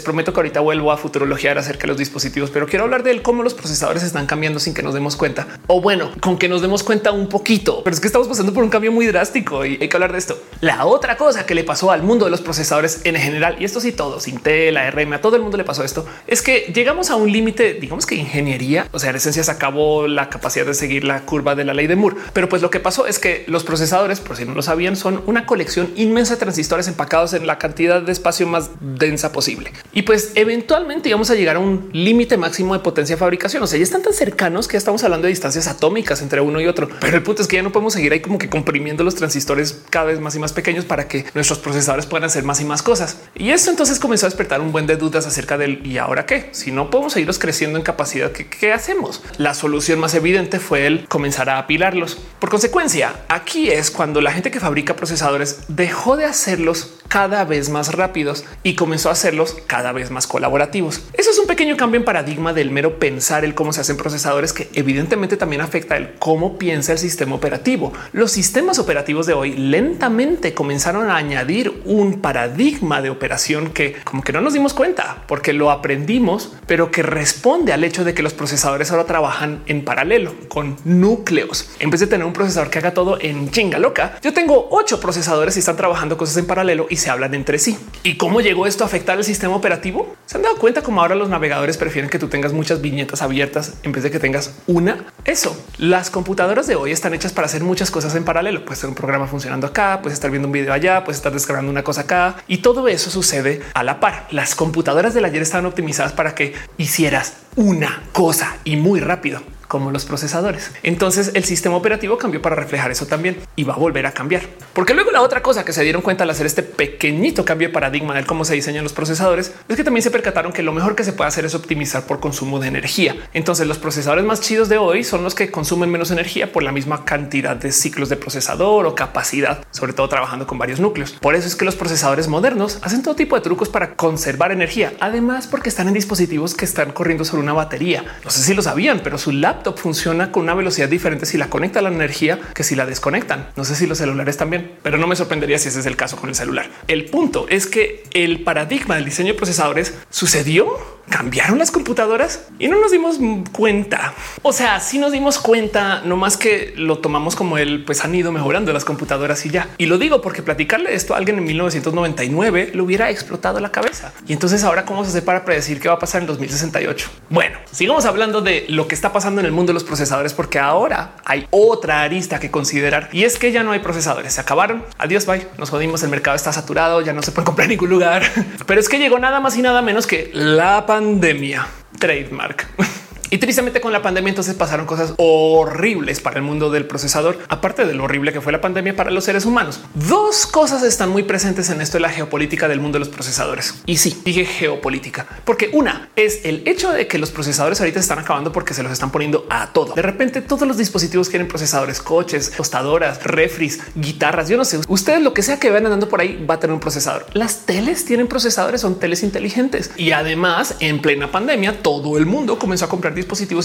prometo 0.00 0.32
que 0.32 0.38
ahorita 0.38 0.60
vuelvo 0.60 0.92
a 0.92 0.96
futurologiar 0.96 1.58
acerca 1.58 1.82
de 1.82 1.88
los 1.88 1.96
dispositivos, 1.96 2.50
pero 2.50 2.68
quiero 2.68 2.84
hablar 2.84 3.02
de 3.02 3.20
cómo 3.20 3.42
los 3.42 3.52
procesadores 3.52 4.04
están 4.04 4.26
cambiando 4.26 4.60
sin 4.60 4.74
que 4.74 4.84
nos 4.84 4.94
demos 4.94 5.16
cuenta. 5.16 5.48
O 5.66 5.80
bueno, 5.80 6.12
con 6.20 6.38
que 6.38 6.48
nos 6.48 6.62
demos 6.62 6.84
cuenta 6.84 7.10
un 7.10 7.28
poquito, 7.28 7.82
pero 7.82 7.94
es 7.94 8.00
que 8.00 8.06
estamos 8.06 8.28
pasando 8.28 8.52
por 8.52 8.62
un 8.62 8.70
cambio 8.70 8.92
muy 8.92 9.06
drástico 9.06 9.66
y 9.66 9.78
hay 9.80 9.88
que 9.88 9.96
hablar 9.96 10.12
de 10.12 10.18
esto. 10.18 10.40
La 10.60 10.86
otra 10.86 11.16
cosa 11.16 11.46
que 11.46 11.56
le 11.56 11.64
pasó 11.64 11.90
al 11.90 12.04
mundo 12.04 12.26
de 12.26 12.30
los 12.30 12.40
procesadores 12.42 13.00
en 13.02 13.16
general, 13.16 13.56
y 13.58 13.64
esto 13.64 13.80
sí 13.80 13.90
todos, 13.90 14.28
Intel, 14.28 14.76
ARM, 14.76 15.14
a 15.14 15.20
todo 15.20 15.34
el 15.34 15.42
mundo 15.42 15.56
le 15.56 15.64
pasó 15.64 15.82
esto, 15.82 16.06
es 16.28 16.42
que 16.42 16.70
llegamos 16.72 17.10
a 17.10 17.16
un 17.16 17.32
límite, 17.32 17.74
digamos 17.74 18.06
que 18.06 18.14
ingeniería, 18.14 18.86
o 18.92 19.00
sea, 19.00 19.10
en 19.10 19.16
esencia 19.16 19.42
se 19.42 19.50
acabó 19.50 20.06
la 20.06 20.30
capacidad 20.30 20.64
de 20.64 20.74
seguir 20.74 21.02
la 21.02 21.22
curva 21.22 21.56
de 21.56 21.64
la 21.64 21.74
ley 21.74 21.88
de 21.88 21.96
Moore. 21.96 22.14
Pero 22.32 22.48
pues 22.48 22.62
lo 22.62 22.70
que 22.70 22.78
pasó 22.78 23.08
es 23.08 23.18
que 23.18 23.42
los 23.48 23.64
procesadores, 23.64 24.20
por 24.20 24.36
si 24.36 24.44
no 24.44 24.54
lo 24.54 24.62
sabían, 24.62 24.94
son 24.94 25.24
una 25.26 25.44
colección 25.44 25.90
inmensa 25.96 26.34
de 26.34 26.38
transistores 26.38 26.86
empacados 26.86 27.32
en 27.32 27.48
la 27.48 27.58
cantidad 27.58 27.95
de 28.04 28.12
espacio 28.12 28.46
más 28.46 28.70
densa 28.80 29.32
posible. 29.32 29.72
Y 29.92 30.02
pues 30.02 30.32
eventualmente 30.34 31.08
íbamos 31.08 31.30
a 31.30 31.34
llegar 31.34 31.56
a 31.56 31.58
un 31.58 31.90
límite 31.92 32.36
máximo 32.36 32.74
de 32.74 32.80
potencia 32.80 33.16
de 33.16 33.20
fabricación. 33.20 33.62
O 33.62 33.66
sea, 33.66 33.78
ya 33.78 33.84
están 33.84 34.02
tan 34.02 34.12
cercanos 34.12 34.68
que 34.68 34.74
ya 34.74 34.78
estamos 34.78 35.02
hablando 35.04 35.26
de 35.26 35.30
distancias 35.30 35.66
atómicas 35.66 36.22
entre 36.22 36.40
uno 36.40 36.60
y 36.60 36.66
otro. 36.66 36.88
Pero 37.00 37.16
el 37.16 37.22
punto 37.22 37.42
es 37.42 37.48
que 37.48 37.56
ya 37.56 37.62
no 37.62 37.72
podemos 37.72 37.92
seguir 37.92 38.12
ahí 38.12 38.20
como 38.20 38.38
que 38.38 38.48
comprimiendo 38.48 39.04
los 39.04 39.14
transistores 39.14 39.82
cada 39.90 40.06
vez 40.06 40.20
más 40.20 40.34
y 40.34 40.38
más 40.38 40.52
pequeños 40.52 40.84
para 40.84 41.08
que 41.08 41.24
nuestros 41.34 41.58
procesadores 41.58 42.06
puedan 42.06 42.24
hacer 42.24 42.44
más 42.44 42.60
y 42.60 42.64
más 42.64 42.82
cosas. 42.82 43.18
Y 43.34 43.50
esto 43.50 43.70
entonces 43.70 43.98
comenzó 43.98 44.26
a 44.26 44.28
despertar 44.28 44.60
un 44.60 44.72
buen 44.72 44.86
de 44.86 44.96
dudas 44.96 45.26
acerca 45.26 45.58
del 45.58 45.86
y 45.86 45.98
ahora 45.98 46.26
qué? 46.26 46.48
Si 46.52 46.72
no 46.72 46.90
podemos 46.90 47.12
seguirlos 47.12 47.38
creciendo 47.38 47.78
en 47.78 47.84
capacidad, 47.84 48.32
¿qué, 48.32 48.48
qué 48.48 48.72
hacemos? 48.72 49.22
La 49.38 49.54
solución 49.54 49.98
más 49.98 50.14
evidente 50.14 50.58
fue 50.58 50.86
el 50.86 51.06
comenzar 51.08 51.50
a 51.50 51.58
apilarlos. 51.58 52.18
Por 52.38 52.50
consecuencia, 52.50 53.14
aquí 53.28 53.70
es 53.70 53.90
cuando 53.90 54.20
la 54.20 54.32
gente 54.32 54.50
que 54.50 54.60
fabrica 54.60 54.96
procesadores 54.96 55.60
dejó 55.68 56.16
de 56.16 56.24
hacerlos 56.24 56.94
cada 57.08 57.44
vez 57.44 57.68
más 57.68 57.85
rápidos 57.94 58.44
y 58.62 58.74
comenzó 58.74 59.08
a 59.08 59.12
hacerlos 59.12 59.56
cada 59.66 59.92
vez 59.92 60.10
más 60.10 60.26
colaborativos. 60.26 61.02
Eso 61.12 61.30
es 61.30 61.38
un 61.38 61.46
pequeño 61.46 61.76
cambio 61.76 61.98
en 61.98 62.04
paradigma 62.04 62.52
del 62.52 62.70
mero 62.70 62.98
pensar 62.98 63.44
el 63.44 63.54
cómo 63.54 63.72
se 63.72 63.80
hacen 63.80 63.96
procesadores 63.96 64.52
que 64.52 64.68
evidentemente 64.74 65.36
también 65.36 65.62
afecta 65.62 65.96
el 65.96 66.14
cómo 66.14 66.58
piensa 66.58 66.92
el 66.92 66.98
sistema 66.98 67.34
operativo. 67.34 67.92
Los 68.12 68.32
sistemas 68.32 68.78
operativos 68.78 69.26
de 69.26 69.34
hoy 69.34 69.52
lentamente 69.56 70.54
comenzaron 70.54 71.10
a 71.10 71.16
añadir 71.16 71.82
un 71.84 72.20
paradigma 72.20 73.02
de 73.02 73.10
operación 73.10 73.70
que 73.70 73.96
como 74.04 74.22
que 74.22 74.32
no 74.32 74.40
nos 74.40 74.52
dimos 74.52 74.74
cuenta 74.74 75.24
porque 75.26 75.52
lo 75.52 75.70
aprendimos, 75.70 76.52
pero 76.66 76.90
que 76.90 77.02
responde 77.02 77.72
al 77.72 77.84
hecho 77.84 78.04
de 78.04 78.14
que 78.14 78.22
los 78.22 78.34
procesadores 78.34 78.90
ahora 78.90 79.04
trabajan 79.04 79.62
en 79.66 79.84
paralelo 79.84 80.34
con 80.48 80.76
núcleos. 80.84 81.70
En 81.78 81.90
vez 81.90 82.00
de 82.00 82.06
tener 82.06 82.26
un 82.26 82.32
procesador 82.32 82.70
que 82.70 82.78
haga 82.78 82.94
todo 82.94 83.18
en 83.20 83.50
chinga 83.50 83.78
loca, 83.78 84.18
yo 84.22 84.32
tengo 84.32 84.68
ocho 84.70 85.00
procesadores 85.00 85.56
y 85.56 85.60
están 85.60 85.76
trabajando 85.76 86.16
cosas 86.16 86.36
en 86.36 86.46
paralelo 86.46 86.86
y 86.90 86.96
se 86.96 87.10
hablan 87.10 87.34
entre 87.34 87.58
sí. 87.58 87.65
¿Y 88.02 88.16
cómo 88.16 88.40
llegó 88.40 88.66
esto 88.66 88.84
a 88.84 88.86
afectar 88.86 89.18
el 89.18 89.24
sistema 89.24 89.56
operativo? 89.56 90.14
¿Se 90.26 90.36
han 90.36 90.42
dado 90.42 90.56
cuenta 90.56 90.82
cómo 90.82 91.00
ahora 91.00 91.14
los 91.14 91.28
navegadores 91.28 91.76
prefieren 91.76 92.10
que 92.10 92.18
tú 92.18 92.28
tengas 92.28 92.52
muchas 92.52 92.80
viñetas 92.80 93.22
abiertas 93.22 93.74
en 93.82 93.92
vez 93.92 94.02
de 94.02 94.10
que 94.10 94.20
tengas 94.20 94.54
una? 94.66 95.06
Eso. 95.24 95.56
Las 95.78 96.10
computadoras 96.10 96.66
de 96.66 96.76
hoy 96.76 96.92
están 96.92 97.14
hechas 97.14 97.32
para 97.32 97.46
hacer 97.46 97.64
muchas 97.64 97.90
cosas 97.90 98.14
en 98.14 98.24
paralelo. 98.24 98.64
Puedes 98.64 98.80
tener 98.80 98.90
un 98.90 98.96
programa 98.96 99.26
funcionando 99.26 99.66
acá, 99.66 100.00
puedes 100.02 100.14
estar 100.14 100.30
viendo 100.30 100.46
un 100.46 100.52
video 100.52 100.72
allá, 100.72 101.02
puedes 101.04 101.18
estar 101.18 101.32
descargando 101.32 101.70
una 101.70 101.82
cosa 101.82 102.02
acá 102.02 102.36
y 102.46 102.58
todo 102.58 102.86
eso 102.88 103.10
sucede 103.10 103.62
a 103.74 103.82
la 103.82 103.98
par. 103.98 104.28
Las 104.30 104.54
computadoras 104.54 105.14
del 105.14 105.24
ayer 105.24 105.42
estaban 105.42 105.66
optimizadas 105.66 106.12
para 106.12 106.34
que 106.34 106.54
hicieras 106.78 107.34
una 107.56 108.02
cosa 108.12 108.58
y 108.64 108.76
muy 108.76 109.00
rápido 109.00 109.42
como 109.68 109.90
los 109.90 110.04
procesadores. 110.04 110.72
Entonces 110.82 111.32
el 111.34 111.44
sistema 111.44 111.76
operativo 111.76 112.18
cambió 112.18 112.42
para 112.42 112.56
reflejar 112.56 112.90
eso 112.90 113.06
también 113.06 113.36
y 113.56 113.64
va 113.64 113.74
a 113.74 113.78
volver 113.78 114.06
a 114.06 114.12
cambiar. 114.12 114.42
Porque 114.72 114.94
luego 114.94 115.10
la 115.10 115.22
otra 115.22 115.42
cosa 115.42 115.64
que 115.64 115.72
se 115.72 115.82
dieron 115.82 116.02
cuenta 116.02 116.24
al 116.24 116.30
hacer 116.30 116.46
este 116.46 116.62
pequeñito 116.62 117.44
cambio 117.44 117.68
de 117.68 117.74
paradigma 117.74 118.14
de 118.14 118.24
cómo 118.24 118.44
se 118.44 118.54
diseñan 118.54 118.84
los 118.84 118.92
procesadores 118.92 119.52
es 119.68 119.76
que 119.76 119.84
también 119.84 120.02
se 120.02 120.10
percataron 120.10 120.52
que 120.52 120.62
lo 120.62 120.72
mejor 120.72 120.94
que 120.94 121.04
se 121.04 121.12
puede 121.12 121.28
hacer 121.28 121.44
es 121.44 121.54
optimizar 121.54 122.06
por 122.06 122.20
consumo 122.20 122.58
de 122.58 122.68
energía. 122.68 123.16
Entonces 123.32 123.66
los 123.66 123.78
procesadores 123.78 124.24
más 124.24 124.40
chidos 124.40 124.68
de 124.68 124.78
hoy 124.78 125.04
son 125.04 125.22
los 125.22 125.34
que 125.34 125.50
consumen 125.50 125.90
menos 125.90 126.10
energía 126.10 126.52
por 126.52 126.62
la 126.62 126.72
misma 126.72 127.04
cantidad 127.04 127.56
de 127.56 127.72
ciclos 127.72 128.08
de 128.08 128.16
procesador 128.16 128.86
o 128.86 128.94
capacidad, 128.94 129.64
sobre 129.70 129.92
todo 129.92 130.08
trabajando 130.08 130.46
con 130.46 130.58
varios 130.58 130.80
núcleos. 130.80 131.12
Por 131.12 131.34
eso 131.34 131.46
es 131.46 131.56
que 131.56 131.64
los 131.64 131.76
procesadores 131.76 132.28
modernos 132.28 132.78
hacen 132.82 133.02
todo 133.02 133.14
tipo 133.14 133.36
de 133.36 133.42
trucos 133.42 133.68
para 133.68 133.94
conservar 133.94 134.52
energía. 134.52 134.92
Además, 135.00 135.46
porque 135.46 135.68
están 135.68 135.88
en 135.88 135.94
dispositivos 135.94 136.54
que 136.54 136.64
están 136.64 136.92
corriendo 136.92 137.24
sobre 137.24 137.42
una 137.42 137.52
batería. 137.52 138.04
No 138.24 138.30
sé 138.30 138.42
si 138.42 138.54
lo 138.54 138.62
sabían, 138.62 139.00
pero 139.02 139.18
su 139.18 139.32
laptop 139.32 139.65
funciona 139.74 140.32
con 140.32 140.44
una 140.44 140.54
velocidad 140.54 140.88
diferente 140.88 141.26
si 141.26 141.38
la 141.38 141.48
conecta 141.48 141.80
a 141.80 141.82
la 141.82 141.88
energía 141.88 142.38
que 142.54 142.64
si 142.64 142.74
la 142.74 142.86
desconectan. 142.86 143.48
No 143.56 143.64
sé 143.64 143.74
si 143.74 143.86
los 143.86 143.98
celulares 143.98 144.36
también, 144.36 144.72
pero 144.82 144.98
no 144.98 145.06
me 145.06 145.16
sorprendería 145.16 145.58
si 145.58 145.68
ese 145.68 145.80
es 145.80 145.86
el 145.86 145.96
caso 145.96 146.16
con 146.16 146.28
el 146.28 146.34
celular. 146.34 146.70
El 146.88 147.06
punto 147.06 147.46
es 147.48 147.66
que 147.66 148.04
el 148.12 148.44
paradigma 148.44 148.96
del 148.96 149.04
diseño 149.04 149.32
de 149.32 149.38
procesadores 149.38 149.94
sucedió 150.10 150.96
cambiaron 151.08 151.58
las 151.58 151.70
computadoras 151.70 152.48
y 152.58 152.68
no 152.68 152.80
nos 152.80 152.90
dimos 152.90 153.18
cuenta. 153.52 154.14
O 154.42 154.52
sea, 154.52 154.80
sí 154.80 154.98
nos 154.98 155.12
dimos 155.12 155.38
cuenta, 155.38 156.02
no 156.04 156.16
más 156.16 156.36
que 156.36 156.74
lo 156.76 156.98
tomamos 156.98 157.36
como 157.36 157.58
el 157.58 157.84
pues 157.84 158.04
han 158.04 158.14
ido 158.14 158.32
mejorando 158.32 158.72
las 158.72 158.84
computadoras 158.84 159.44
y 159.46 159.50
ya. 159.50 159.68
Y 159.78 159.86
lo 159.86 159.98
digo 159.98 160.20
porque 160.20 160.42
platicarle 160.42 160.94
esto 160.94 161.14
a 161.14 161.18
alguien 161.18 161.38
en 161.38 161.44
1999 161.44 162.72
lo 162.74 162.84
hubiera 162.84 163.10
explotado 163.10 163.60
la 163.60 163.70
cabeza. 163.70 164.12
Y 164.26 164.32
entonces 164.32 164.64
ahora 164.64 164.84
cómo 164.84 165.04
se 165.04 165.10
hace 165.10 165.22
para 165.22 165.44
predecir 165.44 165.80
qué 165.80 165.88
va 165.88 165.94
a 165.94 165.98
pasar 165.98 166.22
en 166.22 166.26
2068. 166.26 167.08
Bueno, 167.30 167.58
sigamos 167.70 168.04
hablando 168.04 168.40
de 168.40 168.66
lo 168.68 168.88
que 168.88 168.94
está 168.94 169.12
pasando 169.12 169.40
en 169.40 169.45
el 169.46 169.52
mundo 169.52 169.70
de 169.70 169.74
los 169.74 169.84
procesadores, 169.84 170.34
porque 170.34 170.58
ahora 170.58 171.16
hay 171.24 171.46
otra 171.50 172.02
arista 172.02 172.38
que 172.38 172.50
considerar 172.50 173.08
y 173.12 173.24
es 173.24 173.38
que 173.38 173.52
ya 173.52 173.62
no 173.62 173.72
hay 173.72 173.80
procesadores. 173.80 174.34
Se 174.34 174.40
acabaron. 174.40 174.84
Adiós, 174.98 175.26
bye. 175.26 175.46
Nos 175.58 175.70
jodimos. 175.70 176.02
El 176.02 176.10
mercado 176.10 176.36
está 176.36 176.52
saturado. 176.52 177.00
Ya 177.00 177.12
no 177.12 177.22
se 177.22 177.32
puede 177.32 177.46
comprar 177.46 177.66
en 177.66 177.70
ningún 177.70 177.90
lugar. 177.90 178.22
Pero 178.66 178.80
es 178.80 178.88
que 178.88 178.98
llegó 178.98 179.18
nada 179.18 179.40
más 179.40 179.56
y 179.56 179.62
nada 179.62 179.82
menos 179.82 180.06
que 180.06 180.30
la 180.34 180.86
pandemia 180.86 181.66
trademark. 181.98 182.66
Y 183.36 183.38
tristemente 183.38 183.82
con 183.82 183.92
la 183.92 184.00
pandemia 184.00 184.30
entonces 184.30 184.54
pasaron 184.54 184.86
cosas 184.86 185.12
horribles 185.18 186.20
para 186.20 186.38
el 186.38 186.42
mundo 186.42 186.70
del 186.70 186.86
procesador, 186.86 187.38
aparte 187.50 187.84
de 187.84 187.92
lo 187.92 188.04
horrible 188.04 188.32
que 188.32 188.40
fue 188.40 188.50
la 188.50 188.62
pandemia 188.62 188.96
para 188.96 189.10
los 189.10 189.24
seres 189.24 189.44
humanos. 189.44 189.82
Dos 189.92 190.46
cosas 190.46 190.82
están 190.82 191.10
muy 191.10 191.22
presentes 191.22 191.68
en 191.68 191.82
esto 191.82 191.98
de 191.98 192.00
la 192.00 192.08
geopolítica 192.08 192.66
del 192.66 192.80
mundo 192.80 192.96
de 192.96 193.00
los 193.00 193.10
procesadores. 193.10 193.74
Y 193.84 193.98
sí, 193.98 194.22
dije 194.24 194.46
geopolítica, 194.46 195.26
porque 195.44 195.68
una 195.74 196.08
es 196.16 196.46
el 196.46 196.62
hecho 196.64 196.90
de 196.92 197.06
que 197.08 197.18
los 197.18 197.30
procesadores 197.30 197.78
ahorita 197.78 198.00
están 198.00 198.20
acabando 198.20 198.52
porque 198.52 198.72
se 198.72 198.82
los 198.82 198.90
están 198.90 199.12
poniendo 199.12 199.46
a 199.50 199.70
todo. 199.70 199.92
De 199.92 200.00
repente 200.00 200.40
todos 200.40 200.66
los 200.66 200.78
dispositivos 200.78 201.28
quieren 201.28 201.46
procesadores, 201.46 202.00
coches, 202.00 202.52
tostadoras, 202.56 203.22
refris, 203.22 203.82
guitarras, 203.96 204.48
yo 204.48 204.56
no 204.56 204.64
sé, 204.64 204.80
ustedes 204.88 205.20
lo 205.20 205.34
que 205.34 205.42
sea 205.42 205.60
que 205.60 205.70
vean 205.70 205.84
andando 205.84 206.08
por 206.08 206.22
ahí 206.22 206.42
va 206.48 206.54
a 206.54 206.58
tener 206.58 206.72
un 206.72 206.80
procesador. 206.80 207.26
Las 207.34 207.66
teles 207.66 208.06
tienen 208.06 208.28
procesadores, 208.28 208.80
son 208.80 208.98
teles 208.98 209.22
inteligentes. 209.22 209.90
Y 209.98 210.12
además 210.12 210.76
en 210.80 211.02
plena 211.02 211.30
pandemia 211.30 211.82
todo 211.82 212.16
el 212.16 212.24
mundo 212.24 212.58
comenzó 212.58 212.86
a 212.86 212.88
comprar 212.88 213.12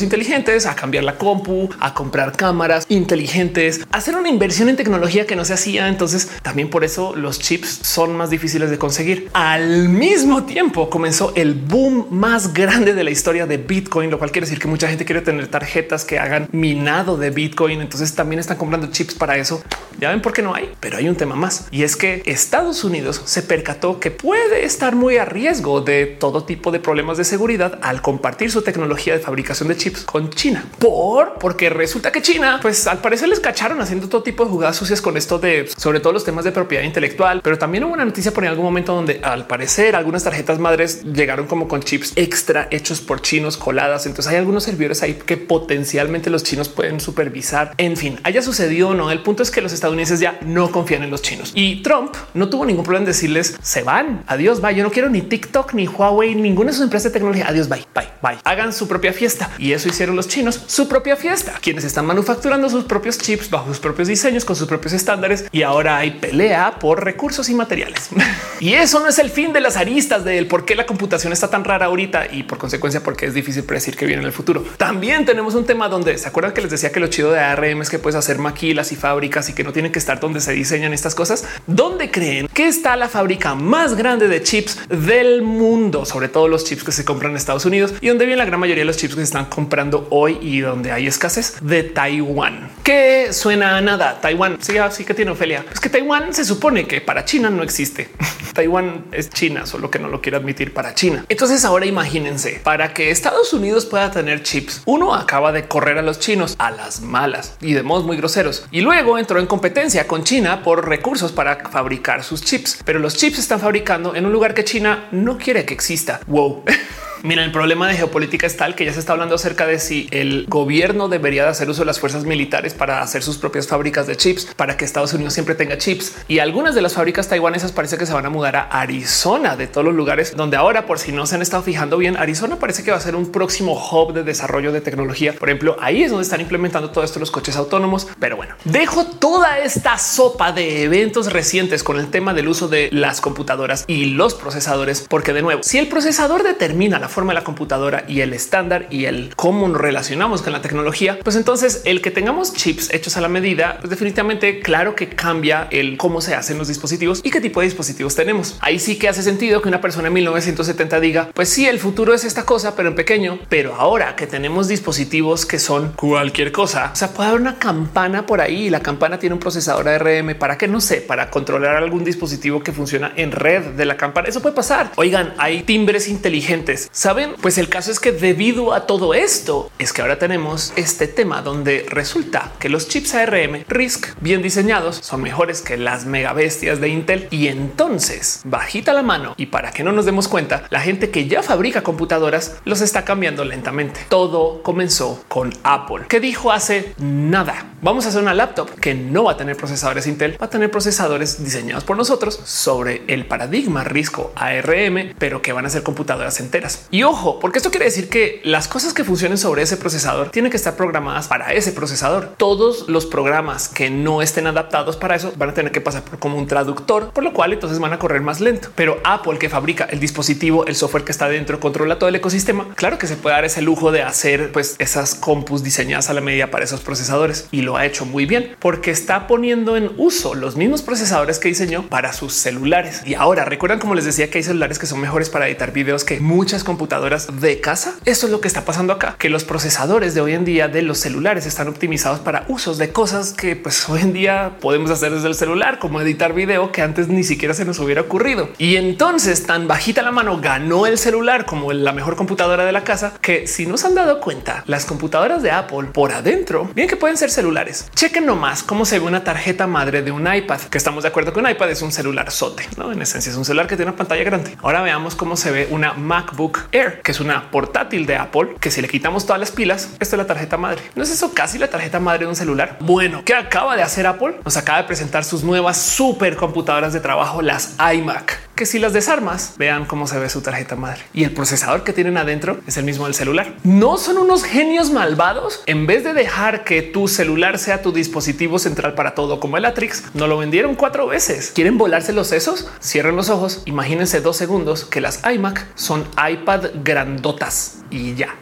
inteligentes, 0.02 0.65
a 0.65 0.76
cambiar 0.76 1.04
la 1.04 1.17
compu, 1.17 1.69
a 1.80 1.93
comprar 1.93 2.36
cámaras 2.36 2.86
inteligentes, 2.89 3.82
hacer 3.91 4.15
una 4.15 4.30
inversión 4.30 4.69
en 4.69 4.76
tecnología 4.76 5.26
que 5.26 5.36
no 5.36 5.45
se 5.45 5.54
hacía. 5.54 5.88
Entonces 5.88 6.30
también 6.41 6.69
por 6.69 6.84
eso 6.84 7.15
los 7.15 7.39
chips 7.39 7.80
son 7.82 8.15
más 8.15 8.30
difíciles 8.30 8.69
de 8.69 8.78
conseguir. 8.78 9.30
Al 9.34 9.89
mismo 9.89 10.43
tiempo 10.43 10.89
comenzó 10.89 11.34
el 11.36 11.54
boom 11.54 12.08
más 12.10 12.54
grande 12.54 12.93
de 12.93 13.04
la 13.04 13.12
historia 13.12 13.45
de 13.45 13.58
Bitcoin, 13.58 14.10
lo 14.10 14.17
cual 14.17 14.32
quiere 14.32 14.45
decir 14.45 14.60
que 14.60 14.67
mucha 14.67 14.88
gente 14.88 15.06
quiere 15.06 15.21
tener 15.21 15.47
tarjetas 15.47 16.06
que 16.06 16.19
hagan 16.19 16.47
minado 16.52 17.17
de 17.17 17.30
Bitcoin. 17.30 17.82
Entonces 17.82 18.13
también 18.15 18.39
están 18.39 18.58
comprando 18.58 18.88
chips 18.88 19.15
para 19.15 19.38
eso. 19.38 19.62
Ya 20.00 20.10
ven 20.10 20.21
por 20.21 20.34
qué 20.34 20.41
no 20.41 20.56
hay, 20.56 20.71
pero 20.80 20.97
hay 20.97 21.08
un 21.08 21.15
tema 21.15 21.36
más 21.36 21.67
y 21.71 21.84
es 21.84 21.95
que 21.95 22.24
Estados 22.26 22.84
Unidos 22.84 23.21
se 23.26 23.41
percató 23.41 24.00
que 24.00 24.12
puede 24.12 24.65
estar 24.65 24.95
muy 24.95 25.17
a 25.17 25.26
riesgo 25.26 25.82
de 25.82 26.06
todo 26.06 26.43
tipo 26.43 26.71
de 26.71 26.80
problemas 26.80 27.17
de 27.17 27.24
seguridad 27.24 27.80
al 27.82 28.02
compartir 28.02 28.52
su 28.52 28.62
tecnología 28.62 29.13
de 29.13 29.19
fabricación 29.19 29.40
de 29.41 29.77
chips 29.77 30.04
con 30.04 30.30
China 30.30 30.63
por 30.80 31.34
porque 31.39 31.69
resulta 31.69 32.12
que 32.12 32.21
China, 32.21 32.60
pues 32.62 32.88
al 32.88 32.99
parecer 32.99 33.27
les 33.27 33.39
cacharon 33.39 33.82
haciendo 33.82 34.08
todo 34.08 34.23
tipo 34.23 34.45
de 34.45 34.49
jugadas 34.49 34.75
sucias 34.75 35.01
con 35.01 35.17
esto 35.17 35.39
de 35.39 35.69
sobre 35.77 35.99
todo 35.99 36.13
los 36.13 36.23
temas 36.23 36.45
de 36.45 36.51
propiedad 36.51 36.84
intelectual, 36.84 37.41
pero 37.43 37.58
también 37.58 37.84
hubo 37.84 37.93
una 37.93 38.06
noticia 38.06 38.32
por 38.32 38.43
en 38.43 38.49
algún 38.49 38.65
momento 38.65 38.95
donde 38.95 39.19
al 39.23 39.47
parecer 39.47 39.95
algunas 39.95 40.23
tarjetas 40.23 40.60
madres 40.60 41.04
llegaron 41.04 41.47
como 41.47 41.67
con 41.67 41.82
chips 41.82 42.13
extra 42.15 42.67
hechos 42.71 43.01
por 43.01 43.21
chinos 43.21 43.58
coladas. 43.58 44.06
Entonces 44.06 44.32
hay 44.32 44.38
algunos 44.38 44.63
servidores 44.63 45.04
ahí 45.04 45.15
que 45.15 45.38
potencialmente 45.38 46.30
los 46.30 46.43
chinos 46.43 46.69
pueden 46.69 46.99
supervisar. 46.99 47.73
En 47.77 47.97
fin, 47.97 48.19
haya 48.23 48.41
sucedido 48.41 48.89
o 48.89 48.93
no. 48.93 49.12
El 49.12 49.21
punto 49.21 49.43
es 49.43 49.51
que 49.51 49.62
los 49.62 49.73
estadounidenses 49.73 50.19
ya 50.19 50.39
no 50.41 50.71
confían 50.71 51.04
en 51.04 51.12
los 51.12 51.21
chinos 51.21 51.51
y 51.56 51.82
Trump 51.84 52.15
no 52.34 52.49
tuvo 52.49 52.65
ningún 52.65 52.84
problema 52.84 53.04
en 53.04 53.08
decirles 53.08 53.56
se 53.62 53.84
van. 53.84 54.23
Adiós, 54.27 54.62
bye. 54.62 54.75
Yo 54.75 54.84
no 54.84 54.91
quiero 54.91 55.10
ni 55.10 55.21
TikTok 55.21 55.73
ni 55.73 55.88
Huawei, 55.88 56.36
ninguna 56.36 56.71
de 56.71 56.73
sus 56.73 56.84
empresas 56.84 57.12
de 57.12 57.19
tecnología. 57.19 57.47
Adiós, 57.47 57.67
bye, 57.67 57.86
bye, 57.93 58.08
bye. 58.21 58.39
Hagan 58.43 58.71
su 58.73 58.88
propia 58.88 59.13
fiesta 59.13 59.30
y 59.57 59.73
eso 59.73 59.89
hicieron 59.89 60.15
los 60.15 60.27
chinos 60.27 60.61
su 60.67 60.87
propia 60.87 61.15
fiesta, 61.15 61.57
quienes 61.61 61.83
están 61.83 62.05
manufacturando 62.05 62.69
sus 62.69 62.85
propios 62.85 63.17
chips 63.17 63.49
bajo 63.49 63.67
sus 63.67 63.79
propios 63.79 64.07
diseños 64.07 64.45
con 64.45 64.55
sus 64.55 64.67
propios 64.67 64.93
estándares 64.93 65.45
y 65.51 65.63
ahora 65.63 65.97
hay 65.97 66.11
pelea 66.11 66.79
por 66.79 67.03
recursos 67.03 67.49
y 67.49 67.53
materiales. 67.53 68.09
y 68.59 68.73
eso 68.73 68.99
no 68.99 69.07
es 69.07 69.19
el 69.19 69.29
fin 69.29 69.53
de 69.53 69.61
las 69.61 69.77
aristas 69.77 70.23
del 70.23 70.47
por 70.47 70.65
qué 70.65 70.75
la 70.75 70.85
computación 70.85 71.33
está 71.33 71.49
tan 71.49 71.63
rara 71.63 71.87
ahorita 71.87 72.27
y 72.31 72.43
por 72.43 72.57
consecuencia 72.57 73.03
porque 73.03 73.25
es 73.25 73.33
difícil 73.33 73.63
predecir 73.63 73.95
que 73.95 74.05
viene 74.05 74.21
en 74.21 74.27
el 74.27 74.33
futuro. 74.33 74.63
También 74.77 75.25
tenemos 75.25 75.55
un 75.55 75.65
tema 75.65 75.89
donde 75.89 76.17
se 76.17 76.27
acuerdan 76.27 76.53
que 76.53 76.61
les 76.61 76.71
decía 76.71 76.91
que 76.91 76.99
lo 76.99 77.07
chido 77.07 77.31
de 77.31 77.39
ARM 77.39 77.81
es 77.81 77.89
que 77.89 77.99
puedes 77.99 78.15
hacer 78.15 78.37
maquilas 78.37 78.91
y 78.91 78.95
fábricas 78.95 79.49
y 79.49 79.53
que 79.53 79.63
no 79.63 79.73
tienen 79.73 79.91
que 79.91 79.99
estar 79.99 80.19
donde 80.19 80.41
se 80.41 80.53
diseñan 80.53 80.93
estas 80.93 81.15
cosas. 81.15 81.45
¿Dónde 81.67 82.11
creen 82.11 82.47
que 82.47 82.67
está 82.67 82.95
la 82.95 83.09
fábrica 83.09 83.55
más 83.55 83.95
grande 83.95 84.27
de 84.27 84.41
chips 84.41 84.79
del 84.89 85.41
mundo? 85.41 86.05
Sobre 86.05 86.29
todo 86.29 86.47
los 86.47 86.65
chips 86.65 86.83
que 86.83 86.91
se 86.91 87.05
compran 87.05 87.31
en 87.31 87.37
Estados 87.37 87.65
Unidos 87.65 87.93
y 88.01 88.07
donde 88.07 88.25
viene 88.25 88.37
la 88.37 88.45
gran 88.45 88.59
mayoría 88.59 88.81
de 88.81 88.85
los 88.85 88.97
chips 88.97 89.15
están 89.23 89.45
comprando 89.45 90.07
hoy 90.10 90.38
y 90.41 90.60
donde 90.62 90.91
hay 90.91 91.07
escasez 91.07 91.55
de 91.62 91.84
Taiwán, 91.84 92.69
que 92.84 93.34
suena 93.34 93.77
a 93.77 93.81
nada. 93.81 94.19
Taiwán 94.21 94.57
sí, 94.62 94.77
así 94.77 95.05
que 95.05 95.13
tiene 95.13 95.31
Ofelia. 95.31 95.65
Es 95.71 95.79
que 95.79 95.89
Taiwán 95.89 96.34
se 96.34 96.45
supone 96.45 96.88
que 96.88 97.01
para 97.01 97.25
China 97.25 97.49
no 97.49 97.63
existe. 97.63 98.10
Taiwán 98.53 99.05
es 99.12 99.29
China, 99.29 99.65
solo 99.65 99.89
que 99.89 99.99
no 99.99 100.10
lo 100.10 100.21
quiere 100.21 100.38
admitir 100.38 100.73
para 100.73 100.93
China. 100.93 101.25
Entonces 101.29 101.63
ahora 101.65 101.86
imagínense 101.86 102.60
para 102.63 102.93
que 102.93 103.12
Estados 103.12 103.53
Unidos 103.53 103.86
pueda 103.86 104.12
tener 104.12 104.43
chips. 104.43 104.81
Uno 104.86 105.15
acaba 105.15 105.51
de 105.51 105.67
correr 105.67 105.97
a 105.97 106.01
los 106.01 106.19
chinos 106.19 106.55
a 106.57 106.71
las 106.71 107.01
malas 107.01 107.55
y 107.62 107.73
de 107.73 107.84
modos 107.84 108.05
muy 108.05 108.17
groseros 108.17 108.65
y 108.71 108.81
luego 108.81 109.17
entró 109.17 109.39
en 109.39 109.47
competencia 109.47 110.07
con 110.07 110.23
China 110.23 110.63
por 110.63 110.88
recursos 110.88 111.31
para 111.31 111.69
fabricar 111.69 112.23
sus 112.23 112.43
chips, 112.43 112.79
pero 112.86 112.99
los 112.99 113.15
chips 113.15 113.36
se 113.36 113.41
están 113.41 113.60
fabricando 113.60 114.15
en 114.15 114.25
un 114.25 114.31
lugar 114.31 114.53
que 114.53 114.63
China 114.63 115.07
no 115.12 115.38
quiere 115.38 115.65
que 115.65 115.73
exista. 115.73 116.19
Wow. 116.27 116.63
Mira, 117.23 117.43
el 117.43 117.51
problema 117.51 117.88
de 117.88 117.95
geopolítica 117.95 118.47
es 118.47 118.57
tal 118.57 118.73
que 118.73 118.84
ya 118.84 118.93
se 118.93 118.99
está 118.99 119.13
hablando 119.13 119.36
acerca 119.36 119.67
de 119.67 119.77
si 119.77 120.07
el 120.10 120.47
gobierno 120.49 121.07
debería 121.07 121.43
de 121.43 121.49
hacer 121.49 121.69
uso 121.69 121.81
de 121.81 121.86
las 121.86 121.99
fuerzas 121.99 122.23
militares 122.23 122.73
para 122.73 123.01
hacer 123.03 123.21
sus 123.21 123.38
propias 123.38 123.67
fábricas 123.67 124.07
de 124.07 124.17
chips, 124.17 124.47
para 124.55 124.75
que 124.75 124.86
Estados 124.86 125.13
Unidos 125.13 125.34
siempre 125.34 125.53
tenga 125.53 125.77
chips. 125.77 126.15
Y 126.27 126.39
algunas 126.39 126.73
de 126.73 126.81
las 126.81 126.93
fábricas 126.95 127.27
taiwanesas 127.27 127.71
parece 127.71 127.99
que 127.99 128.07
se 128.07 128.13
van 128.13 128.25
a 128.25 128.31
mudar 128.31 128.55
a 128.55 128.62
Arizona, 128.63 129.55
de 129.55 129.67
todos 129.67 129.86
los 129.86 129.93
lugares 129.93 130.36
donde 130.36 130.57
ahora, 130.57 130.88
por 130.88 130.97
si 130.97 131.12
no 131.12 131.27
se 131.27 131.36
han 131.36 131.43
estado 131.43 131.62
fijando 131.62 131.97
bien, 131.97 132.17
Arizona 132.17 132.57
parece 132.57 132.84
que 132.84 132.89
va 132.89 132.97
a 132.97 133.01
ser 133.01 133.15
un 133.15 133.31
próximo 133.31 133.73
hub 133.73 134.13
de 134.13 134.23
desarrollo 134.23 134.71
de 134.71 134.81
tecnología. 134.81 135.34
Por 135.34 135.49
ejemplo, 135.49 135.77
ahí 135.79 136.01
es 136.01 136.10
donde 136.10 136.23
están 136.23 136.41
implementando 136.41 136.89
todo 136.89 137.03
esto 137.03 137.19
los 137.19 137.29
coches 137.29 137.55
autónomos. 137.55 138.07
Pero 138.19 138.36
bueno, 138.36 138.55
dejo 138.63 139.05
toda 139.05 139.60
esta 139.60 139.99
sopa 139.99 140.51
de 140.53 140.84
eventos 140.84 141.31
recientes 141.31 141.84
con 141.84 141.99
el 141.99 142.10
tema 142.10 142.34
del 142.34 142.47
uso 142.47 142.67
de 142.67 142.89
las 142.91 143.21
computadoras 143.21 143.84
y 143.86 144.05
los 144.05 144.34
procesadores, 144.34 145.05
porque 145.07 145.34
de 145.34 145.43
nuevo, 145.43 145.62
si 145.62 145.77
el 145.77 145.88
procesador 145.88 146.41
determina 146.41 146.97
la 146.97 147.11
forma 147.12 147.34
de 147.34 147.39
la 147.39 147.43
computadora 147.43 148.04
y 148.08 148.21
el 148.21 148.34
estándar 148.34 148.88
y 148.89 149.06
el 149.06 149.34
cómo 149.36 149.67
nos 149.67 149.80
relacionamos 149.80 150.41
con 150.41 150.54
la 150.54 150.62
tecnología, 150.62 151.19
pues 151.24 151.36
entonces 151.36 151.82
el 151.86 152.02
que 152.02 152.12
tengamos 152.12 152.54
chips 152.54 152.93
hechos 152.93 153.17
a 153.17 153.21
la 153.21 153.28
medida, 153.28 153.78
pues 153.80 153.89
definitivamente 153.89 154.60
claro 154.60 154.95
que 154.95 155.10
cambia 155.10 155.67
el 155.71 155.97
cómo 155.97 156.21
se 156.21 156.36
hacen 156.36 156.58
los 156.58 156.67
dispositivos 156.67 157.21
y 157.24 157.32
qué 157.32 157.41
tipo 157.41 157.60
de 157.60 157.67
dispositivos 157.67 158.15
tenemos. 158.15 158.58
Ahí 158.62 158.80
sí 158.80 158.97
que 158.97 159.10
hace 159.10 159.24
sentido 159.24 159.62
que 159.62 159.67
una 159.67 159.82
persona 159.82 160.08
en 160.08 160.13
1970 160.13 161.00
diga, 161.00 161.30
pues 161.34 161.50
sí, 161.50 161.67
el 161.67 161.80
futuro 161.80 162.13
es 162.13 162.24
esta 162.24 162.43
cosa, 162.43 162.76
pero 162.76 162.89
en 162.89 162.95
pequeño. 162.95 163.39
Pero 163.50 163.76
ahora 163.76 164.15
que 164.15 164.28
tenemos 164.28 164.67
dispositivos 164.67 165.45
que 165.45 165.60
son 165.60 165.93
cualquier 165.93 166.52
cosa, 166.52 166.91
o 166.93 166.95
sea, 166.95 167.10
puede 167.10 167.30
haber 167.30 167.41
una 167.41 167.60
campana 167.60 168.26
por 168.26 168.41
ahí 168.41 168.67
y 168.67 168.69
la 168.69 168.82
campana 168.82 169.19
tiene 169.19 169.34
un 169.34 169.39
procesador 169.39 169.88
ARM 169.88 170.36
para 170.36 170.58
que 170.58 170.67
no 170.67 170.82
sé, 170.82 171.02
para 171.02 171.30
controlar 171.30 171.76
algún 171.76 172.04
dispositivo 172.04 172.62
que 172.63 172.71
funciona 172.71 173.12
en 173.15 173.32
red 173.32 173.62
de 173.71 173.86
la 173.86 173.97
campana. 173.97 174.30
Eso 174.30 174.41
puede 174.41 174.56
pasar. 174.56 174.91
Oigan, 174.95 175.34
hay 175.38 175.63
timbres 175.63 176.08
inteligentes. 176.08 176.89
Saben, 177.01 177.33
pues 177.41 177.57
el 177.57 177.67
caso 177.67 177.89
es 177.89 177.99
que 177.99 178.11
debido 178.11 178.73
a 178.73 178.85
todo 178.85 179.15
esto 179.15 179.71
es 179.79 179.91
que 179.91 180.03
ahora 180.03 180.19
tenemos 180.19 180.71
este 180.75 181.07
tema 181.07 181.41
donde 181.41 181.83
resulta 181.89 182.51
que 182.59 182.69
los 182.69 182.87
chips 182.89 183.15
ARM 183.15 183.63
RISC 183.67 184.13
bien 184.21 184.43
diseñados 184.43 184.97
son 184.97 185.23
mejores 185.23 185.63
que 185.63 185.77
las 185.77 186.05
mega 186.05 186.31
bestias 186.33 186.79
de 186.79 186.89
Intel 186.89 187.27
y 187.31 187.47
entonces 187.47 188.41
bajita 188.43 188.93
la 188.93 189.01
mano 189.01 189.33
y 189.35 189.47
para 189.47 189.71
que 189.71 189.83
no 189.83 189.91
nos 189.93 190.05
demos 190.05 190.27
cuenta, 190.27 190.67
la 190.69 190.79
gente 190.79 191.09
que 191.09 191.27
ya 191.27 191.41
fabrica 191.41 191.81
computadoras 191.81 192.57
los 192.65 192.81
está 192.81 193.03
cambiando 193.03 193.45
lentamente. 193.45 194.01
Todo 194.07 194.61
comenzó 194.61 195.23
con 195.27 195.51
Apple, 195.63 196.05
que 196.07 196.19
dijo 196.19 196.51
hace 196.51 196.93
nada. 196.99 197.65
Vamos 197.81 198.05
a 198.05 198.09
hacer 198.09 198.21
una 198.21 198.35
laptop 198.35 198.69
que 198.79 198.93
no 198.93 199.23
va 199.23 199.31
a 199.31 199.37
tener 199.37 199.57
procesadores 199.57 200.05
Intel, 200.05 200.39
va 200.39 200.45
a 200.45 200.49
tener 200.51 200.69
procesadores 200.69 201.43
diseñados 201.43 201.83
por 201.83 201.97
nosotros 201.97 202.39
sobre 202.45 203.01
el 203.07 203.25
paradigma 203.25 203.83
RISCO 203.83 204.33
ARM, 204.35 205.15
pero 205.17 205.41
que 205.41 205.51
van 205.51 205.65
a 205.65 205.69
ser 205.71 205.81
computadoras 205.81 206.39
enteras. 206.39 206.85
Y 206.93 207.04
ojo, 207.04 207.39
porque 207.39 207.60
esto 207.60 207.71
quiere 207.71 207.86
decir 207.86 208.10
que 208.10 208.41
las 208.43 208.67
cosas 208.67 208.93
que 208.93 209.06
funcionen 209.06 209.38
sobre 209.38 209.62
ese 209.62 209.77
procesador 209.77 210.30
tienen 210.30 210.51
que 210.51 210.58
estar 210.58 210.75
programadas 210.75 211.30
para 211.30 211.54
ese 211.54 211.71
procesador. 211.71 212.34
Todos 212.36 212.89
los 212.89 213.06
programas 213.06 213.69
que 213.69 213.89
no 213.89 214.21
estén 214.21 214.45
adaptados 214.45 214.97
para 214.97 215.15
eso 215.15 215.32
van 215.38 215.51
a 215.51 215.54
tener 215.54 215.71
que 215.71 215.80
pasar 215.80 216.04
por 216.04 216.19
como 216.19 216.38
un 216.38 216.47
traductor, 216.47 217.12
por 217.13 217.23
lo 217.23 217.32
cual 217.32 217.54
entonces 217.54 217.80
van 217.80 217.93
a 217.93 217.99
correr 217.99 218.19
más 218.19 218.41
lento. 218.41 218.71
Pero 218.75 218.99
Apple 219.06 219.38
que 219.39 219.47
fabrica 219.47 219.86
el 219.86 220.01
dispositivo, 220.01 220.65
el 220.65 220.75
software 220.75 221.06
que 221.06 221.13
está 221.13 221.30
dentro, 221.30 221.62
controla 221.62 221.97
todo 221.97 222.10
el 222.10 222.15
ecosistema. 222.15 222.67
Claro 222.75 222.97
que 222.97 223.08
se 223.08 223.15
puede 223.15 223.38
dar 223.38 223.45
ese 223.45 223.62
lujo 223.62 223.93
de 223.93 224.04
hacer 224.04 224.51
pues 224.51 224.75
esas 224.77 225.15
compus 225.15 225.63
diseñadas 225.63 226.10
a 226.10 226.13
la 226.13 226.19
medida 226.19 226.51
para 226.51 226.65
esos 226.65 226.82
procesadores 226.82 227.47
y 227.51 227.62
lo 227.62 227.77
ha 227.77 227.86
hecho 227.86 228.06
muy 228.06 228.25
bien 228.25 228.58
porque 228.60 228.91
está 228.91 229.27
poniendo 229.27 229.77
en 229.77 229.91
uso 229.95 230.36
los 230.36 230.58
mismos 230.58 230.82
procesadores 230.82 231.39
que 231.39 231.47
diseñó 231.47 231.88
para 231.88 232.12
sus 232.12 232.34
celulares. 232.34 233.01
Y 233.06 233.13
ahora 233.13 233.45
recuerdan 233.45 233.80
como 233.80 233.95
les 233.95 234.04
decía 234.04 234.30
que 234.30 234.39
hay 234.39 234.43
celulares 234.43 234.77
que 234.77 234.88
son 234.88 234.99
mejores 234.99 235.30
para 235.30 235.47
editar 235.47 235.71
videos 235.71 236.04
que 236.04 236.19
muchas 236.19 236.65
compañías 236.65 236.80
computadoras 236.81 237.27
de 237.39 237.61
casa. 237.61 237.93
Esto 238.05 238.25
es 238.25 238.31
lo 238.31 238.41
que 238.41 238.47
está 238.47 238.65
pasando 238.65 238.91
acá, 238.91 239.15
que 239.19 239.29
los 239.29 239.43
procesadores 239.43 240.15
de 240.15 240.21
hoy 240.21 240.33
en 240.33 240.45
día 240.45 240.67
de 240.67 240.81
los 240.81 240.97
celulares 240.97 241.45
están 241.45 241.67
optimizados 241.67 242.21
para 242.21 242.43
usos 242.47 242.79
de 242.79 242.91
cosas 242.91 243.33
que 243.33 243.55
pues 243.55 243.87
hoy 243.87 244.01
en 244.01 244.13
día 244.13 244.57
podemos 244.59 244.89
hacer 244.89 245.11
desde 245.11 245.27
el 245.27 245.35
celular, 245.35 245.77
como 245.77 246.01
editar 246.01 246.33
video 246.33 246.71
que 246.71 246.81
antes 246.81 247.07
ni 247.07 247.23
siquiera 247.23 247.53
se 247.53 247.65
nos 247.65 247.77
hubiera 247.77 248.01
ocurrido. 248.01 248.49
Y 248.57 248.77
entonces 248.77 249.45
tan 249.45 249.67
bajita 249.67 250.01
la 250.01 250.11
mano 250.11 250.41
ganó 250.41 250.87
el 250.87 250.97
celular 250.97 251.45
como 251.45 251.71
la 251.71 251.91
mejor 251.91 252.15
computadora 252.15 252.65
de 252.65 252.71
la 252.71 252.83
casa 252.83 253.13
que 253.21 253.45
si 253.45 253.67
no 253.67 253.77
se 253.77 253.85
han 253.85 253.93
dado 253.93 254.19
cuenta, 254.19 254.63
las 254.65 254.85
computadoras 254.85 255.43
de 255.43 255.51
Apple 255.51 255.89
por 255.93 256.11
adentro, 256.11 256.71
bien 256.73 256.87
que 256.87 256.95
pueden 256.95 257.15
ser 257.15 257.29
celulares. 257.29 257.91
Chequen 257.93 258.25
nomás 258.25 258.63
cómo 258.63 258.85
se 258.85 258.97
ve 258.97 259.05
una 259.05 259.23
tarjeta 259.23 259.67
madre 259.67 260.01
de 260.01 260.11
un 260.11 260.33
iPad, 260.33 260.61
que 260.61 260.79
estamos 260.79 261.03
de 261.03 261.09
acuerdo 261.09 261.31
que 261.31 261.39
un 261.41 261.47
iPad 261.47 261.69
es 261.69 261.83
un 261.83 261.91
celular 261.91 262.31
sote, 262.31 262.67
¿no? 262.75 262.91
En 262.91 262.99
esencia 263.03 263.29
es 263.29 263.37
un 263.37 263.45
celular 263.45 263.67
que 263.67 263.75
tiene 263.75 263.91
una 263.91 263.97
pantalla 263.97 264.23
grande. 264.23 264.57
Ahora 264.63 264.81
veamos 264.81 265.13
cómo 265.13 265.37
se 265.37 265.51
ve 265.51 265.67
una 265.69 265.93
MacBook 265.93 266.70
Air, 266.71 267.01
que 267.01 267.12
es 267.12 267.19
una 267.19 267.51
portátil 267.51 268.05
de 268.05 268.15
Apple, 268.15 268.55
que 268.60 268.71
si 268.71 268.81
le 268.81 268.88
quitamos 268.88 269.25
todas 269.25 269.39
las 269.39 269.51
pilas, 269.51 269.89
esta 269.99 270.15
es 270.15 270.17
la 270.17 270.27
tarjeta 270.27 270.57
madre. 270.57 270.81
¿No 270.95 271.03
es 271.03 271.12
eso 271.12 271.34
casi 271.34 271.57
la 271.57 271.69
tarjeta 271.69 271.99
madre 271.99 272.25
de 272.25 272.27
un 272.27 272.36
celular? 272.36 272.77
Bueno, 272.79 273.23
¿qué 273.25 273.34
acaba 273.34 273.75
de 273.75 273.84
hacer 273.84 274.07
Apple? 274.07 274.36
Nos 274.45 274.57
acaba 274.57 274.79
de 274.79 274.86
presentar 274.86 275.23
sus 275.23 275.43
nuevas 275.43 275.77
supercomputadoras 275.77 276.93
de 276.93 276.99
trabajo, 276.99 277.41
las 277.41 277.75
iMac 277.93 278.51
que 278.62 278.67
si 278.67 278.77
las 278.77 278.93
desarmas, 278.93 279.55
vean 279.57 279.86
cómo 279.86 280.05
se 280.05 280.19
ve 280.19 280.29
su 280.29 280.41
tarjeta 280.41 280.75
madre 280.75 281.01
y 281.15 281.23
el 281.23 281.31
procesador 281.31 281.84
que 281.84 281.93
tienen 281.93 282.15
adentro 282.17 282.60
es 282.67 282.77
el 282.77 282.84
mismo 282.84 283.05
del 283.05 283.15
celular. 283.15 283.55
No 283.63 283.97
son 283.97 284.19
unos 284.19 284.43
genios 284.43 284.91
malvados. 284.91 285.63
En 285.65 285.88
vez 285.88 286.03
de 286.03 286.13
dejar 286.13 286.63
que 286.63 286.84
tu 286.84 287.07
celular 287.07 287.57
sea 287.57 287.81
tu 287.81 287.91
dispositivo 287.91 288.60
central 288.60 288.93
para 288.93 289.15
todo 289.15 289.39
como 289.39 289.57
el 289.57 289.65
Atrix, 289.65 290.03
no 290.13 290.27
lo 290.27 290.38
vendieron 290.38 290.75
cuatro 290.75 291.07
veces. 291.07 291.51
¿Quieren 291.55 291.79
volarse 291.79 292.13
los 292.13 292.27
sesos? 292.27 292.69
Cierren 292.84 293.15
los 293.15 293.31
ojos. 293.31 293.63
Imagínense 293.65 294.21
dos 294.21 294.38
segundos 294.38 294.86
que 294.86 295.01
las 295.01 295.21
iMac 295.25 295.65
son 295.73 296.07
iPad 296.31 296.50
grandotas 296.57 297.79
y 297.89 298.15
ya. 298.15 298.35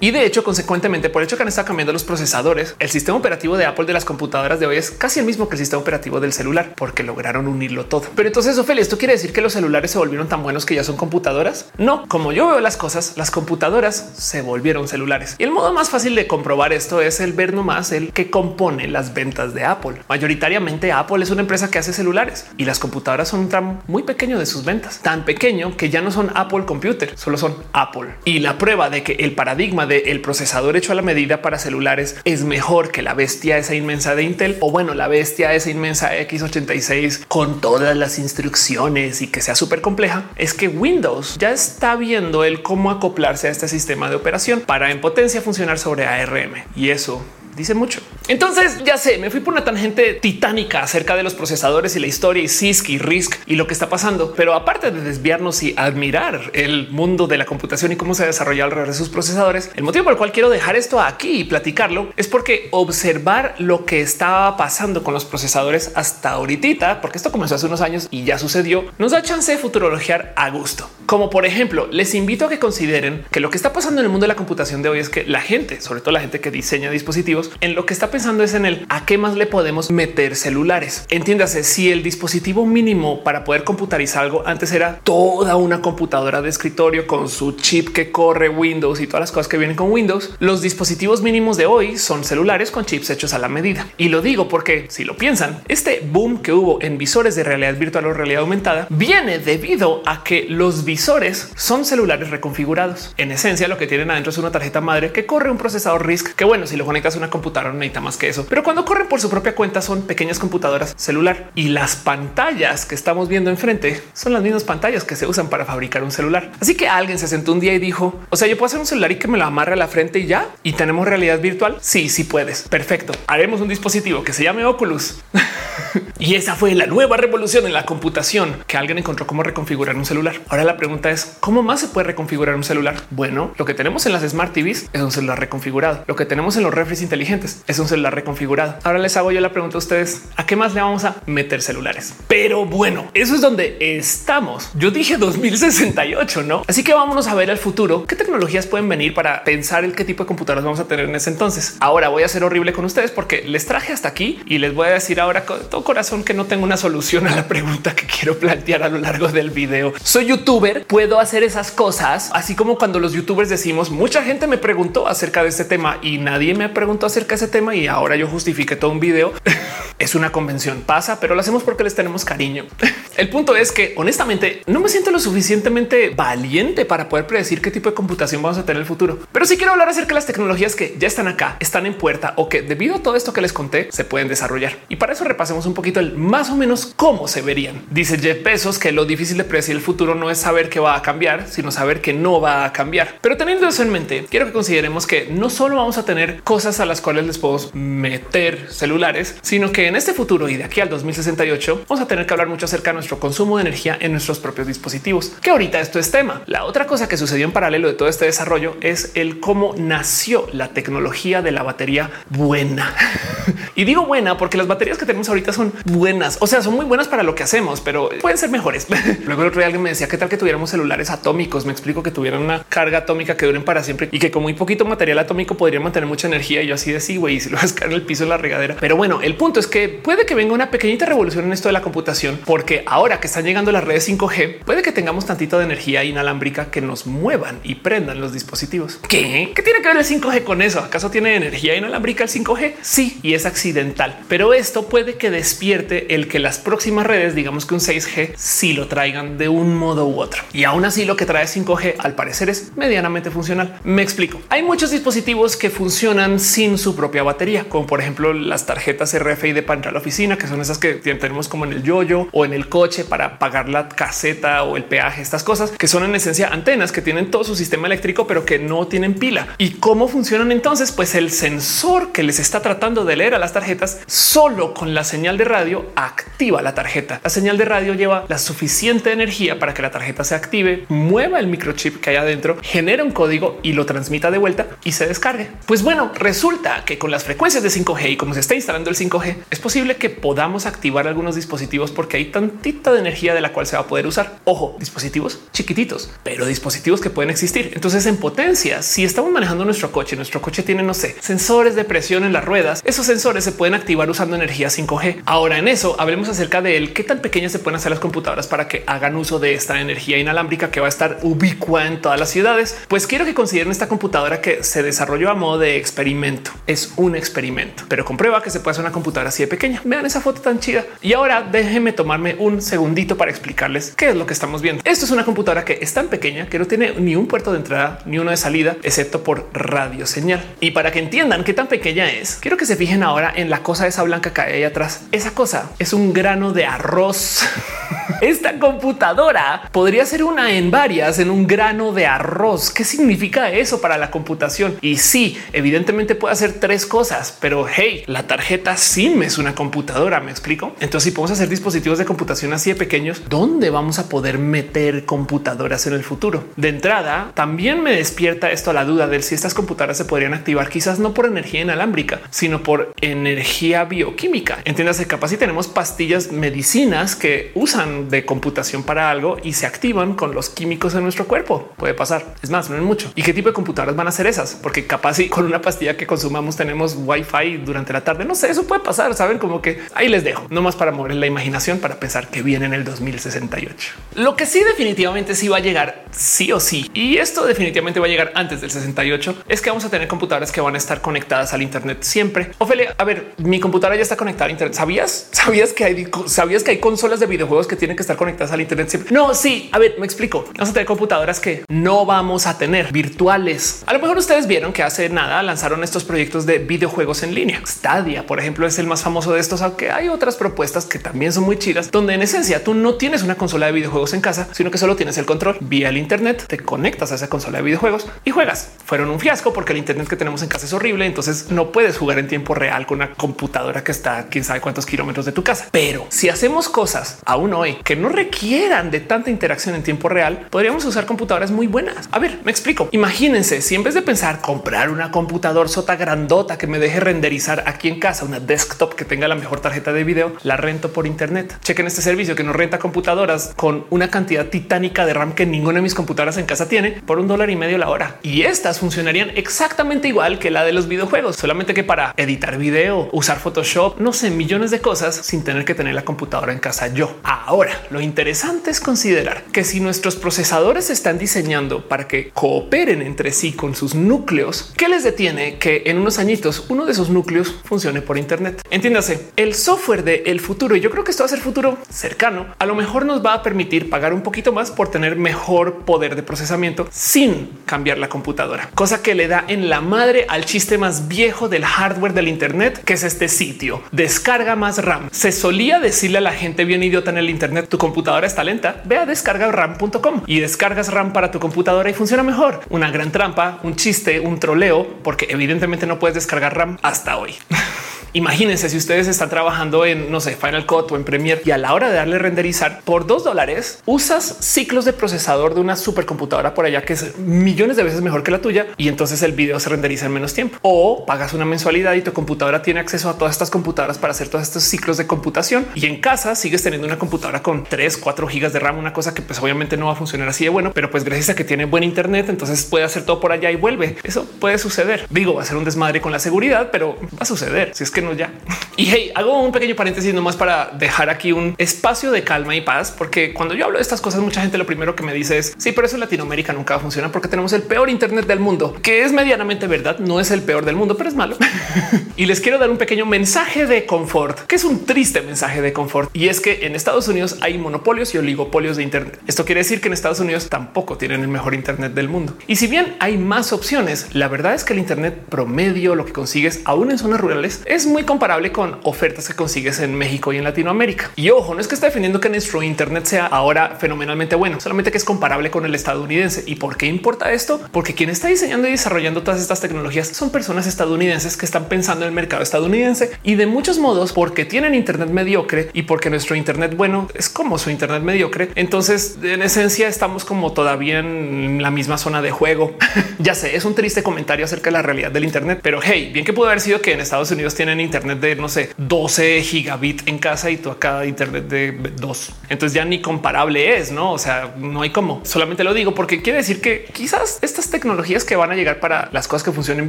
Y 0.00 0.12
de 0.12 0.24
hecho, 0.24 0.44
consecuentemente, 0.44 1.10
por 1.10 1.22
el 1.22 1.26
hecho 1.26 1.36
que 1.36 1.42
han 1.42 1.48
estado 1.48 1.66
cambiando 1.66 1.92
los 1.92 2.04
procesadores, 2.04 2.76
el 2.78 2.88
sistema 2.88 3.18
operativo 3.18 3.56
de 3.56 3.66
Apple 3.66 3.84
de 3.84 3.92
las 3.92 4.04
computadoras 4.04 4.60
de 4.60 4.66
hoy 4.66 4.76
es 4.76 4.92
casi 4.92 5.18
el 5.18 5.26
mismo 5.26 5.48
que 5.48 5.56
el 5.56 5.58
sistema 5.58 5.82
operativo 5.82 6.20
del 6.20 6.32
celular, 6.32 6.74
porque 6.76 7.02
lograron 7.02 7.48
unirlo 7.48 7.86
todo. 7.86 8.04
Pero 8.14 8.28
entonces, 8.28 8.56
Ophelia, 8.58 8.80
¿esto 8.80 8.96
quiere 8.96 9.14
decir 9.14 9.32
que 9.32 9.40
los 9.40 9.54
celulares 9.54 9.90
se 9.90 9.98
volvieron 9.98 10.28
tan 10.28 10.44
buenos 10.44 10.66
que 10.66 10.76
ya 10.76 10.84
son 10.84 10.96
computadoras? 10.96 11.66
No, 11.78 12.06
como 12.06 12.30
yo 12.30 12.46
veo 12.46 12.60
las 12.60 12.76
cosas, 12.76 13.14
las 13.16 13.32
computadoras 13.32 14.12
se 14.16 14.40
volvieron 14.40 14.86
celulares. 14.86 15.34
Y 15.36 15.42
el 15.42 15.50
modo 15.50 15.72
más 15.72 15.90
fácil 15.90 16.14
de 16.14 16.28
comprobar 16.28 16.72
esto 16.72 17.00
es 17.00 17.18
el 17.18 17.32
ver 17.32 17.52
nomás 17.52 17.90
el 17.90 18.12
que 18.12 18.30
compone 18.30 18.86
las 18.86 19.14
ventas 19.14 19.52
de 19.52 19.64
Apple. 19.64 20.02
Mayoritariamente 20.08 20.92
Apple 20.92 21.24
es 21.24 21.30
una 21.30 21.40
empresa 21.40 21.72
que 21.72 21.80
hace 21.80 21.92
celulares 21.92 22.46
y 22.56 22.66
las 22.66 22.78
computadoras 22.78 23.26
son 23.26 23.40
un 23.40 23.48
tramo 23.48 23.82
muy 23.88 24.04
pequeño 24.04 24.38
de 24.38 24.46
sus 24.46 24.64
ventas, 24.64 25.00
tan 25.00 25.24
pequeño 25.24 25.76
que 25.76 25.90
ya 25.90 26.02
no 26.02 26.12
son 26.12 26.30
Apple 26.36 26.64
Computer, 26.66 27.18
solo 27.18 27.36
son 27.36 27.47
Apple. 27.72 28.14
Y 28.24 28.40
la 28.40 28.58
prueba 28.58 28.90
de 28.90 29.02
que 29.02 29.12
el 29.14 29.32
paradigma 29.32 29.86
el 29.88 30.20
procesador 30.20 30.76
hecho 30.76 30.92
a 30.92 30.94
la 30.94 31.02
medida 31.02 31.42
para 31.42 31.58
celulares 31.58 32.16
es 32.24 32.44
mejor 32.44 32.90
que 32.90 33.02
la 33.02 33.14
bestia 33.14 33.58
esa 33.58 33.74
inmensa 33.74 34.14
de 34.14 34.22
Intel 34.22 34.56
o 34.60 34.70
bueno, 34.70 34.94
la 34.94 35.08
bestia 35.08 35.54
esa 35.54 35.70
inmensa 35.70 36.16
x86 36.16 37.26
con 37.28 37.60
todas 37.60 37.96
las 37.96 38.18
instrucciones 38.18 39.22
y 39.22 39.28
que 39.28 39.40
sea 39.40 39.54
súper 39.54 39.80
compleja, 39.80 40.24
es 40.36 40.54
que 40.54 40.68
Windows 40.68 41.36
ya 41.38 41.50
está 41.50 41.96
viendo 41.96 42.44
el 42.44 42.62
cómo 42.62 42.90
acoplarse 42.90 43.48
a 43.48 43.50
este 43.50 43.68
sistema 43.68 44.10
de 44.10 44.16
operación 44.16 44.60
para 44.60 44.90
en 44.90 45.00
potencia 45.00 45.42
funcionar 45.42 45.78
sobre 45.78 46.06
ARM 46.06 46.64
y 46.76 46.90
eso 46.90 47.22
dice 47.58 47.74
mucho. 47.74 48.00
Entonces 48.28 48.82
ya 48.84 48.96
sé, 48.96 49.18
me 49.18 49.30
fui 49.30 49.40
por 49.40 49.52
una 49.52 49.64
tangente 49.64 50.14
titánica 50.14 50.82
acerca 50.82 51.16
de 51.16 51.22
los 51.22 51.34
procesadores 51.34 51.96
y 51.96 52.00
la 52.00 52.06
historia 52.06 52.42
y 52.42 52.48
CISC 52.48 52.88
y 52.90 52.98
RISC 52.98 53.38
y 53.46 53.56
lo 53.56 53.66
que 53.66 53.74
está 53.74 53.88
pasando. 53.88 54.32
Pero 54.34 54.54
aparte 54.54 54.90
de 54.90 55.00
desviarnos 55.00 55.62
y 55.62 55.74
admirar 55.76 56.50
el 56.54 56.88
mundo 56.90 57.26
de 57.26 57.36
la 57.36 57.44
computación 57.44 57.92
y 57.92 57.96
cómo 57.96 58.14
se 58.14 58.22
ha 58.22 58.26
desarrollado 58.26 58.66
alrededor 58.66 58.92
de 58.92 58.98
sus 58.98 59.08
procesadores, 59.08 59.70
el 59.76 59.84
motivo 59.84 60.04
por 60.04 60.12
el 60.12 60.18
cual 60.18 60.32
quiero 60.32 60.50
dejar 60.50 60.76
esto 60.76 61.00
aquí 61.00 61.40
y 61.40 61.44
platicarlo 61.44 62.12
es 62.16 62.28
porque 62.28 62.68
observar 62.70 63.54
lo 63.58 63.84
que 63.84 64.00
estaba 64.00 64.56
pasando 64.56 65.02
con 65.02 65.14
los 65.14 65.24
procesadores 65.24 65.92
hasta 65.94 66.30
ahorita, 66.30 67.00
porque 67.00 67.18
esto 67.18 67.32
comenzó 67.32 67.56
hace 67.56 67.66
unos 67.66 67.80
años 67.80 68.08
y 68.10 68.24
ya 68.24 68.38
sucedió, 68.38 68.84
nos 68.98 69.12
da 69.12 69.22
chance 69.22 69.50
de 69.52 69.58
futurologiar 69.58 70.32
a 70.36 70.50
gusto. 70.50 70.88
Como 71.06 71.30
por 71.30 71.44
ejemplo, 71.46 71.88
les 71.90 72.14
invito 72.14 72.46
a 72.46 72.48
que 72.48 72.58
consideren 72.58 73.24
que 73.30 73.40
lo 73.40 73.50
que 73.50 73.56
está 73.56 73.72
pasando 73.72 74.00
en 74.00 74.04
el 74.04 74.10
mundo 74.10 74.24
de 74.24 74.28
la 74.28 74.36
computación 74.36 74.82
de 74.82 74.88
hoy 74.88 74.98
es 74.98 75.08
que 75.08 75.24
la 75.24 75.40
gente, 75.40 75.80
sobre 75.80 76.00
todo 76.00 76.12
la 76.12 76.20
gente 76.20 76.40
que 76.40 76.50
diseña 76.50 76.90
dispositivos, 76.90 77.47
en 77.60 77.74
lo 77.74 77.86
que 77.86 77.94
está 77.94 78.10
pensando 78.10 78.42
es 78.44 78.54
en 78.54 78.66
el 78.66 78.86
a 78.88 79.04
qué 79.06 79.18
más 79.18 79.34
le 79.34 79.46
podemos 79.46 79.90
meter 79.90 80.36
celulares. 80.36 81.06
Entiéndase, 81.08 81.64
si 81.64 81.90
el 81.90 82.02
dispositivo 82.02 82.66
mínimo 82.66 83.22
para 83.22 83.44
poder 83.44 83.64
computarizar 83.64 84.24
algo 84.24 84.42
antes 84.46 84.72
era 84.72 85.00
toda 85.04 85.56
una 85.56 85.80
computadora 85.80 86.42
de 86.42 86.48
escritorio 86.48 87.06
con 87.06 87.28
su 87.28 87.52
chip 87.52 87.90
que 87.90 88.10
corre 88.10 88.48
Windows 88.48 89.00
y 89.00 89.06
todas 89.06 89.20
las 89.20 89.32
cosas 89.32 89.48
que 89.48 89.58
vienen 89.58 89.76
con 89.76 89.90
Windows, 89.90 90.34
los 90.38 90.62
dispositivos 90.62 91.22
mínimos 91.22 91.56
de 91.56 91.66
hoy 91.66 91.98
son 91.98 92.24
celulares 92.24 92.70
con 92.70 92.84
chips 92.84 93.10
hechos 93.10 93.34
a 93.34 93.38
la 93.38 93.48
medida. 93.48 93.86
Y 93.96 94.08
lo 94.08 94.22
digo 94.22 94.48
porque 94.48 94.86
si 94.88 95.04
lo 95.04 95.16
piensan, 95.16 95.62
este 95.68 96.06
boom 96.10 96.42
que 96.42 96.52
hubo 96.52 96.80
en 96.82 96.98
visores 96.98 97.34
de 97.34 97.44
realidad 97.44 97.76
virtual 97.76 98.06
o 98.06 98.12
realidad 98.12 98.42
aumentada 98.42 98.86
viene 98.90 99.38
debido 99.38 100.02
a 100.06 100.24
que 100.24 100.46
los 100.48 100.84
visores 100.84 101.50
son 101.56 101.84
celulares 101.84 102.30
reconfigurados. 102.30 103.14
En 103.16 103.32
esencia, 103.32 103.68
lo 103.68 103.78
que 103.78 103.86
tienen 103.86 104.10
adentro 104.10 104.30
es 104.30 104.38
una 104.38 104.50
tarjeta 104.50 104.80
madre 104.80 105.12
que 105.12 105.26
corre 105.26 105.50
un 105.50 105.58
procesador 105.58 106.06
RISC 106.06 106.34
que 106.34 106.44
bueno, 106.44 106.66
si 106.66 106.76
lo 106.76 106.84
conectas 106.84 107.14
a 107.14 107.18
una 107.18 107.30
computadora 107.38 107.72
no 107.72 107.78
necesita 107.78 108.00
más 108.00 108.16
que 108.16 108.28
eso. 108.28 108.46
Pero 108.48 108.62
cuando 108.62 108.84
corren 108.84 109.08
por 109.08 109.20
su 109.20 109.30
propia 109.30 109.54
cuenta 109.54 109.80
son 109.80 110.02
pequeñas 110.02 110.38
computadoras 110.38 110.94
celular 110.96 111.50
y 111.54 111.68
las 111.68 111.96
pantallas 111.96 112.84
que 112.84 112.94
estamos 112.94 113.28
viendo 113.28 113.50
enfrente 113.50 114.02
son 114.12 114.32
las 114.32 114.42
mismas 114.42 114.64
pantallas 114.64 115.04
que 115.04 115.16
se 115.16 115.26
usan 115.26 115.48
para 115.48 115.64
fabricar 115.64 116.02
un 116.02 116.10
celular. 116.10 116.50
Así 116.60 116.74
que 116.76 116.88
alguien 116.88 117.18
se 117.18 117.28
sentó 117.28 117.52
un 117.52 117.60
día 117.60 117.74
y 117.74 117.78
dijo, 117.78 118.18
o 118.30 118.36
sea, 118.36 118.48
yo 118.48 118.56
puedo 118.56 118.66
hacer 118.66 118.80
un 118.80 118.86
celular 118.86 119.12
y 119.12 119.16
que 119.16 119.28
me 119.28 119.38
lo 119.38 119.44
amarre 119.44 119.74
a 119.74 119.76
la 119.76 119.88
frente 119.88 120.18
y 120.18 120.26
ya 120.26 120.48
y 120.62 120.72
tenemos 120.72 121.06
realidad 121.06 121.40
virtual. 121.40 121.78
Sí, 121.80 122.08
sí 122.08 122.24
puedes. 122.24 122.62
Perfecto. 122.62 123.12
Haremos 123.26 123.60
un 123.60 123.68
dispositivo 123.68 124.24
que 124.24 124.32
se 124.32 124.44
llame 124.44 124.64
Oculus. 124.64 125.18
y 126.18 126.34
esa 126.34 126.54
fue 126.54 126.74
la 126.74 126.86
nueva 126.86 127.16
revolución 127.16 127.66
en 127.66 127.72
la 127.72 127.86
computación 127.86 128.56
que 128.66 128.76
alguien 128.76 128.98
encontró 128.98 129.26
cómo 129.26 129.42
reconfigurar 129.42 129.96
un 129.96 130.04
celular. 130.04 130.40
Ahora 130.48 130.64
la 130.64 130.76
pregunta 130.76 131.10
es 131.10 131.36
cómo 131.40 131.62
más 131.62 131.80
se 131.80 131.88
puede 131.88 132.08
reconfigurar 132.08 132.54
un 132.54 132.64
celular. 132.64 132.96
Bueno, 133.10 133.52
lo 133.56 133.64
que 133.64 133.74
tenemos 133.74 134.06
en 134.06 134.12
las 134.12 134.28
Smart 134.28 134.52
TVs 134.52 134.90
es 134.92 135.02
un 135.02 135.12
celular 135.12 135.38
reconfigurado. 135.38 136.04
Lo 136.06 136.16
que 136.16 136.26
tenemos 136.26 136.56
en 136.56 136.62
los 136.64 136.74
refres 136.74 137.02
inteligentes 137.02 137.27
es 137.66 137.78
un 137.78 137.88
celular 137.88 138.14
reconfigurado. 138.14 138.76
Ahora 138.84 138.98
les 138.98 139.16
hago 139.16 139.30
yo 139.32 139.40
la 139.40 139.52
pregunta 139.52 139.76
a 139.76 139.78
ustedes 139.78 140.22
a 140.36 140.46
qué 140.46 140.56
más 140.56 140.74
le 140.74 140.80
vamos 140.80 141.04
a 141.04 141.16
meter 141.26 141.62
celulares. 141.62 142.14
Pero 142.26 142.64
bueno, 142.64 143.10
eso 143.14 143.34
es 143.34 143.40
donde 143.40 143.76
estamos. 143.80 144.70
Yo 144.74 144.90
dije 144.90 145.16
2068, 145.16 146.42
no? 146.42 146.62
Así 146.66 146.82
que 146.82 146.94
vámonos 146.94 147.26
a 147.26 147.34
ver 147.34 147.50
el 147.50 147.58
futuro. 147.58 148.06
¿Qué 148.06 148.16
tecnologías 148.16 148.66
pueden 148.66 148.88
venir 148.88 149.14
para 149.14 149.44
pensar 149.44 149.84
el 149.84 149.94
qué 149.94 150.04
tipo 150.04 150.22
de 150.22 150.28
computadoras 150.28 150.64
vamos 150.64 150.80
a 150.80 150.84
tener 150.84 151.06
en 151.06 151.14
ese 151.14 151.30
entonces? 151.30 151.76
Ahora 151.80 152.08
voy 152.08 152.22
a 152.22 152.28
ser 152.28 152.44
horrible 152.44 152.72
con 152.72 152.84
ustedes 152.84 153.10
porque 153.10 153.42
les 153.42 153.66
traje 153.66 153.92
hasta 153.92 154.08
aquí 154.08 154.40
y 154.46 154.58
les 154.58 154.74
voy 154.74 154.88
a 154.88 154.92
decir 154.92 155.20
ahora 155.20 155.44
con 155.44 155.68
todo 155.68 155.84
corazón 155.84 156.24
que 156.24 156.34
no 156.34 156.46
tengo 156.46 156.64
una 156.64 156.76
solución 156.76 157.26
a 157.26 157.36
la 157.36 157.46
pregunta 157.48 157.94
que 157.94 158.06
quiero 158.06 158.38
plantear 158.38 158.82
a 158.82 158.88
lo 158.88 158.98
largo 158.98 159.28
del 159.28 159.50
video. 159.50 159.92
Soy 160.02 160.26
youtuber, 160.26 160.86
puedo 160.86 161.20
hacer 161.20 161.42
esas 161.42 161.70
cosas, 161.70 162.30
así 162.32 162.54
como 162.54 162.78
cuando 162.78 163.00
los 163.00 163.12
youtubers 163.12 163.48
decimos 163.48 163.90
mucha 163.90 164.22
gente 164.22 164.46
me 164.46 164.58
preguntó 164.58 165.08
acerca 165.08 165.42
de 165.42 165.48
este 165.48 165.64
tema 165.64 165.98
y 166.02 166.18
nadie 166.18 166.54
me 166.54 166.68
preguntó 166.68 167.06
acerca 167.08 167.30
de 167.30 167.44
ese 167.44 167.48
tema 167.48 167.74
y 167.74 167.86
ahora 167.86 168.16
yo 168.16 168.26
justifique 168.26 168.76
todo 168.76 168.90
un 168.90 169.00
video. 169.00 169.32
es 169.98 170.14
una 170.14 170.30
convención, 170.30 170.82
pasa, 170.86 171.18
pero 171.20 171.34
lo 171.34 171.40
hacemos 171.40 171.62
porque 171.62 171.84
les 171.84 171.94
tenemos 171.94 172.24
cariño. 172.24 172.66
El 173.16 173.30
punto 173.30 173.56
es 173.56 173.72
que 173.72 173.94
honestamente 173.96 174.62
no 174.66 174.78
me 174.78 174.88
siento 174.88 175.10
lo 175.10 175.18
suficientemente 175.18 176.10
valiente 176.10 176.84
para 176.84 177.08
poder 177.08 177.26
predecir 177.26 177.60
qué 177.60 177.72
tipo 177.72 177.90
de 177.90 177.94
computación 177.94 178.40
vamos 178.40 178.58
a 178.58 178.62
tener 178.62 178.76
en 178.76 178.82
el 178.82 178.86
futuro. 178.86 179.18
Pero 179.32 179.44
sí 179.44 179.56
quiero 179.56 179.72
hablar 179.72 179.88
acerca 179.88 180.10
de 180.10 180.14
las 180.14 180.26
tecnologías 180.26 180.76
que 180.76 180.94
ya 180.98 181.08
están 181.08 181.26
acá, 181.26 181.56
están 181.58 181.86
en 181.86 181.94
puerta 181.94 182.34
o 182.36 182.48
que 182.48 182.62
debido 182.62 182.96
a 182.96 183.02
todo 183.02 183.16
esto 183.16 183.32
que 183.32 183.40
les 183.40 183.52
conté 183.52 183.88
se 183.90 184.04
pueden 184.04 184.28
desarrollar. 184.28 184.76
Y 184.88 184.96
para 184.96 185.14
eso 185.14 185.24
repasemos 185.24 185.66
un 185.66 185.74
poquito 185.74 185.98
el 185.98 186.16
más 186.16 186.48
o 186.50 186.56
menos 186.56 186.92
cómo 186.94 187.26
se 187.26 187.42
verían. 187.42 187.82
Dice 187.90 188.18
Jeff 188.18 188.44
Bezos 188.44 188.78
que 188.78 188.92
lo 188.92 189.04
difícil 189.04 189.36
de 189.36 189.44
predecir 189.44 189.74
el 189.74 189.82
futuro 189.82 190.14
no 190.14 190.30
es 190.30 190.38
saber 190.38 190.68
qué 190.68 190.78
va 190.78 190.94
a 190.94 191.02
cambiar, 191.02 191.48
sino 191.48 191.72
saber 191.72 192.00
que 192.00 192.12
no 192.12 192.40
va 192.40 192.64
a 192.64 192.72
cambiar. 192.72 193.16
Pero 193.20 193.36
teniendo 193.36 193.66
eso 193.66 193.82
en 193.82 193.90
mente, 193.90 194.26
quiero 194.30 194.46
que 194.46 194.52
consideremos 194.52 195.08
que 195.08 195.28
no 195.28 195.50
solo 195.50 195.76
vamos 195.76 195.98
a 195.98 196.04
tener 196.04 196.42
cosas 196.42 196.78
a 196.78 196.86
las 196.86 196.97
cuales 197.00 197.26
les 197.26 197.38
podemos 197.38 197.74
meter 197.74 198.66
celulares, 198.70 199.36
sino 199.42 199.72
que 199.72 199.86
en 199.86 199.96
este 199.96 200.12
futuro 200.12 200.48
y 200.48 200.56
de 200.56 200.64
aquí 200.64 200.80
al 200.80 200.88
2068 200.88 201.84
vamos 201.88 202.02
a 202.02 202.08
tener 202.08 202.26
que 202.26 202.34
hablar 202.34 202.48
mucho 202.48 202.66
acerca 202.66 202.90
de 202.90 202.94
nuestro 202.94 203.18
consumo 203.18 203.56
de 203.56 203.62
energía 203.62 203.96
en 204.00 204.12
nuestros 204.12 204.38
propios 204.38 204.66
dispositivos, 204.66 205.32
que 205.40 205.50
ahorita 205.50 205.80
esto 205.80 205.98
es 205.98 206.10
tema. 206.10 206.42
La 206.46 206.64
otra 206.64 206.86
cosa 206.86 207.08
que 207.08 207.16
sucedió 207.16 207.44
en 207.44 207.52
paralelo 207.52 207.88
de 207.88 207.94
todo 207.94 208.08
este 208.08 208.24
desarrollo 208.24 208.76
es 208.80 209.12
el 209.14 209.40
cómo 209.40 209.74
nació 209.76 210.46
la 210.52 210.68
tecnología 210.68 211.42
de 211.42 211.52
la 211.52 211.62
batería 211.62 212.10
buena. 212.30 212.94
y 213.74 213.84
digo 213.84 214.06
buena 214.06 214.36
porque 214.36 214.56
las 214.56 214.66
baterías 214.66 214.98
que 214.98 215.06
tenemos 215.06 215.28
ahorita 215.28 215.52
son 215.52 215.72
buenas, 215.84 216.38
o 216.40 216.46
sea, 216.46 216.62
son 216.62 216.74
muy 216.74 216.84
buenas 216.84 217.08
para 217.08 217.22
lo 217.22 217.34
que 217.34 217.42
hacemos, 217.42 217.80
pero 217.80 218.10
pueden 218.20 218.38
ser 218.38 218.50
mejores. 218.50 218.86
Luego 219.24 219.42
el 219.42 219.48
otro 219.48 219.60
día 219.60 219.66
alguien 219.66 219.82
me 219.82 219.90
decía 219.90 220.08
qué 220.08 220.18
tal 220.18 220.28
que 220.28 220.36
tuviéramos 220.36 220.70
celulares 220.70 221.10
atómicos. 221.10 221.64
Me 221.64 221.72
explico 221.72 222.02
que 222.02 222.10
tuvieran 222.10 222.42
una 222.42 222.64
carga 222.68 222.98
atómica 222.98 223.36
que 223.36 223.46
duren 223.46 223.64
para 223.64 223.82
siempre 223.82 224.08
y 224.12 224.18
que 224.18 224.30
con 224.30 224.42
muy 224.42 224.54
poquito 224.54 224.84
material 224.84 225.18
atómico 225.18 225.56
podrían 225.56 225.82
mantener 225.82 226.08
mucha 226.08 226.26
energía. 226.26 226.62
Y 226.62 226.66
yo 226.68 226.74
así 226.74 226.87
de 226.92 227.00
sí, 227.00 227.16
güey, 227.16 227.40
si 227.40 227.50
lo 227.50 227.56
vas 227.56 227.72
a 227.72 227.74
caer 227.74 227.90
en 227.90 227.96
el 227.96 228.02
piso 228.02 228.24
de 228.24 228.30
la 228.30 228.36
regadera. 228.36 228.76
Pero 228.80 228.96
bueno, 228.96 229.20
el 229.22 229.34
punto 229.36 229.60
es 229.60 229.66
que 229.66 229.88
puede 229.88 230.26
que 230.26 230.34
venga 230.34 230.54
una 230.54 230.70
pequeñita 230.70 231.06
revolución 231.06 231.44
en 231.44 231.52
esto 231.52 231.68
de 231.68 231.72
la 231.72 231.82
computación, 231.82 232.38
porque 232.44 232.82
ahora 232.86 233.20
que 233.20 233.26
están 233.26 233.44
llegando 233.44 233.72
las 233.72 233.84
redes 233.84 234.08
5G, 234.08 234.60
puede 234.64 234.82
que 234.82 234.92
tengamos 234.92 235.26
tantito 235.26 235.58
de 235.58 235.64
energía 235.64 236.04
inalámbrica 236.04 236.70
que 236.70 236.80
nos 236.80 237.06
muevan 237.06 237.60
y 237.64 237.76
prendan 237.76 238.20
los 238.20 238.32
dispositivos. 238.32 238.98
¿Qué? 239.08 239.52
¿Qué 239.54 239.62
tiene 239.62 239.80
que 239.80 239.88
ver 239.88 239.96
el 239.96 240.04
5G 240.04 240.44
con 240.44 240.62
eso? 240.62 240.80
¿Acaso 240.80 241.10
tiene 241.10 241.36
energía 241.36 241.76
inalámbrica 241.76 242.24
el 242.24 242.30
5G? 242.30 242.74
Sí, 242.82 243.18
y 243.22 243.34
es 243.34 243.46
accidental, 243.46 244.20
pero 244.28 244.54
esto 244.54 244.88
puede 244.88 245.14
que 245.14 245.30
despierte 245.30 246.14
el 246.14 246.28
que 246.28 246.38
las 246.38 246.58
próximas 246.58 247.06
redes, 247.06 247.34
digamos 247.34 247.66
que 247.66 247.74
un 247.74 247.80
6G, 247.80 248.32
sí 248.36 248.72
lo 248.72 248.88
traigan 248.88 249.38
de 249.38 249.48
un 249.48 249.74
modo 249.74 250.06
u 250.06 250.20
otro. 250.20 250.42
Y 250.52 250.64
aún 250.64 250.84
así 250.84 251.04
lo 251.04 251.16
que 251.16 251.26
trae 251.26 251.46
5G 251.46 251.96
al 251.98 252.14
parecer 252.14 252.48
es 252.48 252.72
medianamente 252.76 253.30
funcional. 253.30 253.78
Me 253.84 254.02
explico. 254.02 254.40
Hay 254.48 254.62
muchos 254.62 254.90
dispositivos 254.90 255.56
que 255.56 255.70
funcionan 255.70 256.40
sin 256.40 256.77
su 256.78 256.96
propia 256.96 257.22
batería, 257.22 257.68
como 257.68 257.86
por 257.86 258.00
ejemplo 258.00 258.32
las 258.32 258.66
tarjetas 258.66 259.16
RFID 259.18 259.62
para 259.64 259.78
entrar 259.78 259.92
a 259.92 259.94
la 259.94 260.00
oficina, 260.00 260.38
que 260.38 260.46
son 260.46 260.60
esas 260.60 260.78
que 260.78 260.94
tenemos 260.94 261.48
como 261.48 261.64
en 261.64 261.72
el 261.72 261.82
yoyo 261.82 262.28
o 262.32 262.44
en 262.44 262.52
el 262.52 262.68
coche 262.68 263.04
para 263.04 263.38
pagar 263.38 263.68
la 263.68 263.88
caseta 263.88 264.62
o 264.62 264.76
el 264.76 264.84
peaje, 264.84 265.22
estas 265.22 265.44
cosas 265.44 265.70
que 265.72 265.88
son 265.88 266.04
en 266.04 266.14
esencia 266.14 266.48
antenas 266.48 266.92
que 266.92 267.02
tienen 267.02 267.30
todo 267.30 267.44
su 267.44 267.54
sistema 267.54 267.86
eléctrico, 267.86 268.26
pero 268.26 268.44
que 268.44 268.58
no 268.58 268.86
tienen 268.86 269.14
pila. 269.14 269.48
¿Y 269.58 269.72
cómo 269.72 270.08
funcionan 270.08 270.52
entonces? 270.52 270.92
Pues 270.92 271.14
el 271.14 271.30
sensor 271.30 272.12
que 272.12 272.22
les 272.22 272.38
está 272.38 272.60
tratando 272.60 273.04
de 273.04 273.16
leer 273.16 273.34
a 273.34 273.38
las 273.38 273.52
tarjetas 273.52 274.00
solo 274.06 274.74
con 274.74 274.94
la 274.94 275.04
señal 275.04 275.38
de 275.38 275.44
radio 275.44 275.86
activa 275.96 276.62
la 276.62 276.74
tarjeta. 276.74 277.20
La 277.22 277.30
señal 277.30 277.58
de 277.58 277.64
radio 277.64 277.94
lleva 277.94 278.24
la 278.28 278.38
suficiente 278.38 279.12
energía 279.12 279.58
para 279.58 279.74
que 279.74 279.82
la 279.82 279.90
tarjeta 279.90 280.24
se 280.24 280.34
active, 280.34 280.84
mueva 280.88 281.38
el 281.38 281.46
microchip 281.46 282.00
que 282.00 282.10
hay 282.10 282.16
adentro, 282.16 282.58
genera 282.62 283.04
un 283.04 283.10
código 283.10 283.58
y 283.62 283.72
lo 283.72 283.86
transmita 283.86 284.30
de 284.30 284.38
vuelta 284.38 284.66
y 284.84 284.92
se 284.92 285.06
descargue. 285.06 285.50
Pues 285.66 285.82
bueno, 285.82 286.12
resulta 286.14 286.67
que 286.84 286.98
con 286.98 287.10
las 287.10 287.24
frecuencias 287.24 287.62
de 287.62 287.70
5G 287.70 288.10
y 288.10 288.16
como 288.16 288.34
se 288.34 288.40
está 288.40 288.54
instalando 288.54 288.90
el 288.90 288.96
5G, 288.96 289.36
es 289.50 289.58
posible 289.60 289.96
que 289.96 290.10
podamos 290.10 290.66
activar 290.66 291.06
algunos 291.06 291.34
dispositivos 291.34 291.90
porque 291.90 292.16
hay 292.16 292.26
tantita 292.26 292.92
de 292.92 293.00
energía 293.00 293.34
de 293.34 293.40
la 293.40 293.52
cual 293.52 293.66
se 293.66 293.76
va 293.76 293.82
a 293.82 293.86
poder 293.86 294.06
usar. 294.06 294.38
Ojo, 294.44 294.76
dispositivos 294.78 295.40
chiquititos, 295.52 296.10
pero 296.22 296.46
dispositivos 296.46 297.00
que 297.00 297.10
pueden 297.10 297.30
existir. 297.30 297.72
Entonces, 297.74 298.06
en 298.06 298.16
potencia, 298.16 298.82
si 298.82 299.04
estamos 299.04 299.30
manejando 299.30 299.64
nuestro 299.64 299.92
coche, 299.92 300.16
nuestro 300.16 300.40
coche 300.40 300.62
tiene, 300.62 300.82
no 300.82 300.94
sé, 300.94 301.16
sensores 301.20 301.74
de 301.74 301.84
presión 301.84 302.24
en 302.24 302.32
las 302.32 302.44
ruedas, 302.44 302.82
esos 302.84 303.06
sensores 303.06 303.44
se 303.44 303.52
pueden 303.52 303.74
activar 303.74 304.10
usando 304.10 304.36
energía 304.36 304.68
5G. 304.68 305.22
Ahora 305.24 305.58
en 305.58 305.68
eso 305.68 305.96
hablemos 305.98 306.28
acerca 306.28 306.62
de 306.62 306.92
qué 306.92 307.04
tan 307.04 307.20
pequeñas 307.20 307.52
se 307.52 307.58
pueden 307.58 307.76
hacer 307.76 307.90
las 307.90 308.00
computadoras 308.00 308.46
para 308.46 308.68
que 308.68 308.84
hagan 308.86 309.16
uso 309.16 309.38
de 309.38 309.54
esta 309.54 309.80
energía 309.80 310.18
inalámbrica 310.18 310.70
que 310.70 310.80
va 310.80 310.86
a 310.86 310.88
estar 310.88 311.18
ubicua 311.22 311.86
en 311.86 312.00
todas 312.00 312.18
las 312.18 312.30
ciudades. 312.30 312.76
Pues 312.88 313.06
quiero 313.06 313.24
que 313.24 313.34
consideren 313.34 313.70
esta 313.70 313.88
computadora 313.88 314.40
que 314.40 314.62
se 314.64 314.82
desarrolló 314.82 315.30
a 315.30 315.34
modo 315.34 315.58
de 315.58 315.76
experimento. 315.76 316.52
Es 316.66 316.92
un 316.96 317.16
experimento, 317.16 317.84
pero 317.88 318.04
comprueba 318.04 318.42
que 318.42 318.50
se 318.50 318.60
puede 318.60 318.72
hacer 318.72 318.84
una 318.84 318.92
computadora 318.92 319.28
así 319.28 319.42
de 319.42 319.48
pequeña. 319.48 319.80
Vean 319.84 320.06
esa 320.06 320.20
foto 320.20 320.40
tan 320.40 320.60
chida. 320.60 320.84
Y 321.00 321.12
ahora 321.12 321.42
déjenme 321.42 321.92
tomarme 321.92 322.36
un 322.38 322.60
segundito 322.60 323.16
para 323.16 323.30
explicarles 323.30 323.94
qué 323.96 324.10
es 324.10 324.16
lo 324.16 324.26
que 324.26 324.34
estamos 324.34 324.62
viendo. 324.62 324.82
Esto 324.84 325.04
es 325.04 325.10
una 325.10 325.24
computadora 325.24 325.64
que 325.64 325.78
es 325.80 325.94
tan 325.94 326.08
pequeña 326.08 326.46
que 326.48 326.58
no 326.58 326.66
tiene 326.66 326.92
ni 326.98 327.16
un 327.16 327.26
puerto 327.26 327.52
de 327.52 327.58
entrada 327.58 328.00
ni 328.04 328.18
uno 328.18 328.30
de 328.30 328.36
salida, 328.36 328.76
excepto 328.82 329.22
por 329.22 329.48
radio 329.52 330.06
señal. 330.06 330.42
Y 330.60 330.72
para 330.72 330.92
que 330.92 330.98
entiendan 330.98 331.44
qué 331.44 331.54
tan 331.54 331.68
pequeña 331.68 332.10
es, 332.10 332.38
quiero 332.40 332.56
que 332.56 332.66
se 332.66 332.76
fijen 332.76 333.02
ahora 333.02 333.32
en 333.34 333.50
la 333.50 333.62
cosa 333.62 333.86
esa 333.86 334.02
blanca 334.02 334.32
que 334.32 334.40
hay 334.40 334.52
ahí 334.54 334.64
atrás. 334.64 335.02
Esa 335.12 335.32
cosa 335.32 335.70
es 335.78 335.92
un 335.92 336.12
grano 336.12 336.52
de 336.52 336.66
arroz. 336.66 337.42
Esta 338.20 338.58
computadora 338.58 339.68
podría 339.70 340.04
ser 340.04 340.24
una 340.24 340.50
en 340.52 340.70
varias 340.70 341.18
en 341.18 341.30
un 341.30 341.46
grano 341.46 341.92
de 341.92 342.06
arroz. 342.06 342.70
¿Qué 342.70 342.82
significa 342.82 343.50
eso 343.50 343.80
para 343.80 343.96
la 343.96 344.10
computación? 344.10 344.76
Y 344.80 344.96
sí, 344.96 345.38
evidentemente 345.52 346.14
puede 346.14 346.32
hacer 346.32 346.47
tres 346.54 346.86
cosas, 346.86 347.36
pero 347.40 347.66
hey, 347.68 348.04
la 348.06 348.26
tarjeta 348.26 348.76
SIM 348.76 349.22
es 349.22 349.38
una 349.38 349.54
computadora. 349.54 350.20
Me 350.20 350.30
explico. 350.30 350.74
Entonces, 350.80 351.04
si 351.04 351.10
podemos 351.12 351.32
hacer 351.32 351.48
dispositivos 351.48 351.98
de 351.98 352.04
computación 352.04 352.52
así 352.52 352.70
de 352.70 352.76
pequeños, 352.76 353.22
¿dónde 353.28 353.70
vamos 353.70 353.98
a 353.98 354.08
poder 354.08 354.38
meter 354.38 355.04
computadoras 355.04 355.86
en 355.86 355.92
el 355.92 356.02
futuro? 356.02 356.44
De 356.56 356.68
entrada, 356.68 357.32
también 357.34 357.82
me 357.82 357.94
despierta 357.94 358.50
esto 358.50 358.70
a 358.70 358.74
la 358.74 358.84
duda 358.84 359.06
de 359.06 359.22
si 359.22 359.34
estas 359.34 359.54
computadoras 359.54 359.96
se 359.96 360.04
podrían 360.04 360.34
activar, 360.34 360.68
quizás 360.68 360.98
no 360.98 361.14
por 361.14 361.26
energía 361.26 361.60
inalámbrica, 361.60 362.20
sino 362.30 362.62
por 362.62 362.94
energía 363.00 363.84
bioquímica. 363.84 364.58
Entiéndase, 364.64 365.06
capaz 365.06 365.28
si 365.28 365.36
tenemos 365.36 365.68
pastillas 365.68 366.32
medicinas 366.32 367.16
que 367.16 367.52
usan 367.54 368.08
de 368.08 368.24
computación 368.24 368.82
para 368.82 369.10
algo 369.10 369.36
y 369.42 369.52
se 369.52 369.66
activan 369.66 370.14
con 370.14 370.34
los 370.34 370.48
químicos 370.48 370.94
en 370.94 371.02
nuestro 371.02 371.26
cuerpo. 371.26 371.72
Puede 371.76 371.94
pasar. 371.94 372.34
Es 372.42 372.50
más, 372.50 372.70
no 372.70 372.76
es 372.76 372.82
mucho. 372.82 373.12
¿Y 373.14 373.22
qué 373.22 373.32
tipo 373.32 373.48
de 373.48 373.54
computadoras 373.54 373.96
van 373.96 374.08
a 374.08 374.12
ser 374.12 374.26
esas? 374.26 374.54
Porque 374.54 374.86
capaz 374.86 375.14
si 375.14 375.28
con 375.28 375.44
una 375.44 375.60
pastilla 375.60 375.96
que 375.96 376.06
consumamos 376.38 376.56
tenemos 376.56 376.96
wifi 376.96 377.56
durante 377.58 377.92
la 377.92 378.02
tarde. 378.02 378.24
No 378.24 378.34
sé, 378.34 378.50
eso 378.50 378.64
puede 378.64 378.82
pasar. 378.82 379.14
Saben 379.14 379.38
como 379.38 379.60
que 379.60 379.80
ahí 379.94 380.08
les 380.08 380.22
dejo, 380.22 380.46
no 380.50 380.62
más 380.62 380.76
para 380.76 380.92
mover 380.92 381.14
la 381.14 381.26
imaginación 381.26 381.78
para 381.78 381.98
pensar 381.98 382.28
que 382.28 382.42
viene 382.42 382.66
en 382.66 382.74
el 382.74 382.84
2068. 382.84 383.92
Lo 384.14 384.36
que 384.36 384.46
sí 384.46 384.62
definitivamente 384.62 385.34
sí 385.34 385.48
va 385.48 385.56
a 385.56 385.60
llegar 385.60 386.04
sí 386.10 386.52
o 386.52 386.60
sí, 386.60 386.90
y 386.94 387.18
esto 387.18 387.46
definitivamente 387.46 388.00
va 388.00 388.06
a 388.06 388.08
llegar 388.08 388.32
antes 388.34 388.60
del 388.60 388.70
68, 388.70 389.44
es 389.48 389.60
que 389.60 389.70
vamos 389.70 389.84
a 389.84 389.90
tener 389.90 390.08
computadoras 390.08 390.52
que 390.52 390.60
van 390.60 390.74
a 390.74 390.78
estar 390.78 391.00
conectadas 391.00 391.52
al 391.52 391.62
Internet 391.62 391.98
siempre. 392.02 392.52
Ophelia, 392.58 392.94
a 392.96 393.04
ver, 393.04 393.32
mi 393.38 393.60
computadora 393.60 393.96
ya 393.96 394.02
está 394.02 394.16
conectada 394.16 394.46
al 394.46 394.52
Internet. 394.52 394.74
¿Sabías? 394.74 395.28
¿Sabías 395.32 395.72
que 395.72 395.84
hay, 395.84 396.08
sabías 396.26 396.62
que 396.62 396.72
hay 396.72 396.78
consolas 396.78 397.20
de 397.20 397.26
videojuegos 397.26 397.66
que 397.66 397.76
tienen 397.76 397.96
que 397.96 398.02
estar 398.02 398.16
conectadas 398.16 398.52
al 398.52 398.60
Internet 398.60 398.88
siempre? 398.88 399.12
No, 399.12 399.34
sí. 399.34 399.68
A 399.72 399.78
ver, 399.78 399.96
me 399.98 400.06
explico. 400.06 400.44
Vamos 400.56 400.70
a 400.70 400.72
tener 400.72 400.86
computadoras 400.86 401.40
que 401.40 401.64
no 401.68 402.06
vamos 402.06 402.46
a 402.46 402.58
tener 402.58 402.92
virtuales. 402.92 403.82
A 403.86 403.92
lo 403.92 403.98
mejor 403.98 404.18
ustedes 404.18 404.46
vieron 404.46 404.72
que 404.72 404.82
hace 404.82 405.08
nada 405.08 405.42
lanzaron 405.42 405.82
estos 405.82 406.04
proyectos 406.04 406.27
de 406.28 406.58
videojuegos 406.58 407.22
en 407.22 407.34
línea. 407.34 407.60
Stadia, 407.66 408.26
por 408.26 408.38
ejemplo, 408.38 408.66
es 408.66 408.78
el 408.78 408.86
más 408.86 409.02
famoso 409.02 409.32
de 409.32 409.40
estos, 409.40 409.62
aunque 409.62 409.90
hay 409.90 410.08
otras 410.08 410.36
propuestas 410.36 410.84
que 410.84 410.98
también 410.98 411.32
son 411.32 411.44
muy 411.44 411.58
chidas, 411.58 411.90
donde 411.90 412.14
en 412.14 412.22
esencia 412.22 412.62
tú 412.62 412.74
no 412.74 412.94
tienes 412.94 413.22
una 413.22 413.36
consola 413.36 413.66
de 413.66 413.72
videojuegos 413.72 414.12
en 414.14 414.20
casa, 414.20 414.48
sino 414.52 414.70
que 414.70 414.78
solo 414.78 414.96
tienes 414.96 415.18
el 415.18 415.26
control 415.26 415.56
vía 415.60 415.88
el 415.88 415.96
Internet, 415.96 416.44
te 416.46 416.58
conectas 416.58 417.12
a 417.12 417.14
esa 417.14 417.28
consola 417.28 417.58
de 417.58 417.64
videojuegos 417.64 418.06
y 418.24 418.30
juegas. 418.30 418.70
Fueron 418.84 419.10
un 419.10 419.20
fiasco 419.20 419.52
porque 419.52 419.72
el 419.72 419.78
Internet 419.78 420.08
que 420.08 420.16
tenemos 420.16 420.42
en 420.42 420.48
casa 420.48 420.66
es 420.66 420.72
horrible, 420.72 421.06
entonces 421.06 421.50
no 421.50 421.72
puedes 421.72 421.96
jugar 421.96 422.18
en 422.18 422.28
tiempo 422.28 422.54
real 422.54 422.86
con 422.86 422.98
una 422.98 423.14
computadora 423.14 423.82
que 423.82 423.92
está 423.92 424.26
quién 424.30 424.44
sabe 424.44 424.60
cuántos 424.60 424.86
kilómetros 424.86 425.26
de 425.26 425.32
tu 425.32 425.42
casa. 425.42 425.68
Pero 425.70 426.06
si 426.10 426.28
hacemos 426.28 426.68
cosas 426.68 427.18
aún 427.24 427.54
hoy 427.54 427.76
que 427.84 427.96
no 427.96 428.08
requieran 428.08 428.90
de 428.90 429.00
tanta 429.00 429.30
interacción 429.30 429.74
en 429.74 429.82
tiempo 429.82 430.08
real, 430.08 430.46
podríamos 430.50 430.84
usar 430.84 431.06
computadoras 431.06 431.50
muy 431.50 431.66
buenas. 431.66 432.08
A 432.10 432.18
ver, 432.18 432.38
me 432.44 432.50
explico. 432.50 432.88
Imagínense 432.92 433.62
si 433.62 433.74
en 433.74 433.82
vez 433.82 433.94
de 433.94 434.02
pensar 434.02 434.40
comprar 434.40 434.90
una 434.90 435.10
computadora 435.10 435.68
sota 435.68 435.96
grandota 436.08 436.56
que 436.56 436.66
me 436.66 436.78
deje 436.78 437.00
renderizar 437.00 437.64
aquí 437.66 437.86
en 437.86 438.00
casa, 438.00 438.24
una 438.24 438.40
desktop 438.40 438.94
que 438.94 439.04
tenga 439.04 439.28
la 439.28 439.34
mejor 439.34 439.60
tarjeta 439.60 439.92
de 439.92 440.04
video, 440.04 440.32
la 440.42 440.56
rento 440.56 440.90
por 440.90 441.06
Internet. 441.06 441.58
Chequen 441.62 441.86
este 441.86 442.00
servicio 442.00 442.34
que 442.34 442.44
nos 442.44 442.56
renta 442.56 442.78
computadoras 442.78 443.52
con 443.56 443.84
una 443.90 444.08
cantidad 444.08 444.46
titánica 444.46 445.04
de 445.04 445.12
RAM 445.12 445.34
que 445.34 445.44
ninguna 445.44 445.74
de 445.74 445.82
mis 445.82 445.94
computadoras 445.94 446.38
en 446.38 446.46
casa 446.46 446.66
tiene 446.66 447.02
por 447.04 447.18
un 447.18 447.28
dólar 447.28 447.50
y 447.50 447.56
medio 447.56 447.76
la 447.76 447.90
hora. 447.90 448.16
Y 448.22 448.40
estas 448.40 448.78
funcionarían 448.78 449.32
exactamente 449.34 450.08
igual 450.08 450.38
que 450.38 450.50
la 450.50 450.64
de 450.64 450.72
los 450.72 450.88
videojuegos, 450.88 451.36
solamente 451.36 451.74
que 451.74 451.84
para 451.84 452.14
editar 452.16 452.56
video, 452.56 453.10
usar 453.12 453.38
Photoshop, 453.38 454.00
no 454.00 454.14
sé, 454.14 454.30
millones 454.30 454.70
de 454.70 454.80
cosas 454.80 455.14
sin 455.14 455.44
tener 455.44 455.66
que 455.66 455.74
tener 455.74 455.94
la 455.94 456.06
computadora 456.06 456.54
en 456.54 456.58
casa 456.58 456.86
yo. 456.88 457.18
Ahora, 457.22 457.82
lo 457.90 458.00
interesante 458.00 458.70
es 458.70 458.80
considerar 458.80 459.44
que 459.52 459.62
si 459.62 459.80
nuestros 459.80 460.16
procesadores 460.16 460.88
están 460.88 461.18
diseñando 461.18 461.86
para 461.86 462.08
que 462.08 462.30
cooperen 462.30 463.02
entre 463.02 463.30
sí 463.30 463.52
con 463.52 463.74
sus 463.74 463.94
núcleos, 463.94 464.72
¿qué 464.74 464.88
les 464.88 465.04
detiene 465.04 465.58
que 465.58 465.82
en 465.84 465.97
unos 465.98 466.18
añitos 466.18 466.66
uno 466.68 466.86
de 466.86 466.92
esos 466.92 467.10
núcleos 467.10 467.54
funcione 467.64 468.02
por 468.02 468.18
Internet? 468.18 468.62
Entiéndase, 468.70 469.30
el 469.36 469.54
software 469.54 470.04
del 470.04 470.22
el 470.26 470.40
futuro, 470.40 470.76
y 470.76 470.80
yo 470.80 470.90
creo 470.90 471.04
que 471.04 471.10
esto 471.10 471.22
va 471.22 471.26
a 471.26 471.30
ser 471.30 471.40
futuro 471.40 471.78
cercano, 471.90 472.46
a 472.58 472.66
lo 472.66 472.74
mejor 472.74 473.04
nos 473.04 473.24
va 473.24 473.34
a 473.34 473.42
permitir 473.42 473.90
pagar 473.90 474.12
un 474.12 474.22
poquito 474.22 474.52
más 474.52 474.70
por 474.70 474.90
tener 474.90 475.16
mejor 475.16 475.84
poder 475.84 476.16
de 476.16 476.22
procesamiento 476.22 476.88
sin 476.90 477.50
cambiar 477.66 477.98
la 477.98 478.08
computadora, 478.08 478.70
cosa 478.74 479.02
que 479.02 479.14
le 479.14 479.28
da 479.28 479.44
en 479.48 479.68
la 479.68 479.80
madre 479.80 480.26
al 480.28 480.44
chiste 480.44 480.78
más 480.78 481.08
viejo 481.08 481.48
del 481.48 481.64
hardware 481.64 482.12
del 482.12 482.28
Internet, 482.28 482.82
que 482.84 482.94
es 482.94 483.04
este 483.04 483.28
sitio. 483.28 483.82
Descarga 483.92 484.56
más 484.56 484.84
RAM. 484.84 485.08
Se 485.10 485.32
solía 485.32 485.80
decirle 485.80 486.18
a 486.18 486.22
la 486.22 486.32
gente 486.32 486.64
bien 486.64 486.82
idiota 486.82 487.10
en 487.10 487.18
el 487.18 487.30
Internet, 487.30 487.68
tu 487.68 487.78
computadora 487.78 488.26
está 488.26 488.44
lenta, 488.44 488.82
ve 488.84 488.98
a 488.98 489.06
descargaram.com 489.06 490.22
y 490.26 490.40
descargas 490.40 490.92
RAM 490.92 491.12
para 491.12 491.30
tu 491.30 491.40
computadora 491.40 491.90
y 491.90 491.94
funciona 491.94 492.22
mejor. 492.22 492.60
Una 492.70 492.90
gran 492.90 493.10
trampa, 493.10 493.60
un 493.62 493.76
chiste, 493.76 494.20
un 494.20 494.38
troleo, 494.38 494.86
porque 495.02 495.26
evidentemente 495.30 495.86
no 495.88 495.98
puedes 495.98 496.14
descargar 496.14 496.56
RAM 496.56 496.78
hasta 496.82 497.16
hoy. 497.16 497.34
Imagínense 498.12 498.68
si 498.68 498.76
ustedes 498.76 499.06
están 499.08 499.28
trabajando 499.28 499.84
en 499.84 500.10
no 500.10 500.20
sé, 500.20 500.36
Final 500.36 500.66
Cut 500.66 500.90
o 500.92 500.96
en 500.96 501.04
Premiere 501.04 501.42
y 501.44 501.50
a 501.50 501.58
la 501.58 501.74
hora 501.74 501.88
de 501.88 501.96
darle 501.96 502.18
renderizar 502.18 502.80
por 502.84 503.06
dos 503.06 503.24
dólares 503.24 503.82
usas 503.86 504.36
ciclos 504.40 504.84
de 504.84 504.92
procesador 504.92 505.54
de 505.54 505.60
una 505.60 505.76
supercomputadora 505.76 506.54
por 506.54 506.64
allá 506.64 506.82
que 506.82 506.94
es 506.94 507.18
millones 507.18 507.76
de 507.76 507.82
veces 507.82 508.00
mejor 508.00 508.22
que 508.22 508.30
la 508.30 508.40
tuya 508.40 508.66
y 508.76 508.88
entonces 508.88 509.22
el 509.22 509.32
video 509.32 509.60
se 509.60 509.68
renderiza 509.68 510.06
en 510.06 510.12
menos 510.12 510.34
tiempo 510.34 510.58
o 510.62 511.04
pagas 511.06 511.32
una 511.32 511.44
mensualidad 511.44 511.94
y 511.94 512.02
tu 512.02 512.12
computadora 512.12 512.62
tiene 512.62 512.80
acceso 512.80 513.10
a 513.10 513.18
todas 513.18 513.32
estas 513.32 513.50
computadoras 513.50 513.98
para 513.98 514.12
hacer 514.12 514.28
todos 514.28 514.44
estos 514.44 514.62
ciclos 514.64 514.96
de 514.96 515.06
computación 515.06 515.66
y 515.74 515.86
en 515.86 516.00
casa 516.00 516.34
sigues 516.34 516.62
teniendo 516.62 516.86
una 516.86 516.98
computadora 516.98 517.42
con 517.42 517.64
3, 517.64 517.96
4 517.96 518.28
gigas 518.28 518.52
de 518.52 518.58
RAM, 518.58 518.78
una 518.78 518.92
cosa 518.92 519.14
que 519.14 519.22
pues 519.22 519.38
obviamente 519.40 519.76
no 519.76 519.86
va 519.86 519.92
a 519.92 519.96
funcionar 519.96 520.28
así 520.28 520.44
de 520.44 520.50
bueno, 520.50 520.72
pero 520.72 520.90
pues 520.90 521.04
gracias 521.04 521.30
a 521.30 521.36
que 521.36 521.44
tiene 521.44 521.64
buen 521.64 521.84
internet, 521.84 522.26
entonces 522.28 522.64
puede 522.64 522.84
hacer 522.84 523.04
todo 523.04 523.20
por 523.20 523.32
allá 523.32 523.50
y 523.50 523.56
vuelve. 523.56 523.96
Eso 524.02 524.24
puede 524.40 524.58
suceder. 524.58 525.06
Digo, 525.10 525.34
va 525.34 525.42
a 525.42 525.44
ser 525.44 525.56
un 525.56 525.64
desmadre 525.64 526.00
con 526.00 526.12
la 526.12 526.18
seguridad, 526.18 526.70
pero 526.70 526.96
va 526.96 527.20
a 527.20 527.24
suceder. 527.24 527.70
Si 527.74 527.84
es 527.84 527.90
que 527.90 527.97
búsquenos 528.00 528.16
ya. 528.16 528.32
Y 528.76 528.86
hey, 528.86 529.10
hago 529.12 529.42
un 529.42 529.50
pequeño 529.50 529.74
paréntesis 529.74 530.14
nomás 530.14 530.36
para 530.36 530.70
dejar 530.78 531.10
aquí 531.10 531.32
un 531.32 531.56
espacio 531.58 532.12
de 532.12 532.22
calma 532.22 532.54
y 532.54 532.60
paz, 532.60 532.94
porque 532.96 533.34
cuando 533.34 533.56
yo 533.56 533.64
hablo 533.64 533.78
de 533.78 533.82
estas 533.82 534.00
cosas, 534.00 534.20
mucha 534.20 534.40
gente 534.40 534.56
lo 534.56 534.66
primero 534.66 534.94
que 534.94 535.02
me 535.02 535.12
dice 535.12 535.36
es 535.36 535.54
sí, 535.58 535.72
pero 535.72 535.88
eso 535.88 535.96
en 535.96 536.00
Latinoamérica 536.00 536.52
nunca 536.52 536.78
funciona 536.78 537.10
porque 537.10 537.26
tenemos 537.26 537.52
el 537.52 537.62
peor 537.62 537.90
Internet 537.90 538.26
del 538.26 538.38
mundo, 538.38 538.76
que 538.80 539.02
es 539.02 539.12
medianamente 539.12 539.66
verdad. 539.66 539.98
No 539.98 540.20
es 540.20 540.30
el 540.30 540.42
peor 540.42 540.64
del 540.64 540.76
mundo, 540.76 540.96
pero 540.96 541.08
es 541.08 541.16
malo. 541.16 541.36
y 542.16 542.26
les 542.26 542.40
quiero 542.40 542.58
dar 542.58 542.70
un 542.70 542.78
pequeño 542.78 543.04
mensaje 543.04 543.66
de 543.66 543.84
confort, 543.84 544.46
que 544.46 544.54
es 544.54 544.62
un 544.62 544.86
triste 544.86 545.22
mensaje 545.22 545.60
de 545.60 545.72
confort. 545.72 546.14
Y 546.14 546.28
es 546.28 546.40
que 546.40 546.64
en 546.64 546.76
Estados 546.76 547.08
Unidos 547.08 547.36
hay 547.40 547.58
monopolios 547.58 548.14
y 548.14 548.18
oligopolios 548.18 548.76
de 548.76 548.84
Internet. 548.84 549.18
Esto 549.26 549.44
quiere 549.44 549.62
decir 549.62 549.80
que 549.80 549.88
en 549.88 549.94
Estados 549.94 550.20
Unidos 550.20 550.48
tampoco 550.48 550.96
tienen 550.96 551.22
el 551.22 551.28
mejor 551.28 551.52
Internet 551.52 551.94
del 551.94 552.08
mundo. 552.08 552.36
Y 552.46 552.54
si 552.54 552.68
bien 552.68 552.94
hay 553.00 553.18
más 553.18 553.52
opciones, 553.52 554.06
la 554.12 554.28
verdad 554.28 554.54
es 554.54 554.62
que 554.62 554.72
el 554.72 554.78
Internet 554.78 555.24
promedio, 555.28 555.96
lo 555.96 556.04
que 556.04 556.12
consigues 556.12 556.60
aún 556.64 556.92
en 556.92 556.98
zonas 556.98 557.20
rurales, 557.20 557.62
es 557.66 557.87
muy 557.88 558.04
comparable 558.04 558.52
con 558.52 558.78
ofertas 558.84 559.28
que 559.28 559.34
consigues 559.34 559.80
en 559.80 559.94
México 559.94 560.32
y 560.32 560.36
en 560.36 560.44
Latinoamérica. 560.44 561.10
Y 561.16 561.30
ojo, 561.30 561.54
no 561.54 561.60
es 561.60 561.68
que 561.68 561.74
esté 561.74 561.86
defendiendo 561.86 562.20
que 562.20 562.28
nuestro 562.28 562.62
Internet 562.62 563.06
sea 563.06 563.26
ahora 563.26 563.76
fenomenalmente 563.80 564.36
bueno, 564.36 564.60
solamente 564.60 564.90
que 564.90 564.98
es 564.98 565.04
comparable 565.04 565.50
con 565.50 565.64
el 565.64 565.74
estadounidense. 565.74 566.44
¿Y 566.46 566.56
por 566.56 566.76
qué 566.76 566.86
importa 566.86 567.32
esto? 567.32 567.60
Porque 567.72 567.94
quien 567.94 568.10
está 568.10 568.28
diseñando 568.28 568.68
y 568.68 568.72
desarrollando 568.72 569.22
todas 569.22 569.40
estas 569.40 569.60
tecnologías 569.60 570.08
son 570.08 570.30
personas 570.30 570.66
estadounidenses 570.66 571.36
que 571.36 571.46
están 571.46 571.66
pensando 571.66 572.04
en 572.04 572.10
el 572.10 572.14
mercado 572.14 572.42
estadounidense 572.42 573.10
y 573.22 573.34
de 573.34 573.46
muchos 573.46 573.78
modos 573.78 574.12
porque 574.12 574.44
tienen 574.44 574.74
Internet 574.74 575.10
mediocre 575.10 575.70
y 575.72 575.82
porque 575.82 576.10
nuestro 576.10 576.36
Internet 576.36 576.76
bueno 576.76 577.08
es 577.14 577.28
como 577.28 577.58
su 577.58 577.70
Internet 577.70 578.02
mediocre. 578.02 578.50
Entonces, 578.54 579.18
en 579.22 579.42
esencia, 579.42 579.88
estamos 579.88 580.24
como 580.24 580.52
todavía 580.52 580.98
en 580.98 581.62
la 581.62 581.70
misma 581.70 581.98
zona 581.98 582.22
de 582.22 582.30
juego. 582.30 582.76
ya 583.18 583.34
sé, 583.34 583.56
es 583.56 583.64
un 583.64 583.74
triste 583.74 584.02
comentario 584.02 584.44
acerca 584.44 584.66
de 584.66 584.72
la 584.72 584.82
realidad 584.82 585.10
del 585.10 585.24
Internet, 585.24 585.60
pero 585.62 585.80
hey, 585.82 586.10
bien 586.12 586.24
que 586.24 586.32
pudo 586.32 586.46
haber 586.46 586.60
sido 586.60 586.80
que 586.80 586.92
en 586.92 587.00
Estados 587.00 587.30
Unidos 587.30 587.54
tienen 587.54 587.77
Internet 587.80 588.20
de 588.20 588.36
no 588.36 588.48
sé, 588.48 588.70
12 588.76 589.42
gigabit 589.42 590.08
en 590.08 590.18
casa 590.18 590.50
y 590.50 590.56
tú 590.56 590.70
acá 590.70 591.04
Internet 591.06 591.44
de 591.48 591.72
dos. 591.96 592.32
Entonces 592.48 592.74
ya 592.74 592.84
ni 592.84 593.00
comparable 593.00 593.78
es, 593.78 593.92
no? 593.92 594.12
O 594.12 594.18
sea, 594.18 594.54
no 594.56 594.82
hay 594.82 594.90
como 594.90 595.20
solamente 595.24 595.64
lo 595.64 595.74
digo 595.74 595.94
porque 595.94 596.22
quiere 596.22 596.38
decir 596.38 596.60
que 596.60 596.84
quizás 596.92 597.38
estas 597.42 597.70
tecnologías 597.70 598.24
que 598.24 598.36
van 598.36 598.50
a 598.50 598.54
llegar 598.54 598.80
para 598.80 599.08
las 599.12 599.28
cosas 599.28 599.44
que 599.44 599.52
funcionen 599.52 599.88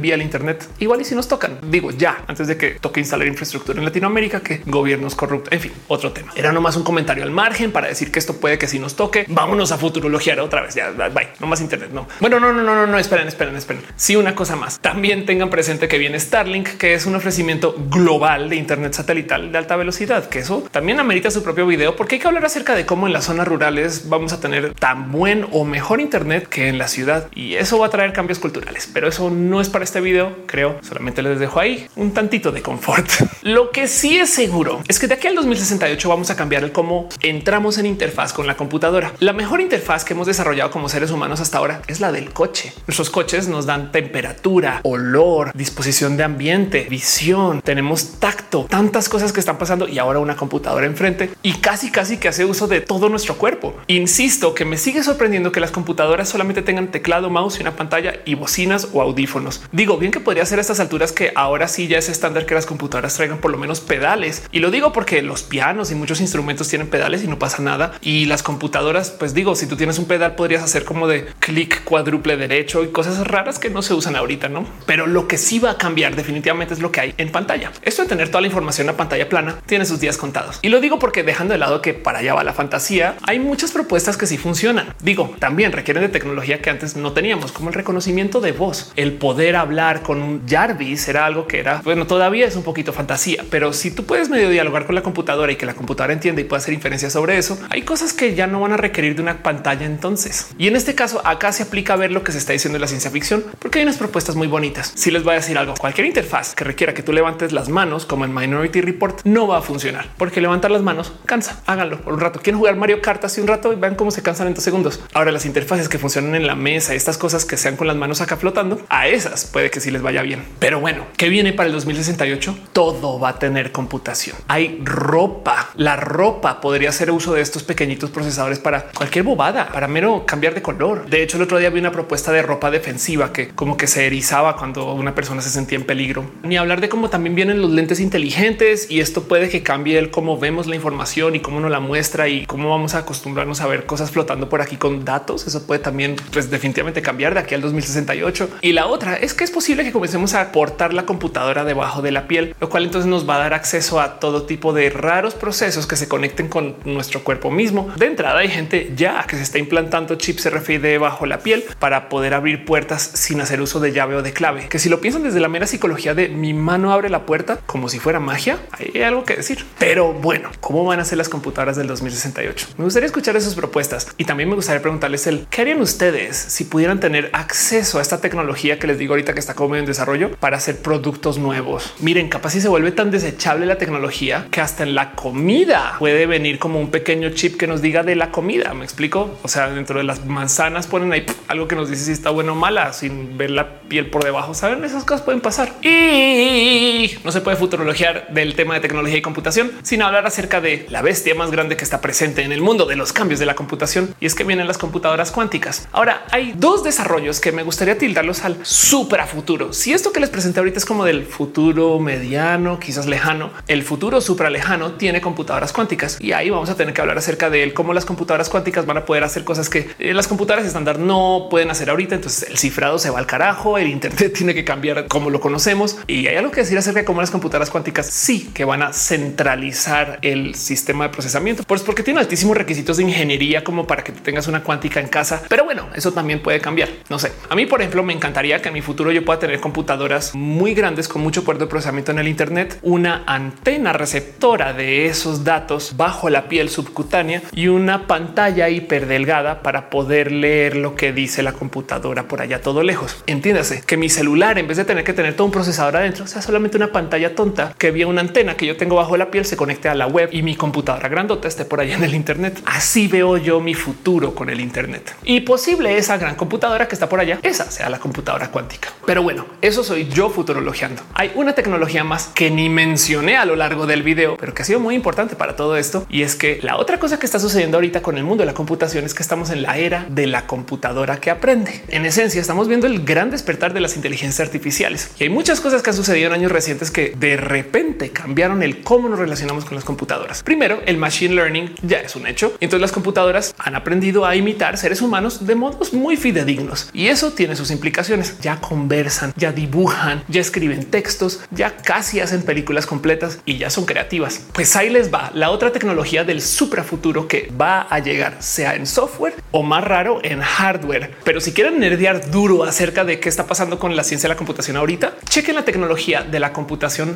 vía 0.00 0.14
el 0.14 0.22
Internet, 0.22 0.66
igual 0.78 1.00
y 1.00 1.04
si 1.04 1.14
nos 1.14 1.28
tocan, 1.28 1.58
digo 1.62 1.90
ya 1.90 2.24
antes 2.26 2.46
de 2.46 2.56
que 2.56 2.70
toque 2.72 3.00
instalar 3.00 3.26
infraestructura 3.26 3.78
en 3.78 3.84
Latinoamérica, 3.84 4.40
que 4.40 4.62
gobiernos 4.66 5.14
corruptos, 5.14 5.52
en 5.52 5.60
fin, 5.60 5.72
otro 5.88 6.12
tema. 6.12 6.32
Era 6.36 6.52
nomás 6.52 6.76
un 6.76 6.82
comentario 6.82 7.24
al 7.24 7.30
margen 7.30 7.72
para 7.72 7.88
decir 7.88 8.10
que 8.10 8.18
esto 8.18 8.36
puede 8.36 8.58
que 8.58 8.66
si 8.66 8.78
nos 8.78 8.96
toque, 8.96 9.24
vámonos 9.28 9.72
a 9.72 9.78
futurologiar 9.78 10.40
otra 10.40 10.62
vez. 10.62 10.74
Ya 10.74 10.90
bye, 10.90 11.28
no 11.40 11.46
más 11.46 11.60
Internet. 11.60 11.90
No, 11.92 12.06
bueno, 12.20 12.40
no, 12.40 12.52
no, 12.52 12.62
no, 12.62 12.74
no, 12.74 12.86
no, 12.86 12.98
esperen, 12.98 13.28
esperen, 13.28 13.56
esperen. 13.56 13.82
Sí, 13.96 14.16
una 14.16 14.34
cosa 14.34 14.56
más. 14.56 14.80
También 14.80 15.26
tengan 15.26 15.50
presente 15.50 15.88
que 15.88 15.98
viene 15.98 16.18
Starlink, 16.18 16.68
que 16.76 16.94
es 16.94 17.06
un 17.06 17.14
ofrecimiento 17.14 17.74
global 17.88 18.48
de 18.48 18.56
Internet 18.56 18.92
satelital 18.92 19.52
de 19.52 19.58
alta 19.58 19.76
velocidad, 19.76 20.28
que 20.28 20.40
eso 20.40 20.64
también 20.70 21.00
amerita 21.00 21.30
su 21.30 21.42
propio 21.42 21.66
video, 21.66 21.96
porque 21.96 22.16
hay 22.16 22.20
que 22.20 22.28
hablar 22.28 22.44
acerca 22.44 22.74
de 22.74 22.86
cómo 22.86 23.06
en 23.06 23.12
las 23.12 23.24
zonas 23.24 23.48
rurales 23.48 24.08
vamos 24.08 24.32
a 24.32 24.40
tener 24.40 24.74
tan 24.74 25.12
buen 25.12 25.46
o 25.52 25.64
mejor 25.64 26.00
Internet 26.00 26.48
que 26.48 26.68
en 26.68 26.78
la 26.78 26.88
ciudad. 26.88 27.28
Y 27.34 27.54
eso 27.54 27.78
va 27.78 27.86
a 27.86 27.90
traer 27.90 28.12
cambios 28.12 28.38
culturales, 28.38 28.88
pero 28.92 29.08
eso 29.08 29.30
no 29.30 29.60
es 29.60 29.68
para 29.68 29.84
este 29.84 30.00
video, 30.00 30.36
creo. 30.46 30.78
Solamente 30.82 31.22
les 31.22 31.38
dejo 31.38 31.60
ahí 31.60 31.86
un 31.96 32.12
tantito 32.12 32.52
de 32.52 32.62
confort. 32.62 33.08
Lo 33.42 33.70
que 33.70 33.88
sí 33.88 34.18
es 34.18 34.30
seguro 34.30 34.82
es 34.88 34.98
que 34.98 35.06
de 35.06 35.14
aquí 35.14 35.26
al 35.26 35.34
2068 35.34 36.08
vamos 36.08 36.30
a 36.30 36.36
cambiar 36.36 36.64
el 36.64 36.72
cómo 36.72 37.08
entramos 37.20 37.78
en 37.78 37.86
interfaz 37.86 38.32
con 38.32 38.46
la 38.46 38.56
computadora. 38.56 39.12
La 39.18 39.32
mejor 39.32 39.60
interfaz 39.60 40.04
que 40.04 40.14
hemos 40.14 40.26
desarrollado 40.26 40.70
como 40.70 40.88
seres 40.88 41.10
humanos 41.10 41.40
hasta 41.40 41.58
ahora 41.58 41.82
es 41.86 42.00
la 42.00 42.12
del 42.12 42.32
coche. 42.32 42.72
Nuestros 42.86 43.10
coches 43.10 43.48
nos 43.48 43.66
dan 43.66 43.92
temperatura, 43.92 44.80
olor, 44.82 45.52
disposición 45.54 46.16
de 46.16 46.24
ambiente, 46.24 46.86
visión, 46.88 47.62
tenemos 47.70 48.18
tacto, 48.18 48.66
tantas 48.68 49.08
cosas 49.08 49.32
que 49.32 49.38
están 49.38 49.56
pasando 49.56 49.86
y 49.86 50.00
ahora 50.00 50.18
una 50.18 50.34
computadora 50.34 50.86
enfrente 50.86 51.30
y 51.40 51.52
casi 51.52 51.92
casi 51.92 52.16
que 52.16 52.26
hace 52.26 52.44
uso 52.44 52.66
de 52.66 52.80
todo 52.80 53.08
nuestro 53.08 53.36
cuerpo. 53.36 53.76
Insisto 53.86 54.56
que 54.56 54.64
me 54.64 54.76
sigue 54.76 55.04
sorprendiendo 55.04 55.52
que 55.52 55.60
las 55.60 55.70
computadoras 55.70 56.28
solamente 56.28 56.62
tengan 56.62 56.90
teclado, 56.90 57.30
mouse 57.30 57.58
y 57.58 57.62
una 57.62 57.76
pantalla 57.76 58.22
y 58.24 58.34
bocinas 58.34 58.88
o 58.92 59.02
audífonos. 59.02 59.62
Digo 59.70 59.98
bien 59.98 60.10
que 60.10 60.18
podría 60.18 60.44
ser 60.46 60.58
a 60.58 60.62
estas 60.62 60.80
alturas 60.80 61.12
que 61.12 61.30
ahora 61.36 61.68
sí 61.68 61.86
ya 61.86 61.98
es 61.98 62.08
estándar 62.08 62.44
que 62.44 62.56
las 62.56 62.66
computadoras 62.66 63.14
traigan 63.14 63.38
por 63.38 63.52
lo 63.52 63.56
menos 63.56 63.78
pedales. 63.78 64.42
Y 64.50 64.58
lo 64.58 64.72
digo 64.72 64.92
porque 64.92 65.22
los 65.22 65.44
pianos 65.44 65.92
y 65.92 65.94
muchos 65.94 66.20
instrumentos 66.20 66.66
tienen 66.66 66.90
pedales 66.90 67.22
y 67.22 67.28
no 67.28 67.38
pasa 67.38 67.62
nada. 67.62 67.92
Y 68.00 68.24
las 68.24 68.42
computadoras, 68.42 69.10
pues 69.10 69.32
digo, 69.32 69.54
si 69.54 69.68
tú 69.68 69.76
tienes 69.76 70.00
un 70.00 70.06
pedal 70.06 70.34
podrías 70.34 70.64
hacer 70.64 70.84
como 70.84 71.06
de 71.06 71.26
clic 71.38 71.84
cuádruple 71.84 72.36
derecho 72.36 72.82
y 72.82 72.88
cosas 72.88 73.24
raras 73.28 73.60
que 73.60 73.70
no 73.70 73.80
se 73.82 73.94
usan 73.94 74.16
ahorita, 74.16 74.48
¿no? 74.48 74.66
Pero 74.86 75.06
lo 75.06 75.28
que 75.28 75.38
sí 75.38 75.60
va 75.60 75.70
a 75.70 75.78
cambiar 75.78 76.16
definitivamente 76.16 76.74
es 76.74 76.80
lo 76.80 76.90
que 76.90 77.00
hay 77.00 77.14
en 77.16 77.30
pantalla. 77.30 77.59
Esto 77.82 78.02
de 78.02 78.08
tener 78.08 78.28
toda 78.28 78.40
la 78.40 78.46
información 78.46 78.88
a 78.88 78.96
pantalla 78.96 79.28
plana 79.28 79.56
tiene 79.66 79.84
sus 79.84 80.00
días 80.00 80.16
contados. 80.16 80.58
Y 80.62 80.68
lo 80.68 80.80
digo 80.80 80.98
porque 80.98 81.22
dejando 81.22 81.52
de 81.52 81.58
lado 81.58 81.82
que 81.82 81.94
para 81.94 82.20
allá 82.20 82.34
va 82.34 82.44
la 82.44 82.52
fantasía, 82.52 83.16
hay 83.22 83.38
muchas 83.38 83.72
propuestas 83.72 84.16
que 84.16 84.26
sí 84.26 84.38
funcionan. 84.38 84.94
Digo, 85.02 85.34
también 85.38 85.72
requieren 85.72 86.02
de 86.02 86.08
tecnología 86.08 86.60
que 86.60 86.70
antes 86.70 86.96
no 86.96 87.12
teníamos, 87.12 87.52
como 87.52 87.68
el 87.68 87.74
reconocimiento 87.74 88.40
de 88.40 88.52
voz, 88.52 88.92
el 88.96 89.14
poder 89.14 89.56
hablar 89.56 90.02
con 90.02 90.22
un 90.22 90.46
Jarvis 90.48 91.08
era 91.08 91.26
algo 91.26 91.46
que 91.46 91.60
era, 91.60 91.80
bueno, 91.84 92.06
todavía 92.06 92.46
es 92.46 92.56
un 92.56 92.62
poquito 92.62 92.92
fantasía, 92.92 93.44
pero 93.50 93.72
si 93.72 93.90
tú 93.90 94.04
puedes 94.04 94.28
medio 94.28 94.48
dialogar 94.48 94.86
con 94.86 94.94
la 94.94 95.02
computadora 95.02 95.52
y 95.52 95.56
que 95.56 95.66
la 95.66 95.74
computadora 95.74 96.12
entienda 96.12 96.40
y 96.40 96.44
pueda 96.44 96.58
hacer 96.58 96.74
inferencias 96.74 97.12
sobre 97.12 97.38
eso, 97.38 97.58
hay 97.70 97.82
cosas 97.82 98.12
que 98.12 98.34
ya 98.34 98.46
no 98.46 98.60
van 98.60 98.72
a 98.72 98.76
requerir 98.76 99.16
de 99.16 99.22
una 99.22 99.42
pantalla 99.42 99.86
entonces. 99.86 100.48
Y 100.58 100.68
en 100.68 100.76
este 100.76 100.94
caso, 100.94 101.20
acá 101.24 101.52
se 101.52 101.64
aplica 101.64 101.94
a 101.94 101.96
ver 101.96 102.12
lo 102.12 102.22
que 102.22 102.32
se 102.32 102.38
está 102.38 102.52
diciendo 102.52 102.76
en 102.76 102.82
la 102.82 102.88
ciencia 102.88 103.10
ficción, 103.10 103.44
porque 103.58 103.78
hay 103.78 103.84
unas 103.84 103.96
propuestas 103.96 104.36
muy 104.36 104.48
bonitas. 104.48 104.92
Si 104.94 105.10
les 105.10 105.22
voy 105.22 105.32
a 105.32 105.36
decir 105.36 105.58
algo, 105.58 105.74
cualquier 105.74 106.06
interfaz 106.06 106.54
que 106.54 106.64
requiera 106.64 106.94
que 106.94 107.02
tú 107.02 107.12
levantes 107.12 107.49
las 107.52 107.68
manos, 107.68 108.06
como 108.06 108.24
en 108.24 108.34
Minority 108.34 108.80
Report, 108.80 109.20
no 109.24 109.46
va 109.46 109.58
a 109.58 109.62
funcionar 109.62 110.08
porque 110.16 110.40
levantar 110.40 110.70
las 110.70 110.82
manos 110.82 111.12
cansa. 111.26 111.62
Háganlo 111.66 112.00
por 112.00 112.12
un 112.12 112.20
rato. 112.20 112.40
Quieren 112.40 112.58
jugar 112.58 112.76
Mario 112.76 113.00
Kart 113.00 113.24
así 113.24 113.40
un 113.40 113.46
rato 113.46 113.72
y 113.72 113.76
vean 113.76 113.94
cómo 113.94 114.10
se 114.10 114.22
cansan 114.22 114.46
en 114.46 114.54
dos 114.54 114.64
segundos. 114.64 115.00
Ahora 115.14 115.32
las 115.32 115.46
interfaces 115.46 115.88
que 115.88 115.98
funcionan 115.98 116.34
en 116.34 116.46
la 116.46 116.54
mesa, 116.54 116.94
estas 116.94 117.18
cosas 117.18 117.44
que 117.44 117.56
sean 117.56 117.76
con 117.76 117.86
las 117.86 117.96
manos 117.96 118.20
acá 118.20 118.36
flotando, 118.36 118.80
a 118.88 119.08
esas 119.08 119.44
puede 119.46 119.70
que 119.70 119.80
sí 119.80 119.90
les 119.90 120.02
vaya 120.02 120.22
bien. 120.22 120.44
Pero 120.58 120.80
bueno, 120.80 121.06
¿qué 121.16 121.28
viene 121.28 121.52
para 121.52 121.68
el 121.68 121.72
2068? 121.72 122.58
Todo 122.72 123.18
va 123.18 123.30
a 123.30 123.38
tener 123.38 123.72
computación. 123.72 124.36
Hay 124.48 124.80
ropa. 124.84 125.70
La 125.74 125.96
ropa 125.96 126.60
podría 126.60 126.90
hacer 126.90 127.10
uso 127.10 127.34
de 127.34 127.40
estos 127.40 127.62
pequeñitos 127.62 128.10
procesadores 128.10 128.58
para 128.58 128.90
cualquier 128.90 129.24
bobada, 129.24 129.68
para 129.72 129.88
mero 129.88 130.24
cambiar 130.26 130.54
de 130.54 130.62
color. 130.62 131.08
De 131.08 131.22
hecho, 131.22 131.36
el 131.36 131.42
otro 131.44 131.58
día 131.58 131.70
vi 131.70 131.80
una 131.80 131.92
propuesta 131.92 132.32
de 132.32 132.42
ropa 132.42 132.70
defensiva 132.70 133.32
que 133.32 133.48
como 133.48 133.76
que 133.76 133.86
se 133.86 134.06
erizaba 134.06 134.56
cuando 134.56 134.92
una 134.94 135.14
persona 135.14 135.40
se 135.42 135.50
sentía 135.50 135.78
en 135.78 135.84
peligro. 135.84 136.24
Ni 136.42 136.56
hablar 136.56 136.80
de 136.80 136.88
cómo 136.88 137.10
también 137.10 137.34
vienen 137.40 137.62
los 137.62 137.70
lentes 137.70 138.00
inteligentes 138.00 138.90
y 138.90 139.00
esto 139.00 139.22
puede 139.22 139.48
que 139.48 139.62
cambie 139.62 139.96
el 139.96 140.10
cómo 140.10 140.38
vemos 140.38 140.66
la 140.66 140.74
información 140.74 141.34
y 141.34 141.40
cómo 141.40 141.58
nos 141.58 141.70
la 141.70 141.80
muestra 141.80 142.28
y 142.28 142.44
cómo 142.44 142.68
vamos 142.68 142.94
a 142.94 142.98
acostumbrarnos 142.98 143.62
a 143.62 143.66
ver 143.66 143.86
cosas 143.86 144.10
flotando 144.10 144.50
por 144.50 144.60
aquí 144.60 144.76
con 144.76 145.06
datos. 145.06 145.46
Eso 145.46 145.66
puede 145.66 145.80
también 145.80 146.16
pues 146.34 146.50
definitivamente 146.50 147.00
cambiar 147.00 147.32
de 147.32 147.40
aquí 147.40 147.54
al 147.54 147.62
2068. 147.62 148.58
Y 148.60 148.72
la 148.74 148.88
otra 148.88 149.16
es 149.16 149.32
que 149.32 149.44
es 149.44 149.50
posible 149.50 149.84
que 149.84 149.90
comencemos 149.90 150.34
a 150.34 150.52
portar 150.52 150.92
la 150.92 151.06
computadora 151.06 151.64
debajo 151.64 152.02
de 152.02 152.10
la 152.10 152.28
piel, 152.28 152.54
lo 152.60 152.68
cual 152.68 152.84
entonces 152.84 153.08
nos 153.08 153.26
va 153.26 153.36
a 153.36 153.38
dar 153.38 153.54
acceso 153.54 154.02
a 154.02 154.20
todo 154.20 154.42
tipo 154.42 154.74
de 154.74 154.90
raros 154.90 155.32
procesos 155.34 155.86
que 155.86 155.96
se 155.96 156.08
conecten 156.08 156.48
con 156.48 156.76
nuestro 156.84 157.24
cuerpo 157.24 157.50
mismo. 157.50 157.88
De 157.96 158.04
entrada 158.04 158.40
hay 158.40 158.50
gente 158.50 158.92
ya 158.94 159.24
que 159.26 159.36
se 159.36 159.42
está 159.44 159.56
implantando 159.56 160.16
chips 160.16 160.50
RFID 160.50 160.98
bajo 160.98 161.24
la 161.24 161.38
piel 161.38 161.64
para 161.78 162.10
poder 162.10 162.34
abrir 162.34 162.66
puertas 162.66 163.00
sin 163.14 163.40
hacer 163.40 163.62
uso 163.62 163.80
de 163.80 163.92
llave 163.92 164.16
o 164.16 164.22
de 164.22 164.34
clave. 164.34 164.68
Que 164.68 164.78
si 164.78 164.90
lo 164.90 165.00
piensan 165.00 165.22
desde 165.22 165.40
la 165.40 165.48
mera 165.48 165.66
psicología 165.66 166.12
de 166.12 166.28
mi 166.28 166.52
mano 166.52 166.92
abre 166.92 167.08
la 167.08 167.19
puerta 167.26 167.58
como 167.66 167.88
si 167.88 167.98
fuera 167.98 168.20
magia, 168.20 168.58
hay 168.72 169.02
algo 169.02 169.24
que 169.24 169.36
decir. 169.36 169.64
Pero 169.78 170.12
bueno, 170.12 170.50
¿cómo 170.60 170.84
van 170.84 171.00
a 171.00 171.04
ser 171.04 171.18
las 171.18 171.28
computadoras 171.28 171.76
del 171.76 171.86
2068? 171.86 172.68
Me 172.78 172.84
gustaría 172.84 173.06
escuchar 173.06 173.36
esas 173.36 173.54
propuestas 173.54 174.08
y 174.16 174.24
también 174.24 174.48
me 174.48 174.54
gustaría 174.54 174.82
preguntarles 174.82 175.26
el 175.26 175.46
qué 175.50 175.62
harían 175.62 175.80
ustedes 175.80 176.36
si 176.36 176.64
pudieran 176.64 177.00
tener 177.00 177.30
acceso 177.32 177.98
a 177.98 178.02
esta 178.02 178.20
tecnología 178.20 178.78
que 178.78 178.86
les 178.86 178.98
digo 178.98 179.12
ahorita 179.12 179.34
que 179.34 179.40
está 179.40 179.54
como 179.54 179.76
en 179.76 179.86
desarrollo 179.86 180.30
para 180.36 180.56
hacer 180.56 180.78
productos 180.78 181.38
nuevos. 181.38 181.94
Miren, 182.00 182.28
capaz 182.28 182.50
si 182.50 182.60
se 182.60 182.68
vuelve 182.68 182.92
tan 182.92 183.10
desechable 183.10 183.66
la 183.66 183.78
tecnología 183.78 184.46
que 184.50 184.60
hasta 184.60 184.82
en 184.82 184.94
la 184.94 185.12
comida 185.12 185.96
puede 185.98 186.26
venir 186.26 186.58
como 186.58 186.80
un 186.80 186.90
pequeño 186.90 187.30
chip 187.30 187.56
que 187.56 187.66
nos 187.66 187.82
diga 187.82 188.02
de 188.02 188.16
la 188.16 188.30
comida. 188.30 188.74
Me 188.74 188.84
explico. 188.84 189.38
O 189.42 189.48
sea, 189.48 189.70
dentro 189.70 189.98
de 189.98 190.04
las 190.04 190.24
manzanas 190.26 190.86
ponen 190.86 191.12
ahí 191.12 191.26
algo 191.48 191.68
que 191.68 191.76
nos 191.76 191.90
dice 191.90 192.04
si 192.04 192.12
está 192.12 192.30
bueno 192.30 192.52
o 192.52 192.56
mala 192.56 192.92
sin 192.92 193.36
ver 193.36 193.50
la 193.50 193.80
piel 193.80 194.06
por 194.06 194.24
debajo. 194.24 194.54
Saben, 194.54 194.84
esas 194.84 195.04
cosas 195.04 195.22
pueden 195.22 195.40
pasar 195.40 195.72
y 195.82 197.09
no 197.24 197.32
se 197.32 197.40
puede 197.40 197.56
futurologiar 197.56 198.28
del 198.30 198.54
tema 198.54 198.74
de 198.74 198.80
tecnología 198.80 199.18
y 199.18 199.22
computación 199.22 199.72
sin 199.82 200.02
hablar 200.02 200.26
acerca 200.26 200.60
de 200.60 200.86
la 200.90 201.02
bestia 201.02 201.34
más 201.34 201.50
grande 201.50 201.76
que 201.76 201.84
está 201.84 202.00
presente 202.00 202.42
en 202.42 202.52
el 202.52 202.60
mundo 202.60 202.86
de 202.86 202.96
los 202.96 203.12
cambios 203.12 203.40
de 203.40 203.46
la 203.46 203.54
computación 203.54 204.14
y 204.20 204.26
es 204.26 204.34
que 204.34 204.44
vienen 204.44 204.66
las 204.66 204.78
computadoras 204.78 205.30
cuánticas. 205.30 205.88
Ahora 205.92 206.26
hay 206.30 206.52
dos 206.56 206.84
desarrollos 206.84 207.40
que 207.40 207.52
me 207.52 207.62
gustaría 207.62 207.96
tildarlos 207.96 208.44
al 208.44 208.64
supra 208.64 209.26
futuro. 209.26 209.72
Si 209.72 209.92
esto 209.92 210.12
que 210.12 210.20
les 210.20 210.30
presenté 210.30 210.60
ahorita 210.60 210.78
es 210.78 210.84
como 210.84 211.04
del 211.04 211.24
futuro 211.24 211.98
mediano, 211.98 212.78
quizás 212.78 213.06
lejano, 213.06 213.50
el 213.66 213.82
futuro 213.82 214.20
supra 214.20 214.50
lejano 214.50 214.92
tiene 214.92 215.20
computadoras 215.20 215.72
cuánticas 215.72 216.18
y 216.20 216.32
ahí 216.32 216.50
vamos 216.50 216.70
a 216.70 216.76
tener 216.76 216.92
que 216.92 217.00
hablar 217.00 217.18
acerca 217.18 217.50
de 217.50 217.72
cómo 217.72 217.94
las 217.94 218.04
computadoras 218.04 218.48
cuánticas 218.48 218.86
van 218.86 218.98
a 218.98 219.04
poder 219.04 219.24
hacer 219.24 219.44
cosas 219.44 219.68
que 219.68 219.90
eh, 219.98 220.12
las 220.14 220.28
computadoras 220.28 220.66
estándar 220.66 220.98
no 220.98 221.48
pueden 221.50 221.70
hacer 221.70 221.90
ahorita. 221.90 222.14
Entonces 222.14 222.48
el 222.48 222.58
cifrado 222.58 222.98
se 222.98 223.10
va 223.10 223.18
al 223.18 223.26
carajo, 223.26 223.78
el 223.78 223.88
Internet 223.88 224.32
tiene 224.36 224.54
que 224.54 224.64
cambiar 224.64 225.06
como 225.08 225.30
lo 225.30 225.40
conocemos 225.40 225.98
y 226.06 226.26
hay 226.26 226.36
algo 226.36 226.50
que 226.50 226.60
decir 226.60 226.76
acerca 226.76 226.90
acerca 226.90 226.99
de 227.00 227.04
cómo 227.04 227.20
las 227.20 227.30
computadoras 227.30 227.70
cuánticas 227.70 228.06
sí 228.06 228.50
que 228.54 228.64
van 228.64 228.82
a 228.82 228.92
centralizar 228.92 230.18
el 230.22 230.54
sistema 230.54 231.04
de 231.04 231.10
procesamiento, 231.10 231.62
pues 231.64 231.82
porque 231.82 232.02
tiene 232.02 232.20
altísimos 232.20 232.56
requisitos 232.56 232.96
de 232.96 233.04
ingeniería 233.04 233.64
como 233.64 233.86
para 233.86 234.02
que 234.04 234.12
tengas 234.12 234.46
una 234.48 234.62
cuántica 234.62 235.00
en 235.00 235.08
casa. 235.08 235.42
Pero 235.48 235.64
bueno, 235.64 235.88
eso 235.94 236.12
también 236.12 236.42
puede 236.42 236.60
cambiar. 236.60 236.88
No 237.08 237.18
sé. 237.18 237.32
A 237.48 237.54
mí, 237.54 237.66
por 237.66 237.80
ejemplo, 237.80 238.02
me 238.02 238.12
encantaría 238.12 238.60
que 238.62 238.68
en 238.68 238.74
mi 238.74 238.82
futuro 238.82 239.12
yo 239.12 239.24
pueda 239.24 239.38
tener 239.38 239.60
computadoras 239.60 240.34
muy 240.34 240.74
grandes 240.74 241.08
con 241.08 241.22
mucho 241.22 241.44
poder 241.44 241.60
de 241.60 241.66
procesamiento 241.66 242.12
en 242.12 242.18
el 242.18 242.28
Internet, 242.28 242.78
una 242.82 243.24
antena 243.26 243.92
receptora 243.92 244.72
de 244.72 245.06
esos 245.06 245.44
datos 245.44 245.96
bajo 245.96 246.30
la 246.30 246.48
piel 246.48 246.68
subcutánea 246.68 247.42
y 247.52 247.68
una 247.68 248.06
pantalla 248.06 248.68
hiperdelgada 248.68 249.62
para 249.62 249.90
poder 249.90 250.32
leer 250.32 250.76
lo 250.76 250.94
que 250.94 251.12
dice 251.12 251.42
la 251.42 251.52
computadora 251.52 252.28
por 252.28 252.40
allá 252.40 252.60
todo 252.60 252.82
lejos. 252.82 253.22
Entiéndase 253.26 253.82
que 253.82 253.96
mi 253.96 254.08
celular, 254.08 254.58
en 254.58 254.68
vez 254.68 254.76
de 254.76 254.84
tener 254.84 255.04
que 255.04 255.12
tener 255.12 255.34
todo 255.34 255.46
un 255.46 255.52
procesador 255.52 255.96
adentro, 255.96 256.26
sea 256.26 256.42
solamente 256.42 256.76
una 256.76 256.89
pantalla 256.92 257.34
tonta 257.34 257.74
que 257.76 257.90
vía 257.90 258.06
una 258.06 258.20
antena 258.20 258.56
que 258.56 258.66
yo 258.66 258.76
tengo 258.76 258.96
bajo 258.96 259.16
la 259.16 259.30
piel, 259.30 259.44
se 259.44 259.56
conecte 259.56 259.88
a 259.88 259.94
la 259.94 260.06
web 260.06 260.30
y 260.32 260.42
mi 260.42 260.56
computadora 260.56 261.08
grandota 261.08 261.48
esté 261.48 261.64
por 261.64 261.80
allá 261.80 261.96
en 261.96 262.04
el 262.04 262.14
Internet. 262.14 262.62
Así 262.64 263.08
veo 263.08 263.36
yo 263.36 263.60
mi 263.60 263.74
futuro 263.74 264.34
con 264.34 264.50
el 264.50 264.60
Internet 264.60 265.14
y 265.24 265.40
posible 265.40 265.96
esa 265.96 266.16
gran 266.16 266.34
computadora 266.34 266.88
que 266.88 266.94
está 266.94 267.08
por 267.08 267.20
allá, 267.20 267.38
esa 267.42 267.70
sea 267.70 267.90
la 267.90 267.98
computadora 267.98 268.50
cuántica. 268.50 268.88
Pero 269.06 269.22
bueno, 269.22 269.46
eso 269.60 269.82
soy 269.84 270.08
yo 270.08 270.30
futurologiando. 270.30 271.02
Hay 271.14 271.32
una 271.34 271.54
tecnología 271.54 272.04
más 272.04 272.28
que 272.28 272.50
ni 272.50 272.68
mencioné 272.68 273.36
a 273.36 273.44
lo 273.44 273.56
largo 273.56 273.86
del 273.86 274.02
video, 274.02 274.36
pero 274.38 274.54
que 274.54 274.62
ha 274.62 274.64
sido 274.64 274.80
muy 274.80 274.94
importante 274.94 275.36
para 275.36 275.56
todo 275.56 275.76
esto. 275.76 276.06
Y 276.08 276.22
es 276.22 276.34
que 276.36 276.60
la 276.62 276.76
otra 276.76 276.98
cosa 276.98 277.18
que 277.18 277.26
está 277.26 277.38
sucediendo 277.38 277.76
ahorita 277.76 278.02
con 278.02 278.16
el 278.16 278.24
mundo 278.24 278.42
de 278.42 278.46
la 278.46 278.54
computación 278.54 279.04
es 279.04 279.14
que 279.14 279.22
estamos 279.22 279.50
en 279.50 279.62
la 279.62 279.76
era 279.76 280.06
de 280.08 280.26
la 280.26 280.46
computadora 280.46 281.18
que 281.18 281.30
aprende. 281.30 281.82
En 281.88 282.06
esencia, 282.06 282.40
estamos 282.40 282.68
viendo 282.68 282.86
el 282.86 283.04
gran 283.04 283.30
despertar 283.30 283.72
de 283.74 283.80
las 283.80 283.96
inteligencias 283.96 284.46
artificiales 284.46 285.10
y 285.18 285.24
hay 285.24 285.28
muchas 285.28 285.60
cosas 285.60 285.82
que 285.82 285.90
han 285.90 285.96
sucedido 285.96 286.28
en 286.28 286.32
años 286.32 286.52
recientes 286.52 286.79
que 286.88 287.14
de 287.18 287.36
repente 287.36 288.10
cambiaron 288.10 288.62
el 288.62 288.82
cómo 288.82 289.08
nos 289.08 289.18
relacionamos 289.18 289.64
con 289.64 289.74
las 289.74 289.84
computadoras. 289.84 290.42
Primero, 290.42 290.80
el 290.86 290.96
machine 290.96 291.34
learning 291.34 291.74
ya 291.82 291.98
es 291.98 292.16
un 292.16 292.26
hecho. 292.26 292.54
Entonces 292.60 292.80
las 292.80 292.92
computadoras 292.92 293.54
han 293.58 293.74
aprendido 293.74 294.24
a 294.24 294.36
imitar 294.36 294.78
seres 294.78 295.02
humanos 295.02 295.46
de 295.46 295.54
modos 295.54 295.92
muy 295.92 296.16
fidedignos 296.16 296.88
y 296.92 297.08
eso 297.08 297.32
tiene 297.32 297.56
sus 297.56 297.70
implicaciones. 297.70 298.38
Ya 298.40 298.60
conversan, 298.60 299.34
ya 299.36 299.52
dibujan, 299.52 300.22
ya 300.28 300.40
escriben 300.40 300.84
textos, 300.84 301.40
ya 301.50 301.76
casi 301.76 302.20
hacen 302.20 302.42
películas 302.42 302.86
completas 302.86 303.40
y 303.44 303.58
ya 303.58 303.68
son 303.68 303.84
creativas. 303.84 304.46
Pues 304.52 304.74
ahí 304.76 304.88
les 304.88 305.12
va 305.12 305.30
la 305.34 305.50
otra 305.50 305.72
tecnología 305.72 306.24
del 306.24 306.40
suprafuturo 306.40 307.28
que 307.28 307.52
va 307.60 307.82
a 307.82 307.98
llegar, 307.98 308.36
sea 308.40 308.74
en 308.74 308.86
software 308.86 309.34
o 309.50 309.62
más 309.62 309.84
raro 309.84 310.20
en 310.22 310.40
hardware. 310.40 311.14
Pero 311.24 311.40
si 311.40 311.52
quieren 311.52 311.78
nerdear 311.78 312.30
duro 312.30 312.64
acerca 312.64 313.04
de 313.04 313.20
qué 313.20 313.28
está 313.28 313.46
pasando 313.46 313.78
con 313.78 313.96
la 313.96 314.04
ciencia 314.04 314.28
de 314.28 314.34
la 314.34 314.38
computación 314.38 314.76
ahorita, 314.76 315.16
chequen 315.28 315.56
la 315.56 315.64
tecnología 315.64 316.22
de 316.22 316.40
la 316.40 316.52
computación 316.52 316.69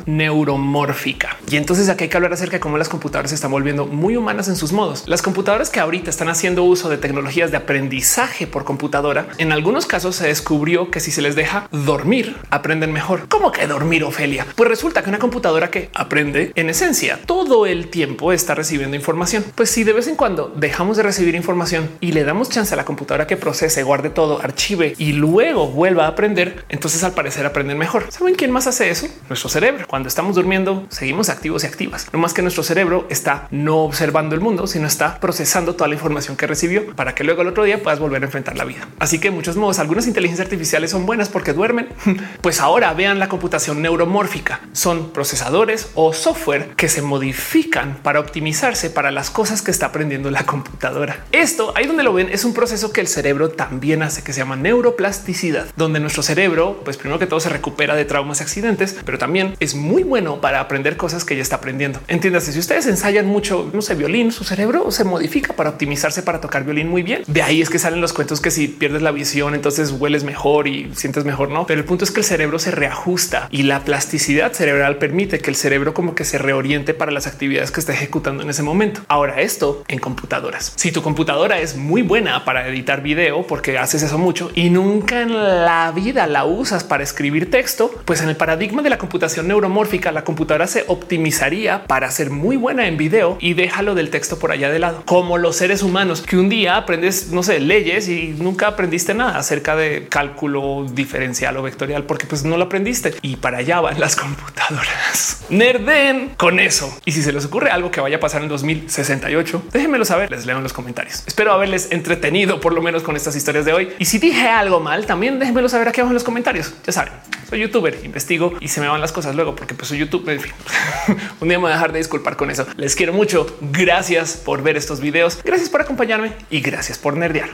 neuromórfica. 0.05 1.37
Y 1.49 1.57
entonces 1.57 1.89
aquí 1.89 2.05
hay 2.05 2.09
que 2.09 2.17
hablar 2.17 2.33
acerca 2.33 2.57
de 2.57 2.59
cómo 2.59 2.77
las 2.77 2.89
computadoras 2.89 3.31
se 3.31 3.35
están 3.35 3.51
volviendo 3.51 3.85
muy 3.85 4.17
humanas 4.17 4.47
en 4.47 4.55
sus 4.55 4.71
modos. 4.71 5.03
Las 5.07 5.21
computadoras 5.21 5.69
que 5.69 5.79
ahorita 5.79 6.09
están 6.09 6.29
haciendo 6.29 6.63
uso 6.63 6.89
de 6.89 6.97
tecnologías 6.97 7.51
de 7.51 7.57
aprendizaje 7.57 8.47
por 8.47 8.63
computadora, 8.63 9.27
en 9.37 9.51
algunos 9.51 9.85
casos 9.85 10.15
se 10.15 10.27
descubrió 10.27 10.91
que 10.91 10.99
si 10.99 11.11
se 11.11 11.21
les 11.21 11.35
deja 11.35 11.67
dormir, 11.71 12.35
aprenden 12.49 12.91
mejor. 12.91 13.27
¿Cómo 13.29 13.51
que 13.51 13.67
dormir, 13.67 14.03
Ofelia? 14.03 14.45
Pues 14.55 14.69
resulta 14.69 15.03
que 15.03 15.09
una 15.09 15.19
computadora 15.19 15.69
que 15.69 15.89
aprende 15.93 16.51
en 16.55 16.69
esencia 16.69 17.19
todo 17.25 17.65
el 17.65 17.89
tiempo 17.89 18.31
está 18.31 18.55
recibiendo 18.55 18.95
información. 18.95 19.45
Pues 19.55 19.69
si 19.69 19.83
de 19.83 19.93
vez 19.93 20.07
en 20.07 20.15
cuando 20.15 20.53
dejamos 20.55 20.97
de 20.97 21.03
recibir 21.03 21.35
información 21.35 21.89
y 21.99 22.11
le 22.11 22.23
damos 22.23 22.49
chance 22.49 22.73
a 22.73 22.77
la 22.77 22.85
computadora 22.85 23.27
que 23.27 23.37
procese, 23.37 23.83
guarde 23.83 24.09
todo, 24.09 24.41
archive 24.41 24.95
y 24.97 25.13
luego 25.13 25.67
vuelva 25.67 26.05
a 26.05 26.09
aprender, 26.09 26.65
entonces 26.69 27.03
al 27.03 27.13
parecer 27.13 27.45
aprenden 27.45 27.77
mejor. 27.77 28.05
¿Saben 28.09 28.35
quién 28.35 28.51
más 28.51 28.67
hace 28.67 28.89
eso? 28.89 29.07
Nuestro 29.45 29.61
cerebro. 29.61 29.85
Cuando 29.87 30.09
estamos 30.09 30.33
durmiendo, 30.33 30.87
seguimos 30.89 31.29
activos 31.29 31.63
y 31.63 31.67
activas. 31.67 32.07
No 32.11 32.17
más 32.17 32.33
que 32.33 32.41
nuestro 32.41 32.63
cerebro 32.63 33.05
está 33.11 33.47
no 33.51 33.83
observando 33.83 34.33
el 34.33 34.41
mundo, 34.41 34.65
sino 34.65 34.87
está 34.87 35.19
procesando 35.19 35.75
toda 35.75 35.87
la 35.87 35.93
información 35.93 36.35
que 36.35 36.47
recibió 36.47 36.95
para 36.95 37.13
que 37.13 37.23
luego 37.23 37.43
el 37.43 37.49
otro 37.49 37.63
día 37.63 37.83
puedas 37.83 37.99
volver 37.99 38.23
a 38.23 38.25
enfrentar 38.25 38.57
la 38.57 38.63
vida. 38.65 38.87
Así 38.97 39.19
que 39.19 39.29
muchos 39.29 39.55
modos, 39.55 39.77
algunas 39.77 40.07
inteligencias 40.07 40.47
artificiales 40.47 40.89
son 40.89 41.05
buenas 41.05 41.29
porque 41.29 41.53
duermen. 41.53 41.89
Pues 42.41 42.59
ahora 42.59 42.93
vean 42.93 43.17
la 43.19 43.27
computación 43.27 43.81
neuromórfica. 43.81 44.61
Son 44.71 45.11
procesadores 45.11 45.89
o 45.95 46.13
software 46.13 46.73
que 46.75 46.89
se 46.89 47.01
modifican 47.01 47.97
para 48.01 48.19
optimizarse 48.19 48.89
para 48.89 49.11
las 49.11 49.29
cosas 49.29 49.61
que 49.61 49.71
está 49.71 49.87
aprendiendo 49.87 50.29
la 50.31 50.45
computadora. 50.45 51.23
Esto 51.31 51.73
ahí 51.75 51.85
donde 51.87 52.03
lo 52.03 52.13
ven 52.13 52.29
es 52.31 52.45
un 52.45 52.53
proceso 52.53 52.91
que 52.91 53.01
el 53.01 53.07
cerebro 53.07 53.49
también 53.49 54.03
hace 54.03 54.23
que 54.23 54.33
se 54.33 54.39
llama 54.39 54.55
neuroplasticidad, 54.55 55.67
donde 55.75 55.99
nuestro 55.99 56.23
cerebro, 56.23 56.81
pues 56.83 56.97
primero 56.97 57.19
que 57.19 57.25
todo 57.25 57.39
se 57.39 57.49
recupera 57.49 57.95
de 57.95 58.05
traumas 58.05 58.41
y 58.41 58.43
accidentes, 58.43 58.95
pero 59.05 59.17
también 59.17 59.34
es 59.59 59.75
muy 59.75 60.03
bueno 60.03 60.39
para 60.41 60.59
aprender 60.59 60.97
cosas 60.97 61.25
que 61.25 61.35
ya 61.35 61.41
está 61.41 61.57
aprendiendo. 61.57 61.99
Entiéndase, 62.07 62.51
si 62.53 62.59
ustedes 62.59 62.85
ensayan 62.87 63.25
mucho, 63.25 63.69
no 63.73 63.81
sé, 63.81 63.95
violín, 63.95 64.31
su 64.31 64.43
cerebro 64.43 64.89
se 64.91 65.03
modifica 65.03 65.53
para 65.53 65.71
optimizarse 65.71 66.23
para 66.23 66.41
tocar 66.41 66.63
violín 66.63 66.87
muy 66.89 67.03
bien. 67.03 67.23
De 67.27 67.41
ahí 67.41 67.61
es 67.61 67.69
que 67.69 67.79
salen 67.79 68.01
los 68.01 68.13
cuentos 68.13 68.41
que 68.41 68.51
si 68.51 68.67
pierdes 68.67 69.01
la 69.01 69.11
visión, 69.11 69.55
entonces 69.55 69.91
hueles 69.91 70.23
mejor 70.23 70.67
y 70.67 70.91
sientes 70.95 71.25
mejor, 71.25 71.49
no? 71.49 71.65
Pero 71.65 71.79
el 71.79 71.85
punto 71.85 72.05
es 72.05 72.11
que 72.11 72.21
el 72.21 72.25
cerebro 72.25 72.59
se 72.59 72.71
reajusta 72.71 73.47
y 73.51 73.63
la 73.63 73.81
plasticidad 73.81 74.53
cerebral 74.53 74.97
permite 74.97 75.39
que 75.39 75.49
el 75.49 75.55
cerebro 75.55 75.93
como 75.93 76.15
que 76.15 76.23
se 76.23 76.37
reoriente 76.37 76.93
para 76.93 77.11
las 77.11 77.27
actividades 77.27 77.71
que 77.71 77.79
está 77.79 77.93
ejecutando 77.93 78.43
en 78.43 78.49
ese 78.49 78.63
momento. 78.63 79.01
Ahora 79.07 79.41
esto 79.41 79.83
en 79.87 79.99
computadoras. 79.99 80.73
Si 80.75 80.91
tu 80.91 81.01
computadora 81.01 81.59
es 81.59 81.75
muy 81.75 82.01
buena 82.01 82.45
para 82.45 82.67
editar 82.67 83.01
video 83.01 83.45
porque 83.47 83.77
haces 83.77 84.03
eso 84.03 84.17
mucho 84.17 84.51
y 84.55 84.69
nunca 84.69 85.21
en 85.21 85.33
la 85.33 85.91
vida 85.93 86.27
la 86.27 86.45
usas 86.45 86.83
para 86.83 87.03
escribir 87.03 87.49
texto, 87.49 87.91
pues 88.05 88.21
en 88.21 88.29
el 88.29 88.35
paradigma 88.35 88.81
de 88.81 88.89
la 88.89 88.97
neuromórfica, 89.43 90.11
la 90.11 90.23
computadora 90.23 90.67
se 90.67 90.85
optimizaría 90.87 91.85
para 91.85 92.09
ser 92.11 92.29
muy 92.29 92.57
buena 92.57 92.87
en 92.87 92.97
video 92.97 93.37
y 93.39 93.53
déjalo 93.53 93.95
del 93.95 94.09
texto 94.09 94.39
por 94.39 94.51
allá 94.51 94.69
de 94.69 94.79
lado, 94.79 95.03
como 95.05 95.37
los 95.37 95.55
seres 95.55 95.83
humanos 95.83 96.21
que 96.21 96.37
un 96.37 96.49
día 96.49 96.77
aprendes, 96.77 97.31
no 97.31 97.43
sé, 97.43 97.59
leyes 97.59 98.07
y 98.07 98.35
nunca 98.37 98.67
aprendiste 98.67 99.13
nada 99.13 99.37
acerca 99.37 99.75
de 99.75 100.07
cálculo 100.09 100.85
diferencial 100.91 101.57
o 101.57 101.63
vectorial 101.63 102.03
porque 102.03 102.25
pues 102.25 102.43
no 102.43 102.57
lo 102.57 102.65
aprendiste 102.65 103.15
y 103.21 103.37
para 103.37 103.59
allá 103.59 103.81
van 103.81 103.99
las 103.99 104.15
computadoras. 104.15 105.43
Nerden 105.49 106.31
con 106.37 106.59
eso. 106.59 106.97
Y 107.05 107.11
si 107.11 107.21
se 107.21 107.31
les 107.31 107.45
ocurre 107.45 107.69
algo 107.69 107.91
que 107.91 108.01
vaya 108.01 108.17
a 108.17 108.19
pasar 108.19 108.41
en 108.41 108.49
2068, 108.49 109.63
déjenmelo 109.71 110.05
saber, 110.05 110.31
les 110.31 110.45
leo 110.45 110.57
en 110.57 110.63
los 110.63 110.73
comentarios. 110.73 111.23
Espero 111.27 111.51
haberles 111.51 111.91
entretenido 111.91 112.59
por 112.59 112.73
lo 112.73 112.81
menos 112.81 113.03
con 113.03 113.15
estas 113.15 113.35
historias 113.35 113.65
de 113.65 113.73
hoy. 113.73 113.89
Y 113.99 114.05
si 114.05 114.19
dije 114.19 114.47
algo 114.47 114.79
mal, 114.79 115.05
también 115.05 115.39
déjenmelo 115.39 115.69
saber 115.69 115.87
aquí 115.87 116.01
abajo 116.01 116.11
en 116.11 116.15
los 116.15 116.23
comentarios. 116.23 116.73
Ya 116.85 116.93
saben, 116.93 117.13
soy 117.49 117.61
youtuber, 117.61 117.97
investigo 118.03 118.53
y 118.59 118.67
se 118.67 118.81
me 118.81 118.87
van 118.87 119.01
las 119.05 119.13
cosas 119.13 119.35
luego 119.35 119.55
porque 119.55 119.73
pues 119.73 119.87
soy 119.87 119.99
YouTube. 119.99 120.27
En 120.29 120.39
fin, 120.39 120.51
un 121.39 121.47
día 121.47 121.57
me 121.57 121.63
voy 121.63 121.71
a 121.71 121.75
dejar 121.75 121.91
de 121.91 121.99
disculpar 121.99 122.35
con 122.35 122.49
eso. 122.51 122.65
Les 122.77 122.95
quiero 122.95 123.13
mucho. 123.13 123.57
Gracias 123.61 124.37
por 124.37 124.63
ver 124.63 124.77
estos 124.77 124.99
videos. 124.99 125.39
Gracias 125.43 125.69
por 125.69 125.81
acompañarme 125.81 126.33
y 126.49 126.61
gracias 126.61 126.97
por 126.97 127.15
nerdear. 127.15 127.49